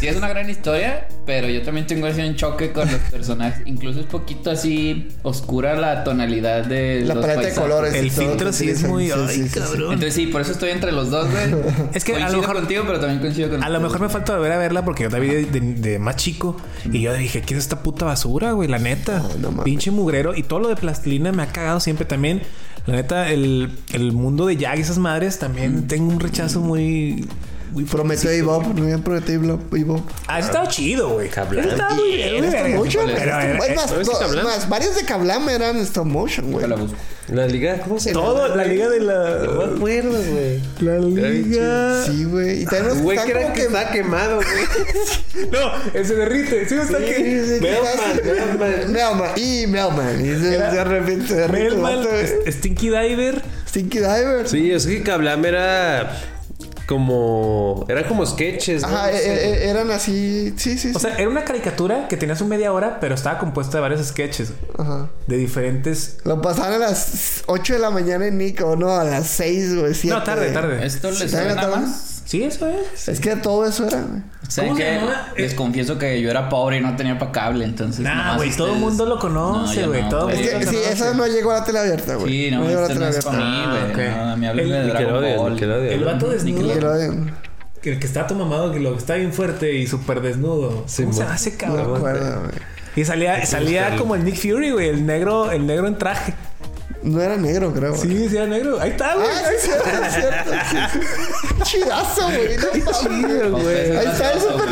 [0.00, 3.62] sí es una gran historia, pero yo también tengo así un choque con los personajes.
[3.66, 7.94] Incluso es poquito así oscura la tonalidad de La los paleta de colores.
[7.94, 9.06] El filtro sí es muy.
[9.06, 9.58] Sí, Ay, sí, sí.
[9.60, 9.92] cabrón.
[9.94, 11.62] Entonces sí, por eso estoy entre los dos, güey.
[11.94, 14.08] Es que a lo Coincido mejor- contigo, pero también coincido con A lo mejor me
[14.08, 16.56] falta volver a verla porque yo la vi de, de- de más chico
[16.92, 18.68] y yo dije, ¿qué es esta puta basura, güey?
[18.68, 19.22] La neta.
[19.40, 19.64] No, no.
[19.64, 20.34] Pinche mugrero.
[20.34, 22.42] Y todo lo de plastilina me ha cagado siempre también.
[22.86, 27.26] La neta, el, el mundo de Jack y esas madres también tengo un rechazo muy...
[27.78, 30.02] muy Prometeo y Bob, no habían Prometeo y Bob- y Bob.
[30.26, 31.28] Ah, eso estaba chido, güey.
[31.28, 31.64] Cablan.
[31.64, 32.44] Eso Estaba muy bien,
[32.76, 34.44] muy Pero, stop- eh, es más, ¿no Cablam?
[34.44, 36.66] más, varios de Cablam eran stop motion, güey.
[37.28, 38.24] La liga, ¿cómo se llama?
[38.24, 39.66] Todo, la liga de No la...
[39.66, 40.60] me acuerdo, güey.
[40.80, 42.04] La bien liga...
[42.06, 42.62] Sí, güey.
[42.62, 45.48] Y también los Güey, que era que está quemado, güey.
[45.52, 46.66] No, se derrite.
[46.68, 47.14] Sí, está Sí, que...
[47.14, 48.92] sí, Melman, Melman.
[48.92, 49.30] Melman.
[49.36, 50.24] Y Melman.
[50.24, 50.28] Y
[50.84, 52.52] repente se derrite el Melman, güey.
[52.52, 53.42] Stinky Diver.
[53.68, 54.48] Stinky Diver.
[54.48, 56.37] Sí, es que Kablam era
[56.88, 57.84] como...
[57.86, 58.88] Eran como sketches, ¿no?
[58.88, 59.48] Ajá, No eh, sé.
[59.66, 60.54] eh, eran así.
[60.56, 60.92] Sí, sí, sí.
[60.94, 64.04] O sea, era una caricatura que tenía su media hora, pero estaba compuesta de varios
[64.06, 65.08] sketches Ajá.
[65.26, 66.16] de diferentes.
[66.24, 69.94] Lo pasaban a las 8 de la mañana en Nico, no, a las 6, güey.
[69.94, 70.16] siete.
[70.16, 70.84] No, tarde, tarde.
[70.86, 72.22] ¿Esto les Sí, suena más?
[72.24, 73.08] Sí, eso es.
[73.08, 74.22] Es que todo eso era, güey.
[74.48, 74.94] ¿Saben ¿Cómo se qué?
[74.96, 75.28] llamaba?
[75.36, 78.00] Les confieso que yo era pobre y no tenía para cable, entonces.
[78.00, 80.46] Nah, güey, todo el mundo lo conoce, No, güey, no, todo el güey.
[80.46, 80.92] Es Sí, que sí, conoce.
[80.92, 82.32] esa no llegó a la tele abierta, güey.
[82.32, 84.06] Sí, no, llegó a la no tele para mí, Ah, güey.
[84.08, 84.16] ok.
[84.16, 85.62] No, háblenme El- de Dragon Ball.
[85.62, 87.26] El vato desnudo.
[87.82, 90.82] Que el que está todo mamado, que lo que está bien fuerte y súper desnudo.
[90.86, 91.92] Sí, ¿Cómo se hace, No cabrón?
[91.92, 92.52] me acuerdo, güey.
[92.96, 96.34] Y salía, salía como el Nick Fury, güey, el negro, el negro en traje.
[97.02, 97.96] No era negro, creo.
[97.96, 98.80] Sí, sí, era negro.
[98.80, 99.28] Ahí está, güey.
[99.28, 100.50] Ah, sí, cierto, es cierto.
[100.50, 101.62] sí, sí.
[101.62, 102.56] Chidazo, güey.
[102.56, 103.50] No mames.
[103.50, 103.96] güey.
[103.96, 104.68] Ahí está el Super.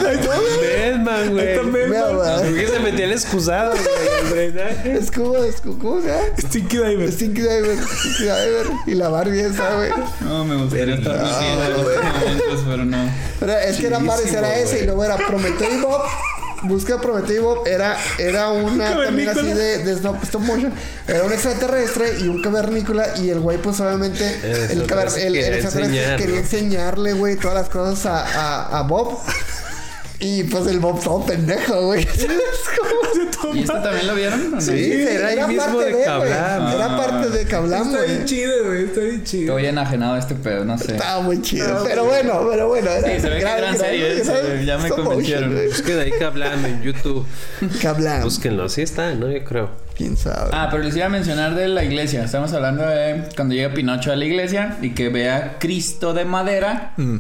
[0.61, 1.47] Melman, güey.
[1.49, 2.43] Ahí está güey.
[2.43, 3.75] ¿Por qué se metía el excusado,
[4.31, 4.53] güey?
[4.85, 6.23] Es como, es como, ¿cómo se llama?
[6.39, 7.13] Stinky Diver.
[7.13, 7.79] Stinky Diver.
[7.79, 8.67] Stinky Diver.
[8.87, 9.91] Y la Barbie esa, güey.
[10.21, 13.11] No, me gustaría estar contigo en estos momentos, pero no.
[13.39, 16.03] Pero es que era parecer a ese y luego era Prometeo y Bob.
[16.69, 17.67] Busca Prometeo y Bob.
[17.67, 20.73] Era, era una también así de, de stop, stop motion.
[21.09, 23.17] Era un extraterrestre y un cavernícola.
[23.19, 27.13] Y el güey, pues obviamente, El el, caver- el, el quería extraterrestre enseñar, quería enseñarle,
[27.15, 28.25] güey, todas las cosas a,
[28.67, 29.19] a, a Bob.
[30.19, 32.07] Y pues el Bob todo pendejo, güey.
[33.57, 34.51] ¿Y esto también lo vieron?
[34.51, 34.61] no?
[34.61, 34.93] Sí.
[34.93, 36.03] era ahí mismo de.
[36.05, 36.73] Kablam.
[36.75, 38.85] Era parte de Kablam, Está bien chido, güey.
[38.85, 39.57] Está bien chido.
[39.59, 40.93] Estoy enajenado a este pedo, no sé.
[40.93, 41.83] Estaba muy chido.
[41.85, 42.91] Pero bueno, pero bueno.
[42.91, 45.53] Era Sí, se ve que gran- gran serie, gran- ya me convencieron.
[45.53, 45.69] güey.
[45.69, 47.27] Busquen ahí Kablam en YouTube.
[47.83, 48.23] Kablam.
[48.23, 48.69] Búsquenlo.
[48.69, 49.31] Sí está, ¿no?
[49.31, 49.71] Yo creo.
[49.97, 50.51] ¿Quién sabe?
[50.53, 52.23] Ah, pero les iba a mencionar de la iglesia.
[52.25, 56.25] Estamos hablando de cuando llega Pinocho a la iglesia y que ve a Cristo de
[56.27, 56.93] madera.
[56.99, 57.17] Mm.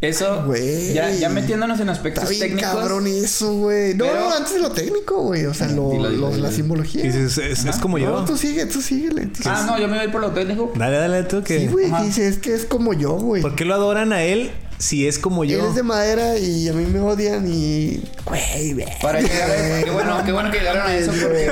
[0.00, 0.94] Eso, Güey.
[0.94, 2.70] ya, ya metiéndonos en Está aspectos bien técnicos.
[2.72, 3.92] cabrón eso, güey.
[3.94, 5.44] No, Pero- no, antes de lo técnico, güey.
[5.44, 7.02] O sea, lo, Dilo, dilo, lo- dilo, la simbología.
[7.02, 8.24] Dices, es, es como no, yo.
[8.24, 9.26] tú sigue, tú síguele.
[9.26, 10.72] tú Ah, no, yo me voy por lo técnico.
[10.74, 11.58] Dale, dale, tú que.
[11.60, 11.90] Sí, güey.
[12.02, 13.42] Dice, es que es como yo, güey.
[13.42, 15.58] ¿Por qué lo adoran a él si es como yo?
[15.60, 18.02] Él es de madera y a mí me odian y...
[18.24, 18.86] Güey, güey.
[19.02, 21.50] Para llegar a eso, qué bueno, qué bueno que llegaron a eso porque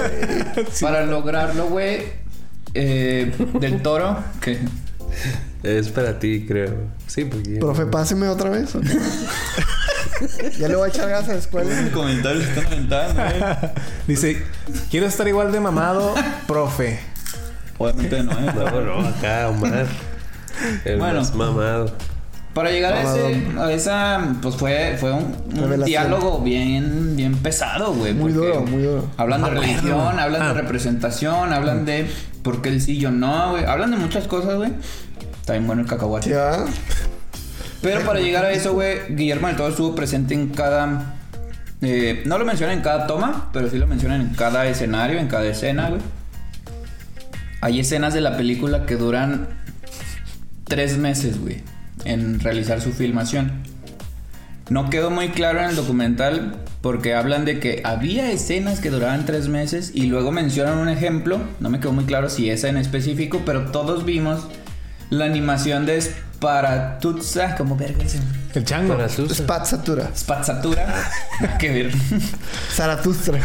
[0.80, 1.98] para lograrlo, güey,
[2.72, 3.30] eh,
[3.60, 4.58] del toro, que
[5.62, 6.74] Es para ti, creo.
[7.06, 7.56] Sí, porque...
[7.58, 8.70] Profe, páseme otra vez.
[10.58, 11.90] ya le voy a echar gas a la escuela.
[11.92, 13.22] comentarios están aventando,
[14.06, 14.42] Dice,
[14.90, 16.14] quiero estar igual de mamado,
[16.46, 17.00] profe.
[17.78, 18.52] Obviamente no, ¿eh?
[18.54, 19.86] No, no, acá, Omar.
[20.84, 21.20] El Bueno.
[21.20, 21.92] más mamado.
[22.54, 28.14] Para llegar a, ese, a esa, pues fue, fue un, diálogo bien, bien pesado, güey.
[28.14, 29.08] Muy duro, muy duro.
[29.16, 30.48] Hablan de religión, hablan Ah.
[30.48, 32.10] de representación, hablan de
[32.42, 33.64] por qué el sí yo no, güey.
[33.64, 34.72] Hablan de muchas cosas, güey.
[35.48, 36.28] Está bien bueno el cacahuate.
[36.28, 36.66] Ya.
[37.80, 41.16] Pero para llegar a eso, güey, Guillermo del Toro estuvo presente en cada.
[41.80, 45.26] eh, no lo menciona en cada toma, pero sí lo mencionan en cada escenario, en
[45.26, 46.02] cada escena, güey.
[47.62, 49.48] Hay escenas de la película que duran
[50.64, 51.62] tres meses, güey,
[52.04, 53.62] en realizar su filmación.
[54.68, 59.24] No quedó muy claro en el documental porque hablan de que había escenas que duraban
[59.24, 62.76] tres meses y luego mencionan un ejemplo, no me quedó muy claro si esa en
[62.76, 64.46] específico, pero todos vimos
[65.10, 68.04] la animación de Sparatutza, como verga?
[68.54, 68.96] El chango.
[69.32, 70.10] Spatzatura.
[70.16, 70.86] Spatzatura.
[71.58, 71.92] que ver.
[72.74, 73.38] Zaratustra.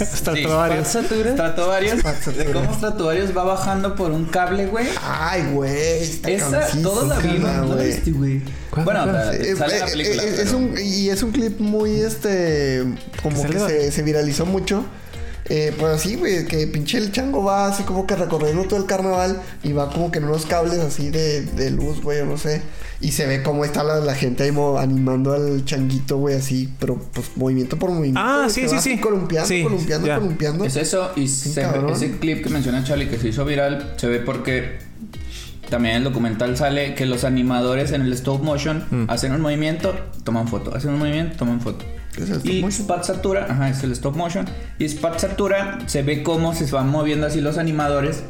[0.00, 0.88] Stratovarius.
[1.32, 2.02] Stratovarius.
[2.36, 4.86] De cómo Stratovarius va bajando por un cable, güey.
[5.02, 6.02] Ay, güey.
[6.02, 7.86] Está Esa, todos la vimos, ¿no la güey.
[7.86, 8.42] viste, güey?
[8.70, 10.22] ¿Cuál, Bueno, Eh, sale la eh, película.
[10.22, 12.84] eh, es pero- un, y es un clip muy, este,
[13.22, 14.84] como Que se viralizó mucho.
[15.50, 18.84] Eh, pues así, güey, que pinche el chango va así como que recorriendo todo el
[18.86, 22.36] carnaval y va como que en unos cables así de, de luz, güey, o no
[22.36, 22.60] sé.
[23.00, 26.96] Y se ve cómo está la, la gente ahí animando al changuito, güey, así, pero
[27.14, 28.20] pues movimiento por movimiento.
[28.22, 28.98] Ah, sí, sí, sí.
[28.98, 30.64] Columpiando, Sí, columpiando, columpiando.
[30.64, 34.18] Es eso, y se- ese clip que menciona Charlie que se hizo viral, se ve
[34.18, 34.78] porque
[35.70, 39.04] también en el documental sale que los animadores en el stop motion Mm.
[39.08, 39.94] hacen un movimiento,
[40.24, 41.84] toman foto, hacen un movimiento, toman foto.
[42.22, 42.84] Es el stop Y motion.
[42.84, 44.46] Spatzatura, ajá, es el stop motion.
[44.78, 48.24] Y Spatzatura se ve cómo se van moviendo así los animadores.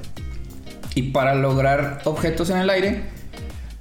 [0.95, 3.05] Y para lograr objetos en el aire,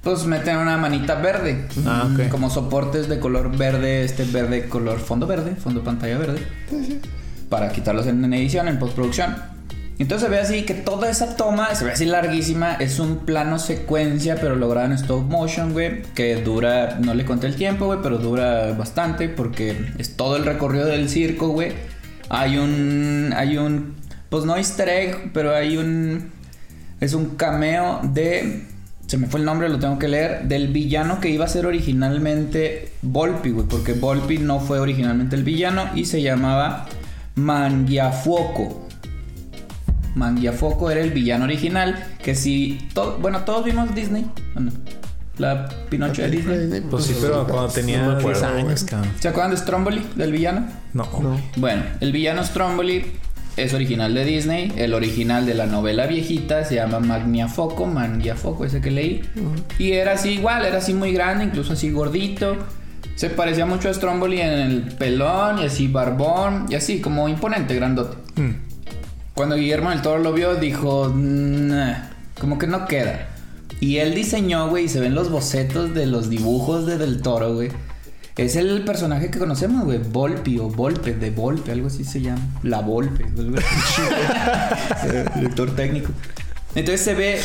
[0.02, 1.66] pues meten una manita verde.
[1.86, 2.28] Ah, ok.
[2.28, 6.40] Como soportes de color verde, este verde color fondo verde, fondo pantalla verde.
[7.48, 9.57] Para quitarlos en, en edición, en postproducción.
[9.98, 13.58] Entonces se ve así que toda esa toma, se ve así larguísima, es un plano
[13.58, 17.98] secuencia, pero logrado en stop motion, güey, que dura, no le conté el tiempo, güey,
[18.00, 21.72] pero dura bastante porque es todo el recorrido del circo, güey.
[22.28, 23.96] Hay un, hay un,
[24.28, 26.30] pues no easter egg, pero hay un,
[27.00, 28.66] es un cameo de,
[29.08, 31.66] se me fue el nombre, lo tengo que leer, del villano que iba a ser
[31.66, 36.86] originalmente Volpi, güey, porque Volpi no fue originalmente el villano y se llamaba
[37.34, 38.87] Mangiafuoco.
[40.14, 42.04] Mangiafoco era el villano original.
[42.22, 42.78] Que si.
[42.94, 44.26] to- bueno, todos vimos Disney.
[45.38, 46.80] La Pinocho de Disney.
[46.90, 49.12] Pues sí, pero cuando tenía No me 10 acuerdo, años, cabrón.
[49.20, 50.66] ¿Se acuerdan de Stromboli, del villano?
[50.94, 51.08] No.
[51.22, 51.40] No.
[51.56, 53.04] Bueno, el villano Stromboli
[53.56, 54.72] es original de Disney.
[54.76, 59.22] El original de la novela viejita se llama Magniafoco, Mangiafoco, ese que leí.
[59.78, 62.56] Y era así igual, era así muy grande, incluso así gordito.
[63.14, 67.74] Se parecía mucho a Stromboli en el pelón y así barbón y así como imponente,
[67.76, 68.16] grandote.
[68.40, 68.50] Mm.
[69.38, 72.08] Cuando Guillermo del Toro lo vio, dijo, "Nah,
[72.40, 73.28] como que no queda.
[73.78, 77.54] Y él diseñó, güey, y se ven los bocetos de los dibujos de Del Toro,
[77.54, 77.68] güey.
[78.36, 82.44] Es el personaje que conocemos, güey, Volpi o Volpe, de Volpe, algo así se llama.
[82.64, 83.26] La Volpe.
[85.36, 86.10] Director técnico.
[86.74, 87.38] Entonces se ve,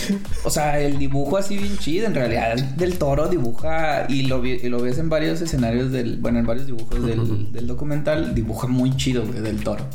[0.45, 2.07] o sea, el dibujo así bien chido.
[2.07, 6.39] En realidad, Del Toro dibuja, y lo, y lo ves en varios escenarios del, bueno,
[6.39, 9.87] en varios dibujos del, del documental, dibuja muy chido, güey, Del Toro.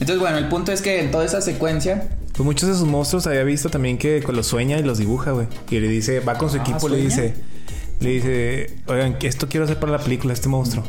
[0.00, 3.26] Entonces, bueno, el punto es que en toda esa secuencia, Pues muchos de sus monstruos
[3.26, 5.46] había visto también que los sueña y los dibuja, güey.
[5.70, 7.04] Y le dice, va con su Ah, equipo, le ¿sueña?
[7.04, 7.34] dice,
[8.00, 10.84] le dice, oigan, esto quiero hacer para la película, este monstruo.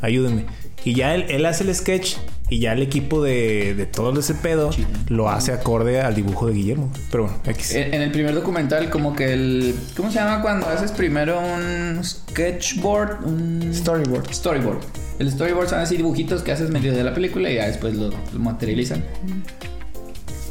[0.00, 0.46] Ayúdenme.
[0.84, 2.16] Y ya él, él hace el sketch
[2.48, 4.70] y ya el equipo de, de todo ese pedo
[5.08, 6.92] lo hace acorde al dibujo de Guillermo.
[7.10, 7.74] Pero bueno, X.
[7.74, 9.74] en, en el primer documental, como que el.
[9.96, 13.24] ¿Cómo se llama cuando haces primero un sketchboard?
[13.24, 14.32] Un Storyboard.
[14.32, 14.78] storyboard.
[15.18, 18.10] El storyboard son así dibujitos que haces medio de la película y ya después lo,
[18.10, 19.02] lo materializan.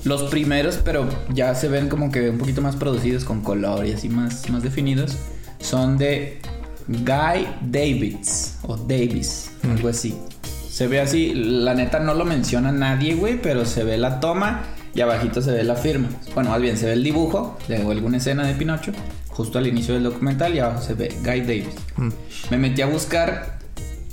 [0.03, 3.93] Los primeros, pero ya se ven como que un poquito más producidos con color y
[3.93, 5.17] así más, más definidos,
[5.59, 6.39] son de
[6.87, 10.15] Guy Davids o Davis, algo así.
[10.69, 14.63] Se ve así, la neta no lo menciona nadie, güey, pero se ve la toma
[14.93, 16.09] y abajito se ve la firma.
[16.33, 18.91] Bueno, más bien se ve el dibujo de alguna escena de Pinocho,
[19.29, 21.75] justo al inicio del documental y abajo se ve Guy Davis.
[21.97, 22.09] Mm.
[22.51, 23.54] Me metí a buscar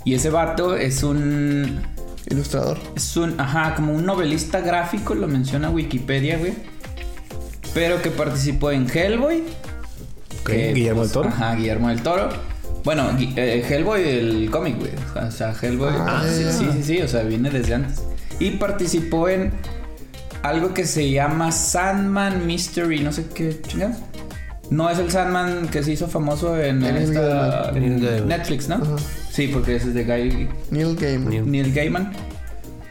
[0.05, 1.81] y ese vato es un
[2.29, 2.79] Ilustrador.
[2.95, 6.55] es un, ajá, como un novelista gráfico, lo menciona Wikipedia, güey.
[7.75, 9.45] Pero que participó en Hellboy.
[10.45, 11.29] Que, Guillermo pues, del Toro.
[11.29, 12.29] Ajá, Guillermo del Toro.
[12.85, 14.93] Bueno, eh, Hellboy, el cómic, güey.
[15.27, 15.93] O sea, Hellboy.
[15.95, 18.03] Ah, sí, sí, sí, sí, o sea, viene desde antes.
[18.41, 19.53] Y participó en
[20.43, 23.99] algo que se llama Sandman Mystery, no sé qué chingados.
[24.71, 27.73] No es el Sandman que se hizo famoso en, esta-.
[27.73, 28.77] Netflix, ¿no?
[28.77, 28.97] Ajá.
[29.33, 31.31] Sí, porque ese es de Guy Neil Gaiman.
[31.31, 31.51] Neil.
[31.51, 32.13] Neil Gaiman.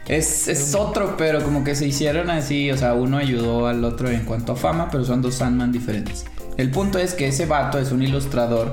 [0.08, 4.10] Es, es otro, pero como que se hicieron así, o sea, uno ayudó al otro
[4.10, 6.26] en cuanto a fama, pero son dos Sandman diferentes.
[6.58, 8.72] El punto es que ese vato es un ilustrador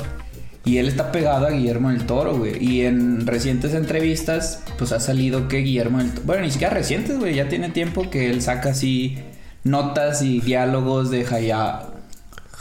[0.64, 2.56] y él está pegado a Guillermo del Toro, güey.
[2.64, 7.18] Y en recientes entrevistas, pues ha salido que Guillermo del Toro, bueno, ni siquiera recientes,
[7.18, 9.18] güey, ya tiene tiempo que él saca así
[9.62, 11.92] notas y diálogos de Hayao,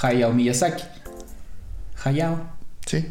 [0.01, 0.83] Hayao Miyazaki.
[2.03, 2.41] Hayao.
[2.85, 3.07] Sí.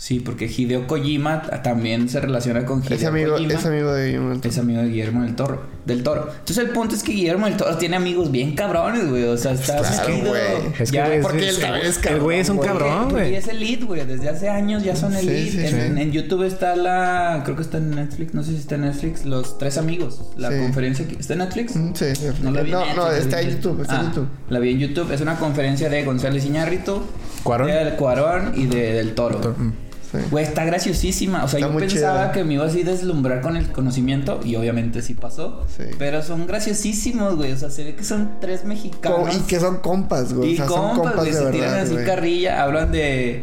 [0.00, 3.52] Sí, porque Hideo Kojima también se relaciona con Hideo Es amigo, Kojima.
[3.52, 4.50] es amigo de Guillermo del Toro.
[4.50, 5.62] Es amigo de Guillermo del Toro.
[5.84, 6.22] Del Toro.
[6.38, 9.24] Entonces el punto es que Guillermo del Toro tiene amigos bien cabrones, güey.
[9.24, 10.40] O sea, está Claro, güey.
[10.78, 12.90] Es que, Ya, güey, porque es- también es el güey es un cabrón, güey.
[12.90, 13.34] cabrón, güey.
[13.34, 14.06] es elite, güey.
[14.06, 15.50] Desde hace años ya son elite.
[15.50, 16.00] sí, en, sí.
[16.02, 17.42] en YouTube está la.
[17.44, 18.32] Creo que está en Netflix.
[18.32, 19.26] No sé si está en Netflix.
[19.26, 20.22] Los tres amigos.
[20.38, 20.56] La Sí.
[20.60, 21.06] conferencia.
[21.06, 21.76] que- ¿Está en Netflix?
[21.76, 22.24] Mm, Sí, sí.
[22.42, 24.28] No, la vi en no, Netflix, no, está en YouTube, está en Ah, YouTube.
[24.48, 25.12] La vi en YouTube.
[25.12, 27.02] Es una conferencia de González Iñárritu,
[27.42, 27.66] Cuarón.
[27.68, 29.54] de Cuarón y de Del Toro.
[29.58, 29.89] Mm.
[30.12, 30.18] Sí.
[30.30, 31.44] Güey, está graciosísima.
[31.44, 32.32] O sea, Está yo pensaba chida.
[32.32, 34.40] que me iba así a deslumbrar con el conocimiento.
[34.44, 35.64] Y obviamente sí pasó.
[35.76, 35.84] Sí.
[35.98, 37.52] Pero son graciosísimos, güey.
[37.52, 39.28] O sea, se ve que son tres mexicanos.
[39.30, 40.50] Co- y que son compas, güey.
[40.50, 42.04] Y O sea, son compas, güey, de se tiran verdad, así güey.
[42.06, 42.62] carrilla.
[42.62, 43.40] Hablan de...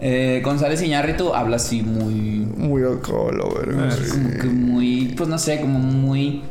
[0.00, 2.14] Eh, González Iñárritu habla así muy...
[2.56, 3.76] Muy alcohol, güey.
[3.78, 3.90] Ah.
[4.10, 5.14] Como que muy...
[5.16, 6.44] Pues no sé, como muy...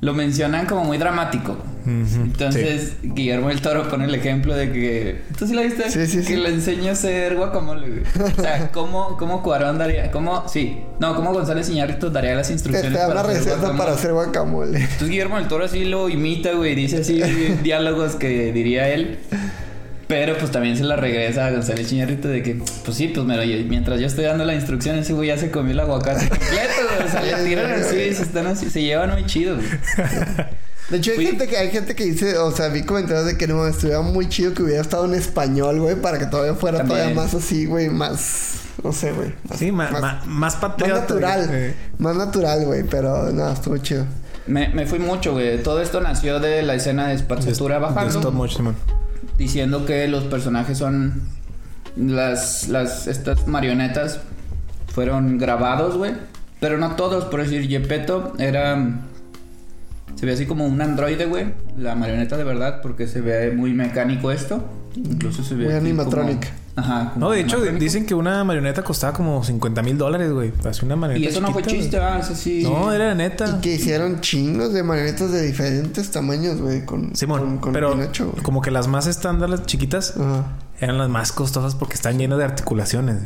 [0.00, 1.56] Lo mencionan como muy dramático.
[1.84, 5.22] Entonces, Guillermo del Toro pone el ejemplo de que.
[5.38, 5.90] ¿Tú sí la viste?
[5.90, 8.32] Sí, sí, que le enseña a hacer guacamole, güey.
[8.38, 10.10] O sea, cómo, cómo Cuarón daría.
[10.10, 10.48] ¿Cómo?
[10.48, 10.78] Sí.
[11.00, 12.92] No, cómo González Iñárritu daría las instrucciones.
[12.92, 13.78] te da una receta guacamole.
[13.78, 14.78] para hacer guacamole.
[14.80, 16.74] Entonces, Guillermo del Toro así lo imita, güey.
[16.74, 17.20] Dice así
[17.62, 19.18] diálogos que diría él.
[20.08, 23.46] Pero pues también se la regresa a González Iñárritu de que, pues sí, pues mira,
[23.46, 26.52] yo- mientras yo estoy dando la instrucción, ese güey ya se comió el aguacate completo,
[26.96, 27.08] güey.
[27.08, 29.66] O sea, le tiran así, se están así, se llevan muy chido, güey.
[30.92, 33.36] De hecho, hay Fui- gente, que, hay gente que dice, o sea, vi comentarios de
[33.36, 36.78] que no, estuviera muy chido que hubiera estado en español, güey, para que todavía fuera
[36.78, 36.98] También.
[37.00, 39.32] todavía más así, güey, más, no sé, güey.
[39.48, 41.00] más- Sí, más, más más patriota.
[41.00, 41.72] natural, güey.
[41.98, 44.04] más natural, güey, pero no, estuvo chido.
[44.46, 45.62] Me, me fui mucho, güey.
[45.62, 48.18] Todo esto nació de la escena de Spazzatura De bajando.
[48.18, 48.76] stop motion, man.
[49.38, 51.22] diciendo que los personajes son
[51.96, 54.20] las las estas marionetas
[54.94, 56.12] fueron grabados, güey,
[56.60, 59.00] pero no todos, por decir Gepetto era
[60.14, 63.72] se ve así como un androide, güey, la marioneta de verdad porque se ve muy
[63.74, 64.62] mecánico esto,
[64.94, 66.40] incluso se ve Muy así animatronic.
[66.46, 67.10] como- Ajá.
[67.12, 70.52] como No, de hecho, dicen que una marioneta costaba como 50 mil dólares, güey.
[70.64, 71.26] Así una marioneta.
[71.26, 72.62] y eso no fue chiste, ah, eso sí.
[72.62, 73.60] No, era Y neta.
[73.60, 78.30] que hicieron chingos de marionetas de diferentes tamaños, güey, con, Simón, con, con pero Pinocho,
[78.30, 78.42] güey.
[78.42, 80.46] como que las más estándar, las chiquitas, Ajá.
[80.80, 83.18] Eran las más costosas porque están llenas de articulaciones.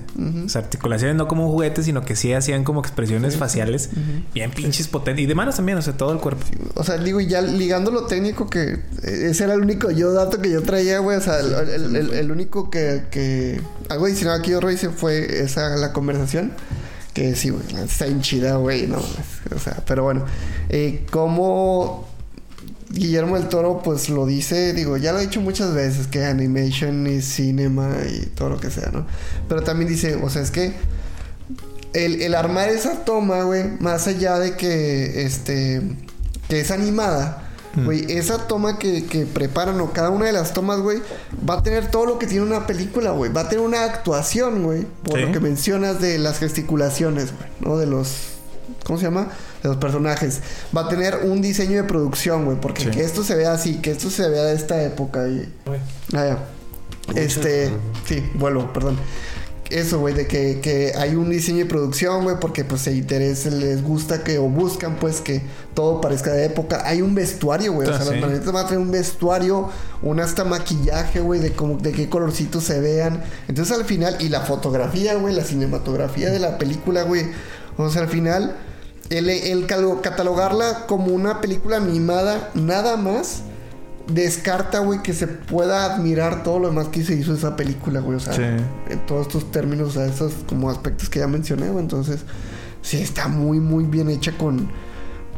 [0.44, 3.88] O sea, articulaciones no como un juguete, sino que sí hacían como expresiones faciales
[4.34, 5.22] bien pinches potentes.
[5.22, 6.44] Y de manos también, o sea, todo el cuerpo.
[6.74, 8.72] O sea, digo, y ya ligando lo técnico que...
[9.02, 11.16] eh, Ese era el único yo dato que yo traía, güey.
[11.16, 13.60] O sea, el, el- el- el único que, que...
[13.88, 16.52] Algo adicional que yo hice fue esa, la conversación.
[17.14, 18.86] Que sí, güey, está bien chida, güey.
[18.86, 20.26] No, o sea, pero bueno.
[20.68, 22.06] Eh, como...
[22.90, 27.06] Guillermo del Toro, pues lo dice, digo, ya lo he dicho muchas veces, que animation
[27.06, 29.06] y cinema y todo lo que sea, ¿no?
[29.48, 30.72] Pero también dice, o sea, es que
[31.92, 35.82] el, el armar esa toma, güey, más allá de que, este,
[36.48, 37.42] que es animada,
[37.84, 41.02] güey, esa toma que, que preparan o cada una de las tomas, güey,
[41.48, 43.30] va a tener todo lo que tiene una película, güey.
[43.30, 45.26] Va a tener una actuación, güey, por Sí.
[45.26, 47.76] lo que mencionas de las gesticulaciones, güey, ¿no?
[47.76, 48.35] De los,
[48.84, 49.28] ¿cómo se llama?
[49.62, 50.40] De los personajes.
[50.76, 52.90] Va a tener un diseño de producción, güey, porque Sí.
[52.90, 55.52] que esto se vea así, que esto se vea de esta época y...
[56.14, 56.38] Ah, ya.
[57.14, 57.70] Este,
[58.06, 58.96] sí, vuelvo, perdón.
[59.70, 63.50] Eso, güey, de que, que hay un diseño de producción, güey, porque pues se interesa,
[63.50, 65.42] les gusta que, o buscan, pues, que
[65.74, 66.82] todo parezca de época.
[66.84, 68.12] Hay un vestuario, güey, o Ah, sea, sí.
[68.12, 69.68] las marionetas van a tener un vestuario,
[70.02, 73.24] un hasta maquillaje, güey, de cómo, de qué colorcitos se vean.
[73.48, 77.26] Entonces al final, y la fotografía, güey, la cinematografía de la película, güey,
[77.76, 78.56] o sea, al final,
[79.10, 83.42] el, el catalogarla como una película animada, nada más
[84.08, 88.16] descarta, güey, que se pueda admirar todo lo demás que se hizo esa película, güey.
[88.16, 88.42] O sea, Sí.
[88.42, 91.82] en todos estos términos, o sea, esos como aspectos que ya mencioné, güey.
[91.82, 92.20] Entonces,
[92.82, 94.70] sí, está muy, muy bien hecha con,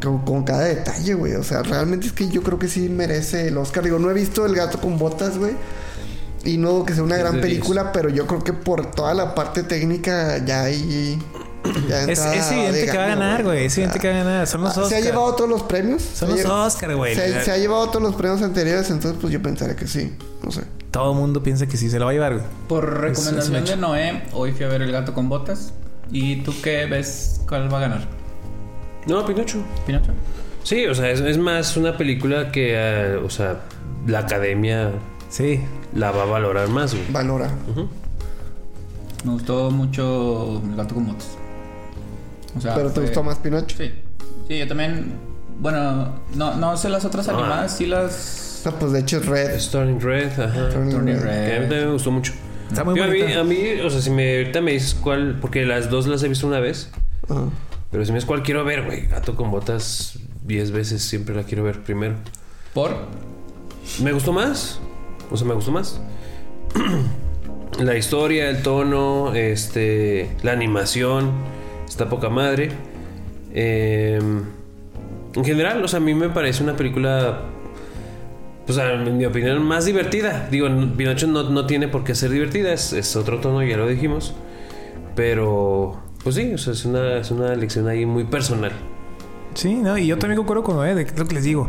[0.02, 1.34] con, con cada detalle, güey.
[1.34, 3.84] O sea, realmente es que yo creo que sí merece el Oscar.
[3.84, 5.52] Digo, no he visto El gato con botas, güey.
[6.44, 9.62] Y no que sea una gran película, pero yo creo que por toda la parte
[9.62, 11.18] técnica ya hay...
[12.08, 13.64] Es, es evidente de que va a gana, ganar, güey.
[13.66, 14.46] Es evidente que va a ganar.
[14.46, 14.88] Son los Ah, Oscar.
[14.88, 16.02] Se ha llevado todos los premios.
[16.02, 17.14] Son los lle- Oscar, güey.
[17.14, 20.14] Se, se ha llevado todos los premios anteriores, entonces pues yo pensaría que sí.
[20.42, 20.62] No sé.
[20.90, 22.46] Todo el mundo piensa que sí se lo va a llevar, güey.
[22.68, 25.72] Por Es- es un recomendación de Noé, hoy fui a ver El gato con botas.
[26.10, 27.42] ¿Y tú qué ves?
[27.48, 28.08] ¿Cuál va a ganar?
[29.06, 29.58] No, Pinocho.
[29.86, 30.12] ¿Pinocho?
[30.64, 33.60] Sí, o sea, es, es más una película que, eh, o sea,
[34.06, 34.92] la academia
[35.30, 35.60] Sí.
[35.94, 37.04] la va a valorar más, güey.
[37.10, 37.50] Valora.
[39.24, 41.28] Me gustó mucho El gato con botas.
[42.56, 43.76] O sea, Pero te gustó más Pinocho.
[43.76, 43.92] Sí.
[44.48, 45.12] Sí, yo también.
[45.60, 47.32] Bueno, no, no sé las otras Ah.
[47.32, 48.62] animadas, sí las.
[48.64, 49.60] No, pues de hecho es Red.
[49.70, 50.68] Turning Red, ajá.
[50.70, 51.46] Turning Turning Red.
[51.48, 52.32] Que a mí también me gustó mucho.
[52.70, 55.64] Está muy Yo a, a mí, o sea, si me, ahorita me dices cuál, porque
[55.64, 56.90] las dos las he visto una vez,
[57.28, 57.44] Ajá.
[57.90, 61.44] pero si me dices cuál quiero ver, güey, Gato con Botas, 10 veces siempre la
[61.44, 62.16] quiero ver primero.
[62.74, 62.94] ¿Por?
[64.02, 64.80] ¿Me gustó más?
[65.30, 65.98] O sea, me gustó más.
[67.80, 71.30] La historia, el tono, este, la animación,
[71.98, 72.70] está poca madre.
[73.52, 74.20] Eh,
[75.34, 77.40] en general, o sea, a mí me parece una película,
[78.66, 80.48] pues en mi opinión, más divertida.
[80.50, 83.88] Digo, Pinocho no, no tiene por qué ser divertida, es, es otro tono, ya lo
[83.88, 84.34] dijimos.
[85.16, 88.70] Pero, pues sí, o sea, es una, es una lección ahí muy personal.
[89.54, 91.68] Sí, no, y yo también concuerdo con Noé, de lo que les digo.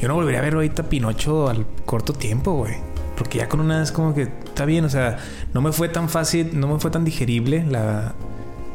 [0.00, 2.74] Yo no volvería a ver ahorita Pinocho al corto tiempo, güey.
[3.16, 5.18] Porque ya con una es como que está bien, o sea,
[5.52, 8.14] no me fue tan fácil, no me fue tan digerible la.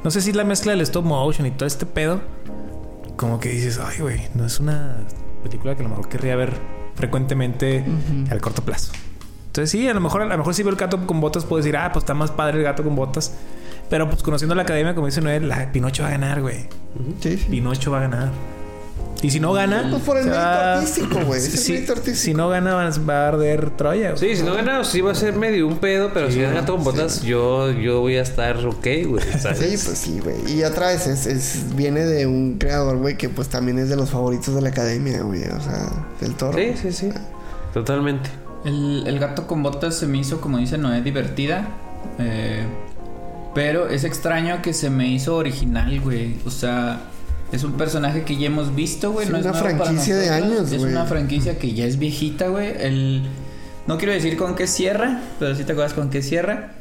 [0.03, 2.21] No sé si la mezcla del stop motion y todo este pedo.
[3.17, 4.97] Como que dices, ay, güey, no es una
[5.43, 6.53] película que a lo mejor querría ver
[6.95, 7.83] frecuentemente
[8.29, 8.91] al corto plazo.
[9.47, 11.61] Entonces sí, a lo mejor, a lo mejor si veo el gato con botas, puedo
[11.61, 13.35] decir, ah, pues está más padre el gato con botas.
[13.89, 16.67] Pero pues conociendo la academia, como dice Noel, la Pinocho va a ganar, güey.
[17.19, 17.47] Sí, sí.
[17.49, 18.29] Pinocho va a ganar.
[19.21, 19.87] Y si no gana.
[19.89, 21.41] Pues por el mérito va- artístico, güey.
[21.41, 24.11] Si, si no gana, va a arder Troya.
[24.11, 24.17] güey.
[24.17, 26.75] Sí, si no gana, sí va a ser medio un pedo, pero si gana gato
[26.75, 29.23] con botas, yo, yo voy a estar ok, güey.
[29.23, 30.35] Sí, pues sí, güey.
[30.57, 33.95] Y otra vez, es, es- viene de un creador, güey, que pues también es de
[33.97, 35.43] los favoritos de la academia, güey.
[35.43, 35.89] O sea,
[36.21, 36.57] del toro.
[36.57, 37.09] Sí, sí, sí.
[37.73, 38.29] Totalmente.
[38.65, 41.67] El, el gato con botas se me hizo, como dice Noé, divertida.
[42.19, 42.65] eh,
[43.53, 46.37] pero es extraño que se me hizo original, güey.
[46.45, 47.01] O sea,
[47.51, 49.25] es un personaje que ya hemos visto, güey.
[49.25, 50.91] Es no una es franquicia de años, Es güey.
[50.91, 52.73] una franquicia que ya es viejita, güey.
[52.79, 53.23] El...
[53.87, 56.73] No quiero decir con qué cierra, pero sí te acuerdas con qué cierra.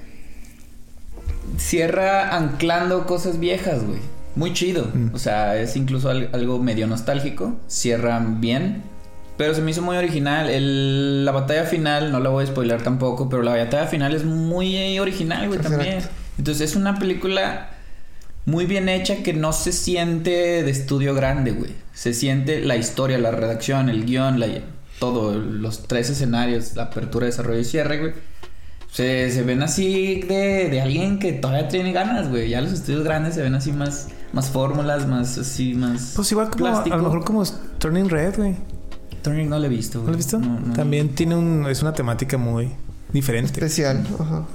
[1.56, 3.98] Cierra anclando cosas viejas, güey.
[4.36, 4.88] Muy chido.
[4.92, 5.14] Mm.
[5.14, 7.56] O sea, es incluso al- algo medio nostálgico.
[7.68, 8.82] Cierran bien.
[9.36, 10.50] Pero se me hizo muy original.
[10.50, 14.24] El- la batalla final, no la voy a spoiler tampoco, pero la batalla final es
[14.24, 15.98] muy original, güey, también.
[16.36, 17.70] Entonces es una película
[18.48, 21.72] muy bien hecha que no se siente de estudio grande, güey.
[21.92, 24.46] Se siente la historia, la redacción, el guion, la,
[24.98, 28.12] todo, los tres escenarios, la apertura, desarrollo y cierre, güey.
[28.90, 32.48] Se, se ven así de, de alguien que todavía tiene ganas, güey.
[32.48, 36.14] Ya los estudios grandes se ven así más, más fórmulas, más así, más.
[36.16, 36.94] Pues igual como plástico.
[36.94, 37.44] a lo mejor como
[37.78, 38.56] Turning Red, güey.
[39.22, 40.12] Turning no lo he visto, ¿No güey.
[40.14, 40.38] lo has visto?
[40.38, 40.72] No, no.
[40.72, 42.70] También tiene un es una temática muy
[43.12, 43.52] diferente.
[43.52, 44.06] Especial.
[44.18, 44.46] Ajá.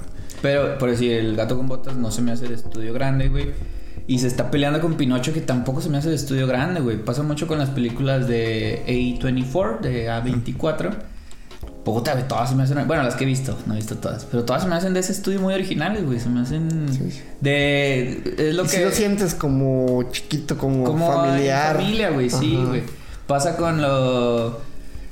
[0.42, 3.52] Pero, por decir, el gato con botas no se me hace de estudio grande, güey.
[4.06, 6.98] Y se está peleando con Pinocho, que tampoco se me hace de estudio grande, güey.
[7.02, 10.90] Pasa mucho con las películas de A24, de A24.
[11.84, 12.86] Puta, güey, todas se me hacen.
[12.86, 14.24] Bueno, las que he visto, no he visto todas.
[14.26, 16.18] Pero todas se me hacen de ese estudio muy originales, güey.
[16.20, 16.86] Se me hacen.
[16.92, 17.20] Sí.
[17.40, 18.34] De.
[18.38, 18.76] Es lo y que.
[18.76, 21.76] si lo sientes como chiquito, como, como familiar.
[21.76, 22.68] familia, güey, sí, Ajá.
[22.68, 22.82] güey.
[23.26, 24.60] Pasa con lo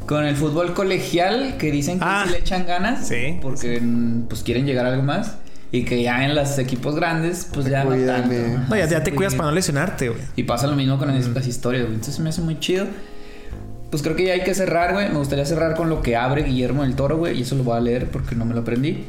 [0.06, 2.24] con el fútbol colegial que dicen que Ah.
[2.26, 3.80] sí le echan ganas, Sí, porque
[4.28, 5.36] pues quieren llegar a algo más
[5.72, 8.38] y que ya en los equipos grandes pues ya no Cuídame.
[8.38, 8.68] tanto.
[8.68, 10.20] No, ya, ya te cuidas para no lesionarte, güey.
[10.36, 11.94] Y pasa lo mismo con las- las historias, güey.
[11.94, 12.86] Entonces me hace muy chido.
[13.90, 15.08] Pues creo que ya hay que cerrar, güey.
[15.08, 17.38] Me gustaría cerrar con lo que abre Guillermo del Toro, güey.
[17.38, 19.04] Y eso lo voy a leer porque no me lo aprendí.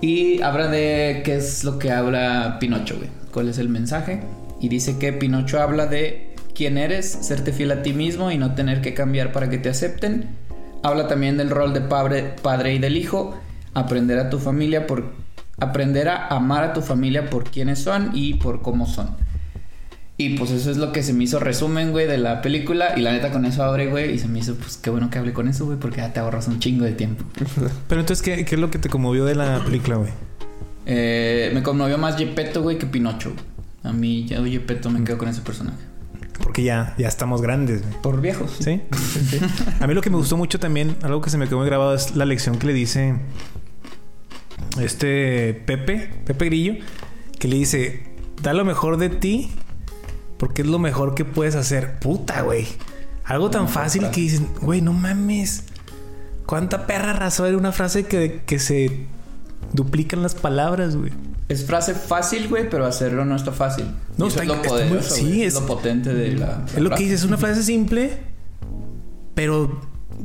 [0.00, 3.08] Y habla de qué es lo que habla Pinocho, güey.
[3.32, 4.20] ¿Cuál es el mensaje?
[4.60, 8.54] Y dice que Pinocho habla de quién eres, serte fiel a ti mismo y no
[8.54, 10.28] tener que cambiar para que te acepten.
[10.82, 13.38] Habla también del rol de padre, padre y del hijo.
[13.72, 15.23] Aprender a tu familia por...
[15.58, 19.10] Aprender a amar a tu familia por quiénes son y por cómo son.
[20.16, 22.94] Y pues eso es lo que se me hizo resumen, güey, de la película.
[22.96, 24.12] Y la neta con eso abre, güey.
[24.14, 26.20] Y se me hizo, pues qué bueno que hable con eso, güey, porque ya te
[26.20, 27.24] ahorras un chingo de tiempo.
[27.88, 30.10] Pero entonces, ¿qué, qué es lo que te conmovió de la película, güey?
[30.86, 33.30] Eh, me conmovió más Gepetto, güey, que Pinocho.
[33.32, 33.44] güey.
[33.82, 35.78] A mí, ya Gepetto me quedo con ese personaje.
[36.42, 37.94] Porque ya, ya estamos grandes, güey.
[38.00, 38.56] Por viejos.
[38.60, 38.82] ¿Sí?
[38.92, 39.40] Sí, sí.
[39.80, 41.94] A mí lo que me gustó mucho también, algo que se me quedó muy grabado,
[41.94, 43.16] es la lección que le dice
[44.80, 46.74] este Pepe, Pepe Grillo,
[47.38, 48.02] que le dice,
[48.42, 49.50] da lo mejor de ti
[50.38, 51.98] porque es lo mejor que puedes hacer.
[52.00, 52.66] Puta, güey.
[53.24, 55.64] Algo tan fácil que dices, güey, no mames.
[56.46, 59.06] ¿Cuánta perra razón era una frase que, que se
[59.72, 61.12] duplican las palabras, güey?
[61.48, 63.86] Es frase fácil, güey, pero hacerlo no está fácil.
[64.18, 66.64] No, está- es lo está muy- poderoso, sí, es- es lo potente de la, la
[66.66, 68.10] Es lo que dices, es una frase simple,
[69.34, 69.80] pero,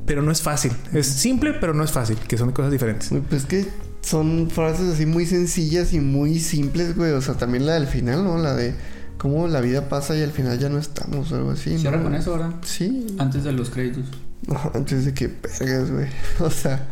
[0.05, 0.71] pero no es fácil.
[0.93, 3.09] Es simple, pero no es fácil, que son cosas diferentes.
[3.09, 3.65] Güey, Pues que
[4.09, 7.11] son frases así muy sencillas y muy simples, güey.
[7.11, 8.37] O sea, también la del final, ¿no?
[8.37, 8.73] La de
[9.17, 11.71] cómo la vida pasa y al final ya no estamos o algo así.
[11.73, 11.79] ¿no?
[11.79, 12.51] Cierra con eso, ¿verdad?
[12.65, 13.07] Sí.
[13.19, 14.05] Antes de los créditos.
[14.47, 16.07] No, antes de que vergas, güey.
[16.39, 16.87] O sea,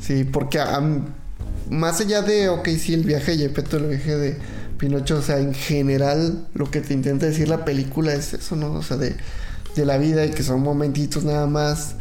[0.00, 1.00] sí, porque a- a-
[1.70, 4.36] más allá de, ok, sí, el viaje de Gepetto, el viaje de
[4.78, 8.72] Pinocho, o sea, en general, lo que te intenta decir la película es eso, ¿no?
[8.72, 9.14] O sea, de,
[9.76, 11.94] de la vida y que son momentitos nada más.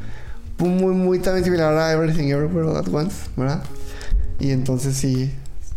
[0.58, 3.64] Muy, muy, muy también similar a Everything Everywhere All at Once, ¿verdad?
[4.42, 5.32] Y entonces sí.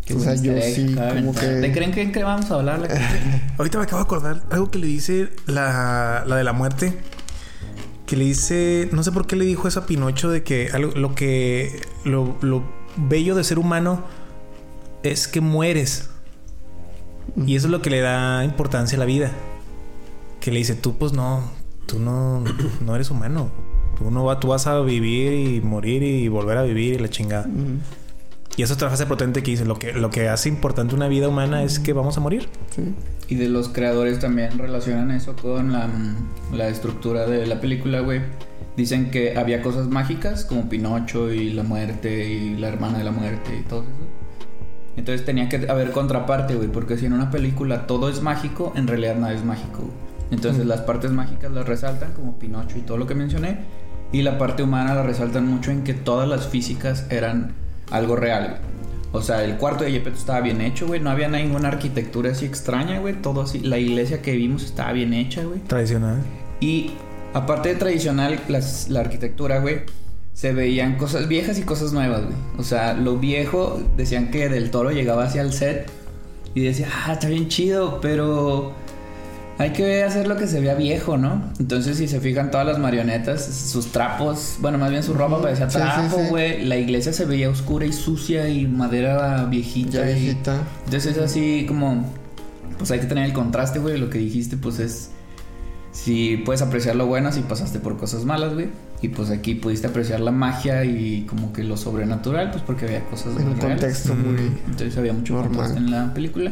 [0.05, 1.47] Qué o sea, yo sí, como que.
[1.47, 2.79] ¿De creen que, que vamos a hablar?
[2.81, 2.89] la-
[3.59, 6.99] Ahorita me acabo de acordar algo que le dice la, la de la muerte.
[8.07, 10.93] Que le dice, no sé por qué le dijo eso a Pinocho de que algo,
[10.93, 12.63] lo que lo, lo
[12.97, 14.03] bello de ser humano
[15.03, 16.11] es que mueres.
[17.47, 19.33] Y eso es lo que le da importancia a la vida.
[20.41, 21.51] Que le dice, tú pues no,
[21.87, 22.45] tú no,
[22.85, 23.51] no eres humano.
[23.97, 27.09] Tú no va, tú vas a vivir y morir y volver a vivir y la
[27.09, 27.47] chingada.
[28.57, 31.09] Y eso es otra frase potente que dice, lo que, lo que hace importante una
[31.09, 32.49] vida humana es que vamos a morir.
[32.75, 32.95] Sí.
[33.29, 38.01] Y de los creadores también relacionan eso con la, mm, la estructura de la película,
[38.01, 38.21] güey.
[38.77, 43.13] Dicen que había cosas mágicas como Pinocho y la muerte y la hermana de la
[43.13, 43.91] muerte y todo eso.
[44.97, 48.87] Entonces tenía que haber contraparte, güey, porque si en una película todo es mágico, en
[48.87, 49.79] realidad nada es mágico.
[49.79, 50.15] güey.
[50.31, 53.59] Entonces las partes mágicas las resaltan como Pinocho y todo lo que mencioné.
[54.13, 57.55] Y la parte humana la resaltan mucho en que todas las físicas eran
[57.91, 58.75] algo real, güey.
[59.13, 60.99] O sea, el cuarto de Gepetto estaba bien hecho, güey.
[61.01, 63.15] No había ninguna arquitectura así extraña, güey.
[63.23, 63.61] Todo así.
[63.61, 65.61] La iglesia que vimos estaba bien hecha, güey.
[65.61, 66.19] Tradicional.
[66.61, 66.91] Y
[67.33, 69.83] aparte de tradicional, las- la arquitectura, güey,
[70.33, 72.35] se veían cosas viejas y cosas nuevas, güey.
[72.59, 75.89] O sea, lo viejo, decían que Del Toro llegaba hacia el set
[76.55, 78.73] y decía, ah, está bien chido, pero
[79.59, 81.53] hay que hacer lo que se vea viejo, ¿no?
[81.61, 85.71] Entonces, si se fijan todas las marionetas, sus trapos, bueno, más bien su ropa parecía
[85.71, 86.29] Sí, sí, trapo, sí.
[86.31, 86.65] güey.
[86.65, 90.05] La iglesia se veía oscura y sucia y madera viejita.
[90.05, 90.57] Ya y- viejita.
[90.87, 92.05] entonces es así como,
[92.79, 93.97] pues hay que tener el contraste, güey.
[93.99, 95.11] Lo que dijiste, pues es,
[95.93, 98.69] si puedes apreciar lo bueno, si pasaste por cosas malas, güey.
[99.03, 103.05] Y pues aquí pudiste apreciar la magia y como que lo sobrenatural, pues porque había
[103.05, 104.51] cosas En un contexto muy...
[104.67, 105.53] Entonces había mucho Normal.
[105.53, 106.51] contraste en la película.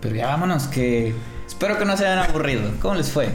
[0.00, 1.12] Pero ya vámonos, que
[1.60, 2.62] espero que no se hayan aburrido.
[2.80, 3.28] ¿Cómo les fue?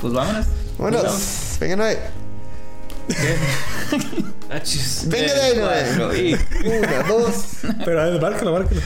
[0.00, 0.46] Pues vámonos.
[0.78, 1.56] Bueno, Nos vemos.
[1.58, 1.96] vengan ahí.
[4.50, 4.60] Ah.
[5.06, 6.30] Venga de ahí,
[6.62, 7.44] y- Una, dos.
[7.84, 8.80] Pero a ver, márcalo, márcalo.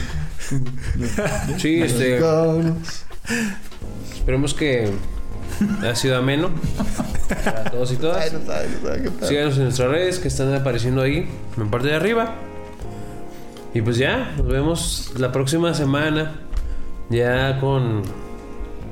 [1.57, 2.19] Sí, este.
[2.19, 3.05] Vámonos.
[4.13, 4.91] Esperemos que
[5.87, 6.49] ha sido ameno
[7.45, 8.33] para todos y Ay, todas.
[8.33, 9.29] no sabe, no sabe qué tal.
[9.29, 12.35] Síganos en nuestras redes que están apareciendo ahí en parte de arriba.
[13.73, 16.39] Y pues ya, nos vemos la próxima semana.
[17.09, 18.01] Ya con.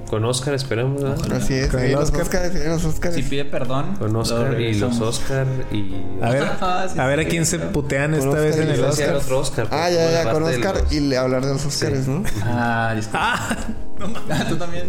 [0.09, 1.31] Con Oscar, esperamos, ¿verdad?
[1.37, 1.69] Así es.
[1.69, 2.21] Con los Oscar.
[2.23, 3.15] Oscars, los Oscars.
[3.15, 3.95] Si pide perdón.
[3.97, 4.99] Con lo Oscar y los.
[4.99, 5.95] Oscar y.
[6.21, 7.71] A ver, Ah, sí, a ver a sí, quién se claro.
[7.71, 9.67] putean esta Oscar vez en el Oscar, otro Oscar.
[9.71, 12.23] Ah, ya, ya, con Oscar los- y le hablar de los Oscars, ¿no?
[12.43, 13.19] Ah, disculpa.
[13.23, 13.57] Ah,
[14.31, 14.87] Ah, tú también.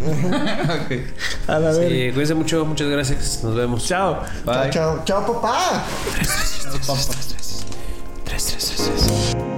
[1.47, 1.87] a la ver.
[1.89, 3.43] Sí, cuídense mucho, muchas gracias.
[3.45, 3.85] Nos vemos.
[3.85, 4.23] Chao.
[4.43, 4.71] Bye.
[4.71, 5.85] Chao, chao, chao, papá.
[6.85, 6.99] Papá.
[8.25, 8.91] Tres, tres, tres,
[9.33, 9.52] tres.